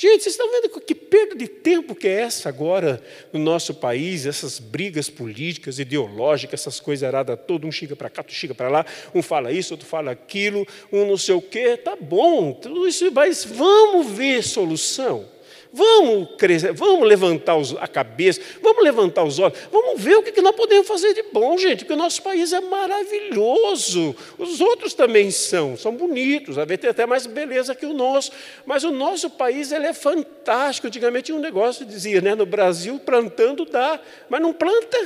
Gente, 0.00 0.22
vocês 0.22 0.34
estão 0.34 0.48
vendo 0.48 0.70
que 0.80 0.94
perda 0.94 1.34
de 1.34 1.48
tempo 1.48 1.92
que 1.92 2.06
é 2.06 2.20
essa 2.20 2.48
agora 2.48 3.02
no 3.32 3.40
nosso 3.40 3.74
país, 3.74 4.26
essas 4.26 4.60
brigas 4.60 5.10
políticas, 5.10 5.80
ideológicas, 5.80 6.60
essas 6.60 6.78
coisas 6.78 7.02
aradas 7.02 7.36
todo 7.48 7.66
um 7.66 7.72
chega 7.72 7.96
para 7.96 8.08
cá, 8.08 8.20
outro 8.20 8.32
chega 8.32 8.54
para 8.54 8.68
lá, 8.68 8.86
um 9.12 9.20
fala 9.20 9.50
isso, 9.50 9.74
outro 9.74 9.88
fala 9.88 10.12
aquilo, 10.12 10.64
um 10.92 11.04
não 11.04 11.16
sei 11.16 11.34
o 11.34 11.42
quê, 11.42 11.76
tá 11.76 11.96
bom, 12.00 12.52
tudo 12.52 12.86
isso 12.86 13.10
vai, 13.10 13.32
vamos 13.32 14.12
ver 14.12 14.44
solução. 14.44 15.28
Vamos 15.72 16.30
crescer, 16.38 16.72
vamos 16.72 17.06
levantar 17.06 17.56
a 17.80 17.86
cabeça, 17.86 18.40
vamos 18.62 18.82
levantar 18.82 19.22
os 19.24 19.38
olhos, 19.38 19.58
vamos 19.70 20.00
ver 20.00 20.16
o 20.16 20.22
que 20.22 20.40
nós 20.40 20.56
podemos 20.56 20.88
fazer 20.88 21.12
de 21.12 21.24
bom, 21.24 21.58
gente, 21.58 21.80
porque 21.80 21.92
o 21.92 21.96
nosso 21.96 22.22
país 22.22 22.54
é 22.54 22.60
maravilhoso. 22.60 24.16
Os 24.38 24.60
outros 24.62 24.94
também 24.94 25.30
são, 25.30 25.76
são 25.76 25.94
bonitos, 25.94 26.56
a 26.56 26.64
ver 26.64 26.78
tem 26.78 26.88
até 26.88 27.04
mais 27.04 27.26
beleza 27.26 27.74
que 27.74 27.84
o 27.84 27.92
nosso, 27.92 28.32
mas 28.64 28.82
o 28.82 28.90
nosso 28.90 29.28
país 29.28 29.70
ele 29.70 29.86
é 29.86 29.92
fantástico. 29.92 30.86
Antigamente 30.86 31.26
tinha 31.26 31.38
um 31.38 31.40
negócio 31.40 31.84
que 31.84 31.92
dizia, 31.92 32.20
né, 32.22 32.34
no 32.34 32.46
Brasil 32.46 32.98
plantando 32.98 33.66
dá, 33.66 34.00
mas 34.30 34.40
não 34.40 34.54
planta. 34.54 34.98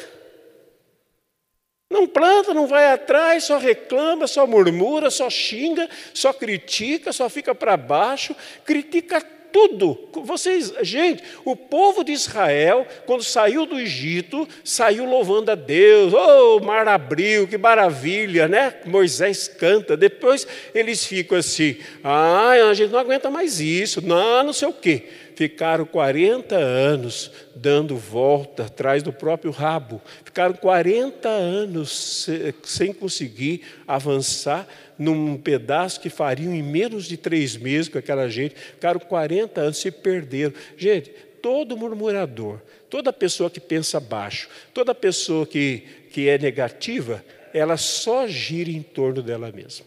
Não 1.91 2.07
planta, 2.07 2.55
não 2.55 2.67
vai 2.67 2.91
atrás, 2.91 3.45
só 3.45 3.59
reclama, 3.59 4.27
só 4.27 4.47
murmura, 4.47 5.11
só 5.11 5.29
xinga, 5.29 5.91
só 6.15 6.33
critica, 6.33 7.13
só 7.13 7.29
fica 7.29 7.55
para 7.55 7.77
baixo, 7.77 8.35
critica 8.65 9.21
tudo. 9.53 10.09
Vocês, 10.25 10.73
gente, 10.83 11.23
o 11.45 11.55
povo 11.55 12.03
de 12.03 12.13
Israel, 12.13 12.87
quando 13.07 13.23
saiu 13.23 13.67
do 13.67 13.79
Egito, 13.79 14.49
saiu 14.65 15.05
louvando 15.05 15.51
a 15.51 15.55
Deus. 15.55 16.13
Oh, 16.13 16.61
mar 16.61 16.89
abriu, 16.89 17.47
que 17.47 17.59
maravilha, 17.59 18.49
né? 18.49 18.75
Moisés 18.87 19.49
canta. 19.49 19.97
Depois 19.97 20.47
eles 20.75 21.05
ficam 21.05 21.39
assim: 21.39 21.77
ah, 22.03 22.53
a 22.71 22.75
gente 22.75 22.91
não 22.91 22.99
aguenta 22.99 23.31
mais 23.31 23.61
isso, 23.61 24.05
não, 24.05 24.43
não 24.43 24.53
sei 24.53 24.69
o 24.69 24.73
quê 24.73 25.05
ficaram 25.35 25.85
40 25.85 26.57
anos 26.57 27.31
dando 27.55 27.97
volta 27.97 28.67
atrás 28.67 29.03
do 29.03 29.13
próprio 29.13 29.51
rabo, 29.51 30.01
ficaram 30.25 30.55
40 30.55 31.29
anos 31.29 32.29
sem 32.63 32.93
conseguir 32.93 33.63
avançar 33.87 34.67
num 34.99 35.37
pedaço 35.37 36.01
que 36.01 36.11
fariam 36.11 36.55
em 36.55 36.63
menos 36.63 37.07
de 37.07 37.17
três 37.17 37.57
meses 37.57 37.89
com 37.89 37.99
aquela 37.99 38.29
gente, 38.29 38.55
ficaram 38.55 39.01
40 39.01 39.61
anos, 39.61 39.79
se 39.79 39.91
perderam. 39.91 40.55
Gente, 40.77 41.11
todo 41.43 41.77
murmurador, 41.77 42.61
toda 42.89 43.13
pessoa 43.13 43.51
que 43.51 43.61
pensa 43.61 43.99
baixo, 43.99 44.49
toda 44.73 44.95
pessoa 44.95 45.47
que, 45.47 45.83
que 46.11 46.29
é 46.29 46.39
negativa, 46.39 47.25
ela 47.53 47.77
só 47.77 48.27
gira 48.27 48.71
em 48.71 48.83
torno 48.83 49.23
dela 49.23 49.51
mesma. 49.51 49.87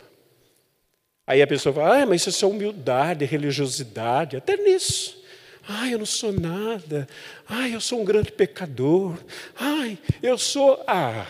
Aí 1.27 1.41
a 1.41 1.47
pessoa 1.47 1.73
fala, 1.73 2.03
ah, 2.03 2.05
mas 2.05 2.27
isso 2.27 2.45
é 2.45 2.47
humildade, 2.47 3.25
religiosidade, 3.25 4.37
até 4.37 4.55
nisso. 4.57 5.24
Ai, 5.67 5.93
eu 5.93 5.97
não 5.99 6.05
sou 6.05 6.31
nada. 6.31 7.07
Ai, 7.47 7.73
eu 7.73 7.81
sou 7.81 8.01
um 8.01 8.05
grande 8.05 8.31
pecador. 8.31 9.17
Ai, 9.55 9.97
eu 10.21 10.37
sou. 10.37 10.83
Ah, 10.85 11.25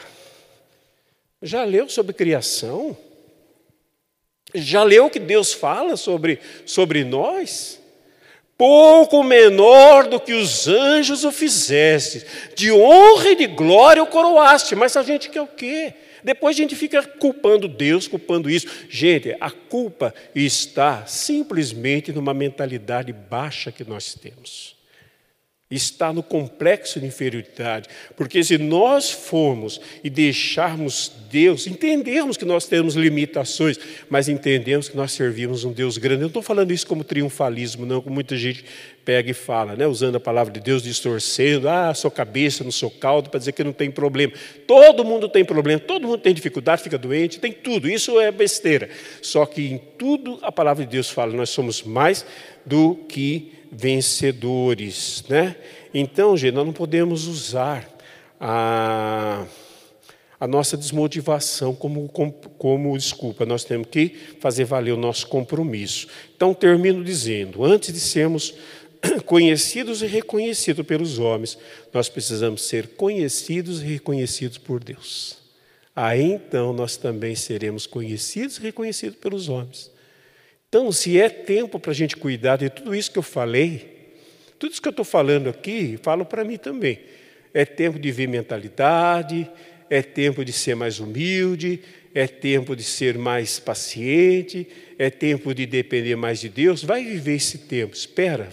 já 1.41 1.63
leu 1.63 1.87
sobre 1.87 2.13
criação? 2.13 2.97
Já 4.53 4.83
leu 4.83 5.05
o 5.05 5.09
que 5.09 5.19
Deus 5.19 5.53
fala 5.53 5.97
sobre, 5.97 6.39
sobre 6.65 7.03
nós? 7.03 7.79
Pouco 8.57 9.21
menor 9.23 10.07
do 10.07 10.19
que 10.19 10.33
os 10.33 10.67
anjos 10.67 11.25
o 11.25 11.31
fizeste, 11.31 12.25
de 12.55 12.71
honra 12.71 13.31
e 13.31 13.35
de 13.35 13.47
glória 13.47 14.01
o 14.01 14.07
coroaste. 14.07 14.75
Mas 14.75 14.95
a 14.95 15.03
gente 15.03 15.29
quer 15.29 15.41
o 15.41 15.47
quê? 15.47 15.93
Depois 16.25 16.55
a 16.55 16.59
gente 16.59 16.75
fica 16.75 17.03
culpando 17.03 17.67
Deus, 17.67 18.07
culpando 18.07 18.49
isso. 18.49 18.67
Gente, 18.89 19.37
a 19.39 19.51
culpa 19.51 20.11
está 20.33 21.05
simplesmente 21.05 22.11
numa 22.11 22.33
mentalidade 22.33 23.13
baixa 23.13 23.71
que 23.71 23.83
nós 23.83 24.15
temos 24.15 24.74
está 25.69 26.13
no 26.13 26.21
complexo 26.21 26.99
de 26.99 27.07
inferioridade. 27.07 27.89
Porque 28.15 28.43
se 28.43 28.55
nós 28.57 29.09
formos 29.09 29.81
e 30.03 30.11
deixarmos 30.11 31.11
Deus, 31.31 31.65
entendemos 31.65 32.37
que 32.37 32.45
nós 32.45 32.67
temos 32.67 32.93
limitações, 32.95 33.79
mas 34.07 34.29
entendemos 34.29 34.87
que 34.87 34.95
nós 34.95 35.11
servimos 35.11 35.63
um 35.63 35.73
Deus 35.73 35.97
grande. 35.97 36.21
Eu 36.21 36.25
não 36.25 36.27
estou 36.27 36.43
falando 36.43 36.71
isso 36.71 36.85
como 36.85 37.03
triunfalismo, 37.03 37.83
não, 37.83 37.99
como 37.99 38.13
muita 38.13 38.37
gente 38.37 38.63
pega 39.03 39.31
e 39.31 39.33
fala, 39.33 39.75
né? 39.75 39.87
usando 39.87 40.15
a 40.15 40.19
palavra 40.19 40.53
de 40.53 40.59
Deus, 40.59 40.83
distorcendo, 40.83 41.67
ah, 41.67 41.93
sou 41.95 42.11
cabeça, 42.11 42.63
não 42.63 42.71
sou 42.71 42.91
caldo, 42.91 43.31
para 43.31 43.39
dizer 43.39 43.51
que 43.51 43.63
não 43.63 43.73
tem 43.73 43.89
problema. 43.89 44.33
Todo 44.67 45.03
mundo 45.03 45.27
tem 45.27 45.43
problema, 45.43 45.79
todo 45.79 46.07
mundo 46.07 46.19
tem 46.19 46.33
dificuldade, 46.33 46.83
fica 46.83 46.97
doente, 46.97 47.39
tem 47.39 47.51
tudo, 47.51 47.89
isso 47.89 48.19
é 48.19 48.31
besteira. 48.31 48.87
Só 49.19 49.47
que 49.47 49.65
em 49.65 49.77
tudo 49.97 50.37
a 50.43 50.51
palavra 50.51 50.85
de 50.85 50.91
Deus 50.91 51.09
fala, 51.09 51.33
nós 51.33 51.49
somos 51.49 51.81
mais 51.81 52.23
do 52.65 52.95
que 53.09 53.54
vencedores. 53.71 55.23
Né? 55.29 55.55
Então, 55.93 56.35
gente, 56.35 56.53
nós 56.53 56.65
não 56.65 56.73
podemos 56.73 57.27
usar 57.27 57.87
a, 58.39 59.45
a 60.39 60.47
nossa 60.47 60.75
desmotivação 60.75 61.73
como, 61.73 62.07
como, 62.09 62.33
como 62.57 62.97
desculpa, 62.97 63.45
nós 63.45 63.63
temos 63.63 63.87
que 63.89 64.09
fazer 64.39 64.65
valer 64.65 64.91
o 64.91 64.97
nosso 64.97 65.27
compromisso. 65.27 66.07
Então, 66.35 66.53
termino 66.53 67.03
dizendo: 67.03 67.63
antes 67.63 67.93
de 67.93 67.99
sermos 67.99 68.53
conhecidos 69.25 70.01
e 70.01 70.07
reconhecidos 70.07 70.85
pelos 70.85 71.19
homens, 71.19 71.57
nós 71.93 72.09
precisamos 72.09 72.63
ser 72.63 72.89
conhecidos 72.89 73.81
e 73.81 73.85
reconhecidos 73.85 74.57
por 74.57 74.83
Deus. 74.83 75.45
Aí 75.95 76.23
então 76.23 76.73
nós 76.73 76.97
também 76.97 77.35
seremos 77.35 77.87
conhecidos 77.87 78.57
e 78.57 78.61
reconhecidos 78.61 79.17
pelos 79.17 79.47
homens. 79.47 79.89
Então, 80.69 80.91
se 80.91 81.19
é 81.19 81.29
tempo 81.29 81.79
para 81.79 81.91
a 81.91 81.95
gente 81.95 82.15
cuidar 82.15 82.57
de 82.57 82.69
tudo 82.69 82.93
isso 82.93 83.11
que 83.11 83.19
eu 83.19 83.23
falei, 83.23 83.95
tudo 84.59 84.71
isso 84.71 84.81
que 84.81 84.87
eu 84.87 84.91
estou 84.91 85.05
falando 85.05 85.49
aqui, 85.49 85.97
falo 86.01 86.25
para 86.25 86.43
mim 86.43 86.57
também. 86.57 86.99
É 87.53 87.63
tempo 87.65 87.97
de 87.97 88.11
ver 88.11 88.27
mentalidade, 88.27 89.49
é 89.89 90.01
tempo 90.01 90.43
de 90.43 90.51
ser 90.51 90.75
mais 90.75 90.99
humilde, 90.99 91.81
é 92.13 92.27
tempo 92.27 92.75
de 92.75 92.83
ser 92.83 93.17
mais 93.17 93.59
paciente, 93.59 94.67
é 94.97 95.09
tempo 95.09 95.53
de 95.53 95.65
depender 95.65 96.15
mais 96.15 96.39
de 96.39 96.49
Deus. 96.49 96.83
Vai 96.83 97.03
viver 97.03 97.35
esse 97.35 97.59
tempo, 97.59 97.95
espera, 97.95 98.49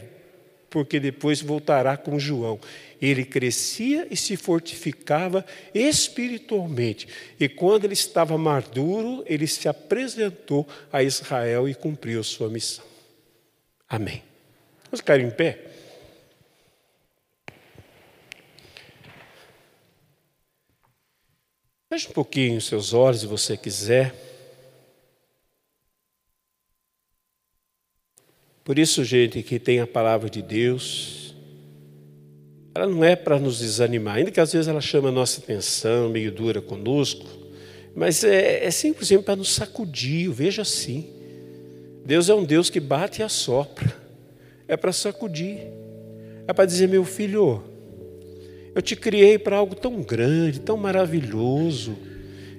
porque 0.69 0.99
depois 0.99 1.41
voltará 1.41 1.97
com 1.97 2.19
João. 2.19 2.61
Ele 3.03 3.25
crescia 3.25 4.07
e 4.09 4.17
se 4.17 4.37
fortificava 4.37 5.45
espiritualmente. 5.75 7.09
E 7.41 7.49
quando 7.49 7.85
ele 7.85 7.95
estava 7.95 8.39
maduro, 8.39 9.25
ele 9.27 9.49
se 9.49 9.69
apresentou 9.69 10.69
a 10.93 11.03
Israel 11.03 11.69
e 11.69 11.75
cumpriu 11.75 12.23
sua 12.23 12.49
missão. 12.49 12.85
Amém. 13.89 14.23
Vamos 14.85 15.01
ficar 15.01 15.19
em 15.19 15.31
pé? 15.31 15.73
Feche 21.89 22.09
um 22.09 22.13
pouquinho 22.13 22.57
os 22.57 22.67
seus 22.67 22.95
olhos, 22.95 23.21
se 23.21 23.27
você 23.27 23.55
quiser. 23.55 24.15
Por 28.65 28.79
isso, 28.79 29.05
gente, 29.05 29.43
que 29.43 29.59
tem 29.59 29.81
a 29.81 29.87
palavra 29.87 30.31
de 30.31 30.41
Deus, 30.41 31.22
ela 32.75 32.87
não 32.87 33.05
é 33.05 33.15
para 33.15 33.39
nos 33.39 33.59
desanimar, 33.59 34.17
ainda 34.17 34.31
que 34.31 34.41
às 34.41 34.53
vezes 34.53 34.69
ela 34.69 34.81
chama 34.81 35.11
a 35.11 35.13
nossa 35.13 35.41
atenção, 35.41 36.09
meio 36.09 36.33
dura 36.33 36.61
conosco, 36.63 37.27
mas 37.95 38.25
é, 38.25 38.65
é 38.65 38.71
simplesmente 38.71 39.25
para 39.25 39.37
nos 39.37 39.53
sacudir, 39.53 40.31
veja 40.31 40.63
assim. 40.63 41.11
Deus 42.05 42.29
é 42.29 42.35
um 42.35 42.45
Deus 42.45 42.71
que 42.71 42.81
bate 42.81 43.21
e 43.21 43.25
assopra, 43.25 43.95
é 44.67 44.77
para 44.77 44.93
sacudir, 44.93 45.59
é 46.49 46.53
para 46.53 46.65
dizer, 46.65 46.89
meu 46.89 47.05
filho, 47.05 47.63
eu 48.75 48.81
te 48.81 48.97
criei 48.97 49.39
para 49.39 49.57
algo 49.57 49.75
tão 49.75 50.01
grande, 50.01 50.59
tão 50.61 50.79
maravilhoso, 50.79 51.95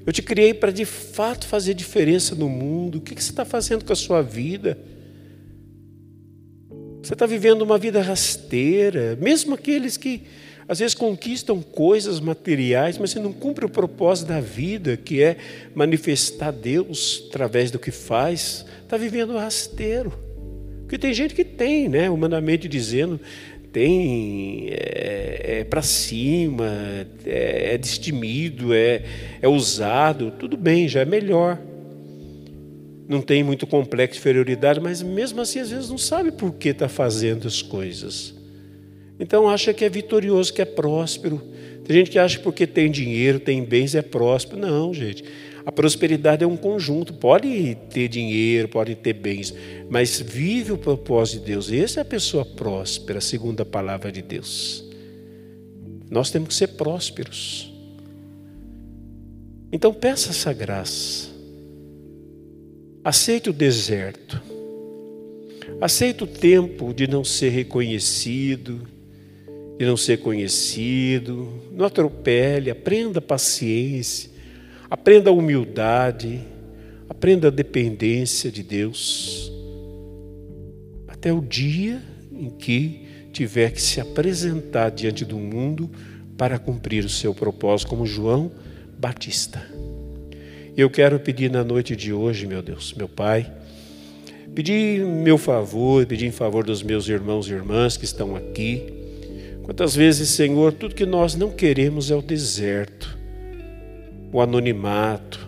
eu 0.06 0.14
te 0.14 0.22
criei 0.22 0.54
para 0.54 0.72
de 0.72 0.86
fato 0.86 1.48
fazer 1.48 1.74
diferença 1.74 2.36
no 2.36 2.48
mundo, 2.48 3.00
o 3.00 3.02
que 3.02 3.16
você 3.16 3.32
está 3.32 3.44
fazendo 3.44 3.84
com 3.84 3.94
a 3.94 3.96
sua 3.96 4.22
vida? 4.22 4.78
Você 7.04 7.12
está 7.12 7.26
vivendo 7.26 7.64
uma 7.64 7.78
vida 7.78 8.02
rasteira, 8.02 9.18
mesmo 9.20 9.56
aqueles 9.56 9.98
que 9.98 10.22
às 10.66 10.80
vezes 10.80 10.96
conquistam 10.96 11.62
coisas 11.62 12.22
materiais, 12.22 12.98
mas 12.98 13.12
você 13.12 13.20
não 13.20 13.34
cumpre 13.34 13.66
o 13.66 13.70
propósito 13.70 14.30
da 14.30 14.40
vida, 14.40 14.96
que 14.96 15.22
é 15.22 15.36
manifestar 15.76 16.52
Deus 16.52 17.26
através 17.28 17.70
do 17.70 17.78
que 17.78 17.92
faz, 17.92 18.66
está 18.82 18.96
vivendo 18.96 19.36
rasteiro. 19.36 20.14
Porque 20.80 20.98
tem 20.98 21.14
gente 21.14 21.36
que 21.36 21.44
tem, 21.44 21.90
né, 21.90 22.10
humanamente 22.10 22.70
dizendo, 22.70 23.20
tem 23.74 24.70
é, 24.72 25.60
é 25.60 25.64
para 25.66 25.82
cima, 25.82 26.72
é, 27.26 27.76
é 27.76 27.80
é, 28.74 29.04
é 29.42 29.48
usado, 29.50 30.32
tudo 30.40 30.56
bem, 30.56 30.88
já 30.88 31.02
é 31.02 31.06
melhor 31.06 31.60
não 33.08 33.22
tem 33.22 33.44
muito 33.44 33.68
complexo 33.68 34.14
de 34.14 34.20
inferioridade, 34.20 34.80
mas 34.80 35.02
mesmo 35.02 35.42
assim 35.42 35.60
às 35.60 35.70
vezes 35.70 35.90
não 35.90 35.98
sabe 35.98 36.32
por 36.32 36.54
que 36.54 36.70
está 36.70 36.88
fazendo 36.88 37.48
as 37.48 37.62
coisas. 37.62 38.34
Então 39.20 39.48
acha 39.48 39.74
que 39.74 39.86
é 39.86 39.90
vitorioso, 39.90 40.54
que 40.54 40.62
é 40.62 40.66
próspero. 40.66 41.42
Tem 41.86 41.98
gente 41.98 42.12
que 42.12 42.20
acha 42.20 42.38
que 42.38 42.44
porque 42.44 42.66
tem 42.66 42.90
dinheiro, 42.90 43.40
tem 43.40 43.64
bens, 43.64 43.94
é 43.94 44.02
próspero. 44.02 44.60
Não, 44.60 44.94
gente. 44.94 45.24
A 45.66 45.72
prosperidade 45.72 46.44
é 46.44 46.48
um 46.48 46.58
conjunto. 46.58 47.14
Pode 47.14 47.78
ter 47.90 48.08
dinheiro, 48.08 48.68
pode 48.68 48.96
ter 48.96 49.14
bens, 49.14 49.54
mas 49.90 50.20
vive 50.20 50.72
o 50.72 50.78
propósito 50.78 51.40
de 51.40 51.52
Deus. 51.52 51.72
Essa 51.72 52.00
é 52.00 52.02
a 52.02 52.06
pessoa 52.06 52.46
próspera, 52.46 53.22
segundo 53.22 53.62
a 53.62 53.66
palavra 53.66 54.12
de 54.12 54.22
Deus. 54.22 54.84
Nós 56.10 56.30
temos 56.30 56.50
que 56.50 56.56
ser 56.56 56.68
prósperos. 56.68 57.72
Então 59.72 59.94
peça 59.94 60.30
essa 60.30 60.54
graça. 60.54 61.33
Aceite 63.04 63.50
o 63.50 63.54
deserto. 63.54 64.42
Aceite 65.82 66.24
o 66.24 66.28
tempo 66.28 66.94
de 66.94 67.06
não 67.06 67.22
ser 67.22 67.50
reconhecido, 67.50 68.88
de 69.78 69.86
não 69.86 69.98
ser 69.98 70.20
conhecido. 70.20 71.50
Não 71.74 71.86
atropele, 71.86 72.72
aprenda 72.72 73.20
paciência, 73.20 74.30
aprenda 74.90 75.34
humildade, 75.34 76.40
aprenda 77.10 77.50
a 77.50 77.52
dependência 77.52 78.50
de 78.50 78.64
Deus. 78.64 79.52
Até 81.06 81.34
o 81.34 81.42
dia 81.42 82.02
em 82.32 82.50
que 82.52 83.06
tiver 83.34 83.72
que 83.74 83.82
se 83.82 84.00
apresentar 84.00 84.92
diante 84.92 85.26
do 85.26 85.38
mundo 85.38 85.92
para 86.38 86.58
cumprir 86.58 87.04
o 87.04 87.10
seu 87.10 87.36
propósito, 87.36 87.90
como 87.90 88.06
João 88.06 88.50
Batista. 88.98 89.62
Eu 90.76 90.90
quero 90.90 91.20
pedir 91.20 91.52
na 91.52 91.64
noite 91.64 91.96
de 91.96 92.12
hoje, 92.12 92.48
meu 92.48 92.62
Deus, 92.62 92.94
meu 92.94 93.08
Pai, 93.08 93.52
Pedir 94.54 95.04
meu 95.04 95.40
favor, 95.40 96.06
pedir 96.06 96.28
em 96.28 96.32
favor 96.32 96.64
dos 96.64 96.84
meus 96.84 97.10
irmãos 97.10 97.48
e 97.48 97.54
irmãs 97.54 97.98
que 97.98 98.06
estão 98.06 98.36
aqui. 98.36 98.84
Quantas 99.64 99.96
vezes, 99.96 100.30
Senhor, 100.30 100.72
tudo 100.74 100.94
que 100.94 101.08
nós 101.08 101.34
não 101.34 101.50
queremos 101.50 102.12
é 102.12 102.16
o 102.16 102.22
deserto, 102.22 103.18
o 104.32 104.40
anonimato. 104.40 105.48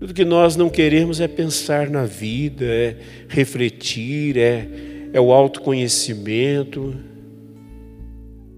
Tudo 0.00 0.14
que 0.14 0.24
nós 0.24 0.56
não 0.56 0.70
queremos 0.70 1.20
é 1.20 1.28
pensar 1.28 1.90
na 1.90 2.06
vida, 2.06 2.64
é 2.64 2.96
refletir, 3.28 4.38
é, 4.38 4.66
é 5.12 5.20
o 5.20 5.30
autoconhecimento, 5.30 6.94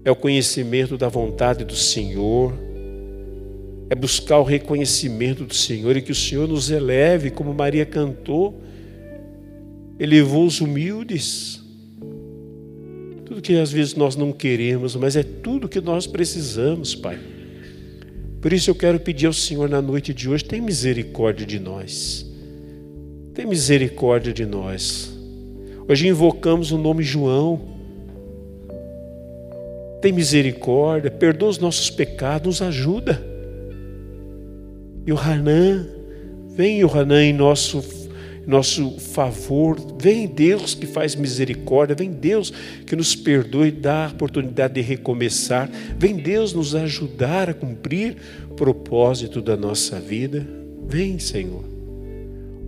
é 0.05 0.11
o 0.11 0.15
conhecimento 0.15 0.97
da 0.97 1.09
vontade 1.09 1.65
do 1.65 1.75
Senhor 1.75 2.53
é 3.91 3.95
buscar 3.95 4.39
o 4.39 4.43
reconhecimento 4.43 5.43
do 5.43 5.53
Senhor 5.53 5.97
e 5.97 6.01
que 6.01 6.13
o 6.13 6.15
Senhor 6.15 6.47
nos 6.47 6.71
eleve, 6.71 7.29
como 7.29 7.53
Maria 7.53 7.85
cantou, 7.85 8.61
elevou 9.99 10.45
os 10.45 10.61
humildes. 10.61 11.61
Tudo 13.25 13.41
que 13.41 13.53
às 13.57 13.69
vezes 13.69 13.93
nós 13.93 14.15
não 14.15 14.31
queremos, 14.31 14.95
mas 14.95 15.17
é 15.17 15.23
tudo 15.23 15.67
que 15.67 15.81
nós 15.81 16.07
precisamos, 16.07 16.95
Pai. 16.95 17.19
Por 18.39 18.53
isso 18.53 18.69
eu 18.69 18.75
quero 18.75 18.97
pedir 18.97 19.25
ao 19.25 19.33
Senhor 19.33 19.67
na 19.67 19.81
noite 19.81 20.13
de 20.13 20.29
hoje, 20.29 20.45
tem 20.45 20.61
misericórdia 20.61 21.45
de 21.45 21.59
nós. 21.59 22.25
Tem 23.33 23.45
misericórdia 23.45 24.31
de 24.31 24.45
nós. 24.45 25.11
Hoje 25.85 26.07
invocamos 26.07 26.71
o 26.71 26.77
nome 26.77 27.03
João. 27.03 27.59
Tem 30.01 30.13
misericórdia, 30.13 31.11
perdoa 31.11 31.49
os 31.49 31.59
nossos 31.59 31.89
pecados, 31.89 32.47
nos 32.47 32.61
ajuda. 32.61 33.30
E 35.05 35.11
o 35.11 35.17
Hanã, 35.17 35.85
vem 36.55 36.83
o 36.83 36.91
Hanã 36.91 37.23
em 37.23 37.33
nosso, 37.33 37.83
nosso 38.45 38.99
favor, 38.99 39.77
vem 39.99 40.27
Deus 40.27 40.75
que 40.75 40.85
faz 40.85 41.15
misericórdia, 41.15 41.95
vem 41.95 42.11
Deus 42.11 42.51
que 42.85 42.95
nos 42.95 43.15
perdoe 43.15 43.69
e 43.69 43.71
dá 43.71 44.05
a 44.05 44.09
oportunidade 44.09 44.75
de 44.75 44.81
recomeçar, 44.81 45.69
vem 45.97 46.15
Deus 46.17 46.53
nos 46.53 46.75
ajudar 46.75 47.49
a 47.49 47.53
cumprir 47.53 48.17
o 48.49 48.53
propósito 48.53 49.41
da 49.41 49.57
nossa 49.57 49.99
vida. 49.99 50.45
Vem, 50.87 51.17
Senhor. 51.17 51.70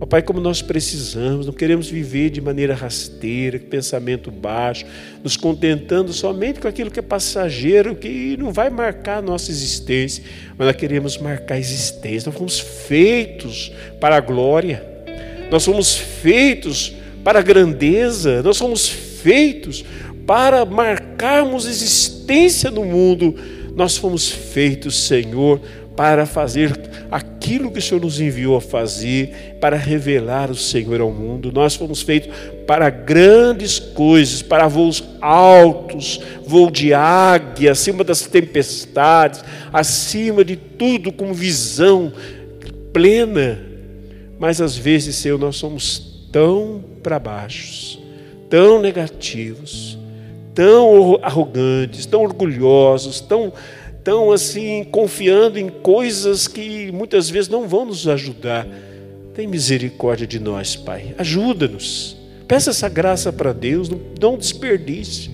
Ó 0.00 0.06
Pai, 0.06 0.22
como 0.22 0.40
nós 0.40 0.60
precisamos, 0.60 1.46
não 1.46 1.52
queremos 1.52 1.88
viver 1.88 2.28
de 2.28 2.40
maneira 2.40 2.74
rasteira, 2.74 3.58
pensamento 3.60 4.28
baixo, 4.28 4.84
nos 5.22 5.36
contentando 5.36 6.12
somente 6.12 6.58
com 6.58 6.66
aquilo 6.66 6.90
que 6.90 6.98
é 6.98 7.02
passageiro, 7.02 7.94
que 7.94 8.36
não 8.36 8.52
vai 8.52 8.70
marcar 8.70 9.18
a 9.18 9.22
nossa 9.22 9.52
existência, 9.52 10.24
mas 10.58 10.66
nós 10.66 10.76
queremos 10.76 11.16
marcar 11.18 11.54
a 11.54 11.58
existência. 11.58 12.28
Nós 12.28 12.36
fomos 12.36 12.58
feitos 12.58 13.72
para 14.00 14.16
a 14.16 14.20
glória, 14.20 14.84
nós 15.48 15.64
fomos 15.64 15.94
feitos 15.94 16.92
para 17.22 17.38
a 17.38 17.42
grandeza, 17.42 18.42
nós 18.42 18.56
somos 18.56 18.88
feitos 18.88 19.84
para 20.26 20.64
marcarmos 20.64 21.66
existência 21.66 22.68
no 22.68 22.84
mundo. 22.84 23.34
Nós 23.76 23.96
fomos 23.96 24.28
feitos, 24.28 25.06
Senhor, 25.06 25.60
para 25.96 26.26
fazer 26.26 26.72
aquilo 27.10 27.33
que 27.72 27.78
o 27.78 27.82
Senhor 27.82 28.00
nos 28.00 28.20
enviou 28.20 28.56
a 28.56 28.60
fazer, 28.60 29.58
para 29.60 29.76
revelar 29.76 30.50
o 30.50 30.54
Senhor 30.54 31.00
ao 31.00 31.10
mundo. 31.10 31.52
Nós 31.52 31.74
fomos 31.74 32.00
feitos 32.00 32.34
para 32.66 32.88
grandes 32.88 33.78
coisas, 33.78 34.40
para 34.40 34.66
voos 34.66 35.04
altos, 35.20 36.20
voo 36.46 36.70
de 36.70 36.94
águia, 36.94 37.72
acima 37.72 38.02
das 38.02 38.22
tempestades, 38.22 39.44
acima 39.70 40.42
de 40.42 40.56
tudo, 40.56 41.12
com 41.12 41.34
visão 41.34 42.12
plena. 42.94 43.60
Mas 44.38 44.60
às 44.60 44.74
vezes, 44.76 45.16
Senhor, 45.16 45.38
nós 45.38 45.56
somos 45.56 46.26
tão 46.32 46.82
para 47.02 47.18
baixo, 47.18 48.00
tão 48.48 48.80
negativos, 48.80 49.98
tão 50.54 51.18
arrogantes, 51.20 52.06
tão 52.06 52.22
orgulhosos, 52.22 53.20
tão 53.20 53.52
estão 54.04 54.30
assim 54.30 54.84
confiando 54.84 55.58
em 55.58 55.70
coisas 55.70 56.46
que 56.46 56.92
muitas 56.92 57.30
vezes 57.30 57.48
não 57.48 57.66
vão 57.66 57.86
nos 57.86 58.06
ajudar. 58.06 58.66
Tem 59.32 59.46
misericórdia 59.46 60.26
de 60.26 60.38
nós, 60.38 60.76
Pai. 60.76 61.14
Ajuda-nos. 61.16 62.14
Peça 62.46 62.68
essa 62.68 62.86
graça 62.86 63.32
para 63.32 63.54
Deus, 63.54 63.90
não 64.20 64.36
desperdice. 64.36 65.30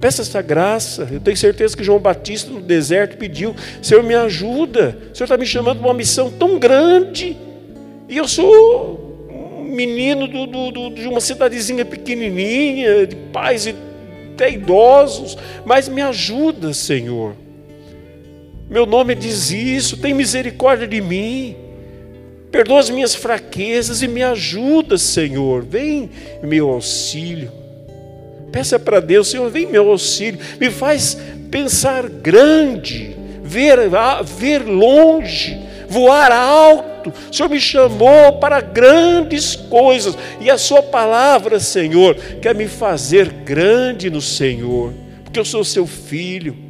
Peça 0.00 0.22
essa 0.22 0.40
graça. 0.40 1.06
Eu 1.12 1.20
tenho 1.20 1.36
certeza 1.36 1.76
que 1.76 1.84
João 1.84 1.98
Batista 1.98 2.50
no 2.50 2.62
deserto 2.62 3.18
pediu: 3.18 3.54
Senhor, 3.82 4.02
me 4.02 4.14
ajuda. 4.14 4.96
O 5.12 5.14
Senhor 5.14 5.26
está 5.26 5.36
me 5.36 5.44
chamando 5.44 5.80
para 5.80 5.88
uma 5.88 5.94
missão 5.94 6.30
tão 6.30 6.58
grande. 6.58 7.36
E 8.08 8.16
eu 8.16 8.26
sou 8.26 9.28
um 9.30 9.64
menino 9.64 10.26
do, 10.26 10.46
do, 10.46 10.70
do, 10.70 10.90
de 10.94 11.06
uma 11.06 11.20
cidadezinha 11.20 11.84
pequenininha, 11.84 13.06
de 13.06 13.14
pais 13.14 13.68
até 14.32 14.50
idosos. 14.50 15.36
Mas 15.66 15.86
me 15.86 16.00
ajuda, 16.00 16.72
Senhor. 16.72 17.34
Meu 18.70 18.86
nome 18.86 19.16
diz 19.16 19.50
isso, 19.50 19.96
tem 19.96 20.14
misericórdia 20.14 20.86
de 20.86 21.00
mim. 21.00 21.56
Perdoa 22.52 22.78
as 22.78 22.88
minhas 22.88 23.16
fraquezas 23.16 24.00
e 24.00 24.06
me 24.06 24.22
ajuda, 24.22 24.96
Senhor. 24.96 25.64
Vem 25.64 26.08
meu 26.40 26.70
auxílio. 26.70 27.50
Peça 28.52 28.78
para 28.78 29.00
Deus, 29.00 29.28
Senhor, 29.28 29.50
vem 29.50 29.66
meu 29.66 29.90
auxílio. 29.90 30.38
Me 30.60 30.70
faz 30.70 31.18
pensar 31.50 32.08
grande, 32.08 33.16
ver, 33.42 33.78
ver 34.24 34.62
longe, 34.62 35.58
voar 35.88 36.30
alto. 36.30 37.12
O 37.28 37.34
Senhor 37.34 37.48
me 37.48 37.60
chamou 37.60 38.34
para 38.34 38.60
grandes 38.60 39.56
coisas. 39.56 40.16
E 40.40 40.48
a 40.48 40.56
Sua 40.56 40.80
palavra, 40.80 41.58
Senhor, 41.58 42.14
quer 42.40 42.54
me 42.54 42.68
fazer 42.68 43.28
grande 43.30 44.10
no 44.10 44.20
Senhor. 44.20 44.92
Porque 45.24 45.40
eu 45.40 45.44
sou 45.44 45.64
seu 45.64 45.88
filho. 45.88 46.69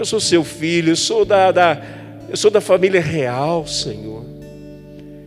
Eu 0.00 0.06
sou 0.06 0.18
seu 0.18 0.42
filho, 0.42 0.92
eu 0.92 0.96
sou 0.96 1.26
da, 1.26 1.52
da, 1.52 1.78
eu 2.30 2.34
sou 2.34 2.50
da 2.50 2.62
família 2.62 3.02
real, 3.02 3.66
Senhor. 3.66 4.24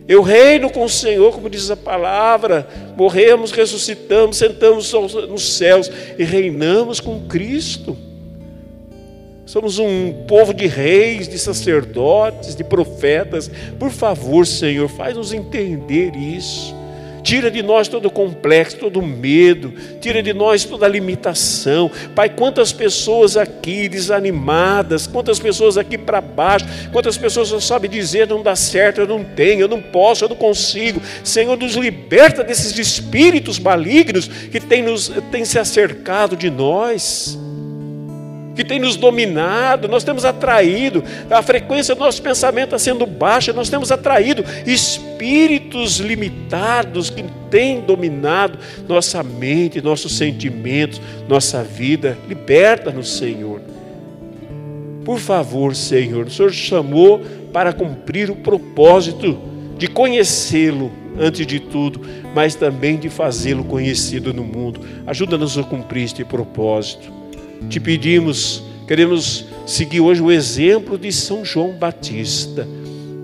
Eu 0.08 0.20
reino 0.20 0.68
com 0.68 0.82
o 0.82 0.88
Senhor, 0.88 1.32
como 1.32 1.48
diz 1.48 1.70
a 1.70 1.76
palavra. 1.76 2.66
Morremos, 2.96 3.52
ressuscitamos, 3.52 4.36
sentamos 4.36 4.92
nos 4.92 5.54
céus 5.54 5.88
e 6.18 6.24
reinamos 6.24 6.98
com 6.98 7.20
Cristo. 7.28 7.96
Somos 9.46 9.78
um 9.78 10.24
povo 10.26 10.52
de 10.52 10.66
reis, 10.66 11.28
de 11.28 11.38
sacerdotes, 11.38 12.56
de 12.56 12.64
profetas. 12.64 13.48
Por 13.78 13.92
favor, 13.92 14.44
Senhor, 14.44 14.88
faz-nos 14.88 15.32
entender 15.32 16.16
isso. 16.16 16.74
Tira 17.24 17.50
de 17.50 17.62
nós 17.62 17.88
todo 17.88 18.06
o 18.06 18.10
complexo, 18.10 18.76
todo 18.76 19.00
o 19.00 19.06
medo, 19.06 19.72
tira 19.98 20.22
de 20.22 20.34
nós 20.34 20.64
toda 20.64 20.84
a 20.84 20.88
limitação. 20.88 21.90
Pai, 22.14 22.28
quantas 22.28 22.70
pessoas 22.70 23.34
aqui 23.36 23.88
desanimadas, 23.88 25.06
quantas 25.06 25.38
pessoas 25.38 25.78
aqui 25.78 25.96
para 25.96 26.20
baixo, 26.20 26.66
quantas 26.92 27.16
pessoas 27.16 27.50
não 27.50 27.60
sabem 27.60 27.90
dizer 27.90 28.28
não 28.28 28.42
dá 28.42 28.54
certo, 28.54 29.00
eu 29.00 29.06
não 29.06 29.24
tenho, 29.24 29.62
eu 29.62 29.68
não 29.68 29.80
posso, 29.80 30.24
eu 30.24 30.28
não 30.28 30.36
consigo. 30.36 31.00
Senhor, 31.24 31.56
nos 31.56 31.74
liberta 31.74 32.44
desses 32.44 32.78
espíritos 32.78 33.58
malignos 33.58 34.28
que 34.28 34.60
têm, 34.60 34.84
têm 35.32 35.46
se 35.46 35.58
acercado 35.58 36.36
de 36.36 36.50
nós 36.50 37.38
que 38.54 38.64
tem 38.64 38.78
nos 38.78 38.96
dominado, 38.96 39.88
nós 39.88 40.04
temos 40.04 40.24
atraído, 40.24 41.02
a 41.30 41.42
frequência 41.42 41.94
do 41.94 42.00
nosso 42.00 42.22
pensamento 42.22 42.66
está 42.66 42.78
sendo 42.78 43.04
baixa, 43.04 43.52
nós 43.52 43.68
temos 43.68 43.90
atraído 43.90 44.44
espíritos 44.66 45.98
limitados 45.98 47.10
que 47.10 47.24
têm 47.50 47.80
dominado 47.80 48.58
nossa 48.88 49.22
mente, 49.22 49.82
nossos 49.82 50.16
sentimentos, 50.16 51.00
nossa 51.28 51.62
vida. 51.62 52.16
Liberta-nos, 52.28 53.16
Senhor. 53.16 53.60
Por 55.04 55.18
favor, 55.18 55.74
Senhor, 55.74 56.26
o 56.26 56.30
Senhor 56.30 56.52
chamou 56.52 57.20
para 57.52 57.72
cumprir 57.72 58.30
o 58.30 58.36
propósito 58.36 59.38
de 59.76 59.86
conhecê-lo 59.86 60.90
antes 61.18 61.46
de 61.46 61.60
tudo, 61.60 62.00
mas 62.34 62.54
também 62.54 62.96
de 62.96 63.08
fazê-lo 63.08 63.64
conhecido 63.64 64.32
no 64.32 64.42
mundo. 64.42 64.80
Ajuda-nos 65.06 65.58
a 65.58 65.62
cumprir 65.62 66.04
este 66.04 66.24
propósito 66.24 67.13
te 67.68 67.80
pedimos, 67.80 68.62
queremos 68.86 69.46
seguir 69.66 70.00
hoje 70.00 70.22
o 70.22 70.30
exemplo 70.30 70.98
de 70.98 71.10
São 71.12 71.44
João 71.44 71.72
Batista. 71.72 72.66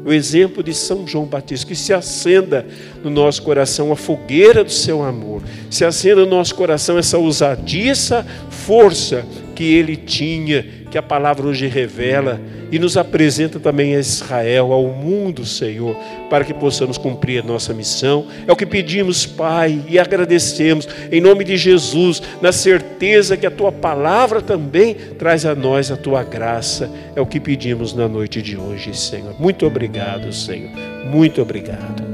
O 0.05 0.13
exemplo 0.13 0.63
de 0.63 0.73
São 0.73 1.07
João 1.07 1.27
Batista, 1.27 1.67
que 1.67 1.75
se 1.75 1.93
acenda 1.93 2.67
no 3.05 3.11
nosso 3.11 3.43
coração 3.43 3.93
a 3.93 3.97
fogueira 3.97 4.65
do 4.65 4.71
seu 4.73 5.03
amor, 5.03 5.43
se 5.71 5.85
acenda 5.85 6.23
no 6.23 6.31
nosso 6.31 6.55
coração 6.55 6.97
essa 6.97 7.19
ousadia, 7.19 7.93
essa 7.93 8.27
força 8.49 9.27
que 9.55 9.65
ele 9.65 9.97
tinha, 9.97 10.67
que 10.91 10.99
a 10.99 11.03
palavra 11.03 11.47
hoje 11.47 11.69
revela 11.69 12.41
e 12.71 12.79
nos 12.79 12.97
apresenta 12.97 13.61
também 13.61 13.95
a 13.95 14.01
Israel, 14.01 14.73
ao 14.73 14.87
mundo, 14.89 15.47
Senhor, 15.47 15.95
para 16.29 16.45
que 16.45 16.53
possamos 16.53 16.99
cumprir 16.99 17.43
a 17.43 17.47
nossa 17.47 17.73
missão. 17.73 18.27
É 18.47 18.53
o 18.53 18.57
que 18.57 18.67
pedimos, 18.67 19.25
Pai, 19.25 19.83
e 19.89 19.99
agradecemos 19.99 20.89
em 21.11 21.21
nome 21.21 21.45
de 21.45 21.57
Jesus, 21.57 22.23
na 22.43 22.53
certeza 22.53 23.37
que 23.37 23.47
a 23.47 23.51
tua 23.51 23.71
palavra 23.71 24.41
também 24.43 24.95
traz 25.19 25.47
a 25.47 25.55
nós 25.55 25.91
a 25.91 25.97
tua 25.97 26.23
graça. 26.25 26.91
É 27.15 27.21
o 27.21 27.27
que 27.27 27.39
pedimos 27.39 27.95
na 27.95 28.09
noite 28.09 28.43
de 28.43 28.57
hoje, 28.57 28.97
Senhor. 28.97 29.35
Muito 29.39 29.67
obrigado, 29.67 30.33
Senhor. 30.33 30.71
Muito 31.07 31.41
obrigado. 31.41 32.11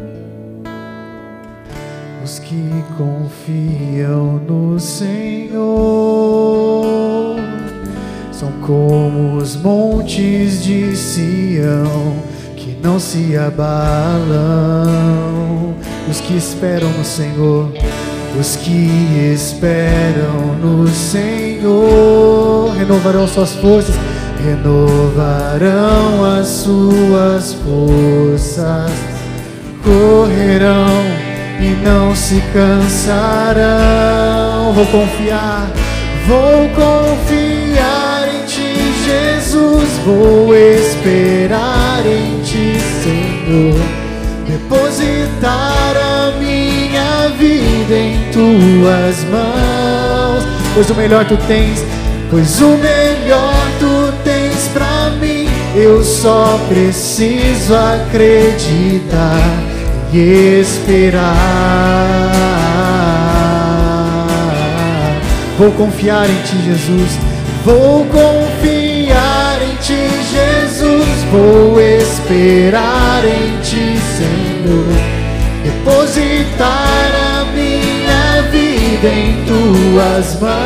Os 2.22 2.38
que 2.40 2.84
confiam 2.96 4.38
no 4.46 4.80
Senhor 4.80 6.26
são 8.38 8.52
como 8.66 9.38
os 9.38 9.56
montes 9.56 10.62
de 10.62 10.94
Sião 10.94 12.16
que 12.54 12.76
não 12.82 13.00
se 13.00 13.34
abalam. 13.34 14.26
Os 16.10 16.20
que 16.20 16.36
esperam 16.36 16.90
no 16.90 17.04
Senhor, 17.04 17.72
os 18.38 18.56
que 18.56 19.32
esperam 19.32 20.54
no 20.60 20.86
Senhor 20.86 22.74
renovarão 22.76 23.26
suas 23.26 23.54
forças, 23.54 23.94
renovarão 24.44 26.22
as 26.38 26.46
suas 26.46 27.54
forças, 27.54 28.92
correrão 29.82 30.90
e 31.58 31.70
não 31.82 32.14
se 32.14 32.42
cansarão. 32.52 33.64
Vou 34.74 34.84
confiar, 34.86 35.70
vou 36.28 36.68
confiar 36.68 37.45
Jesus. 39.86 39.98
Vou 40.04 40.54
esperar 40.54 42.02
em 42.04 42.40
ti, 42.42 42.78
Senhor. 43.02 43.80
Depositar 44.46 45.96
a 45.96 46.32
minha 46.38 47.28
vida 47.38 47.94
em 47.94 48.18
tuas 48.32 49.24
mãos. 49.30 50.44
Pois 50.74 50.90
o 50.90 50.94
melhor 50.94 51.24
tu 51.24 51.36
tens, 51.48 51.84
pois 52.30 52.60
o 52.60 52.76
melhor 52.76 53.54
tu 53.78 54.12
tens 54.24 54.68
pra 54.72 55.10
mim. 55.20 55.48
Eu 55.74 56.02
só 56.02 56.58
preciso 56.68 57.74
acreditar 57.74 59.42
e 60.12 60.60
esperar. 60.60 61.26
Vou 65.58 65.72
confiar 65.72 66.28
em 66.28 66.42
ti, 66.42 66.56
Jesus. 66.64 67.18
Vou 67.64 68.04
confiar. 68.04 68.35
Vou 71.30 71.80
esperar 71.80 73.24
em 73.24 73.60
ti, 73.60 73.98
Senhor. 74.16 74.86
Depositar 75.64 77.10
a 77.14 77.44
minha 77.52 78.42
vida 78.50 79.08
em 79.08 79.44
tuas 79.44 80.40
mãos. 80.40 80.56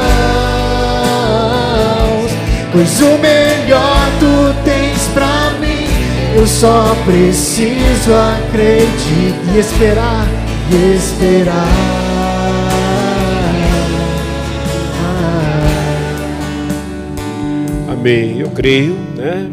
Pois 2.73 3.01
o 3.01 3.19
melhor 3.19 4.11
tu 4.21 4.55
tens 4.65 5.09
pra 5.15 5.51
mim. 5.59 5.89
Eu 6.37 6.47
só 6.47 6.95
preciso 7.05 8.15
acreditar 8.15 9.55
e 9.55 9.59
esperar, 9.59 10.27
e 10.71 10.97
esperar. 10.97 12.21
Amém. 17.91 18.39
Eu 18.39 18.51
creio, 18.51 18.97
né? 19.17 19.51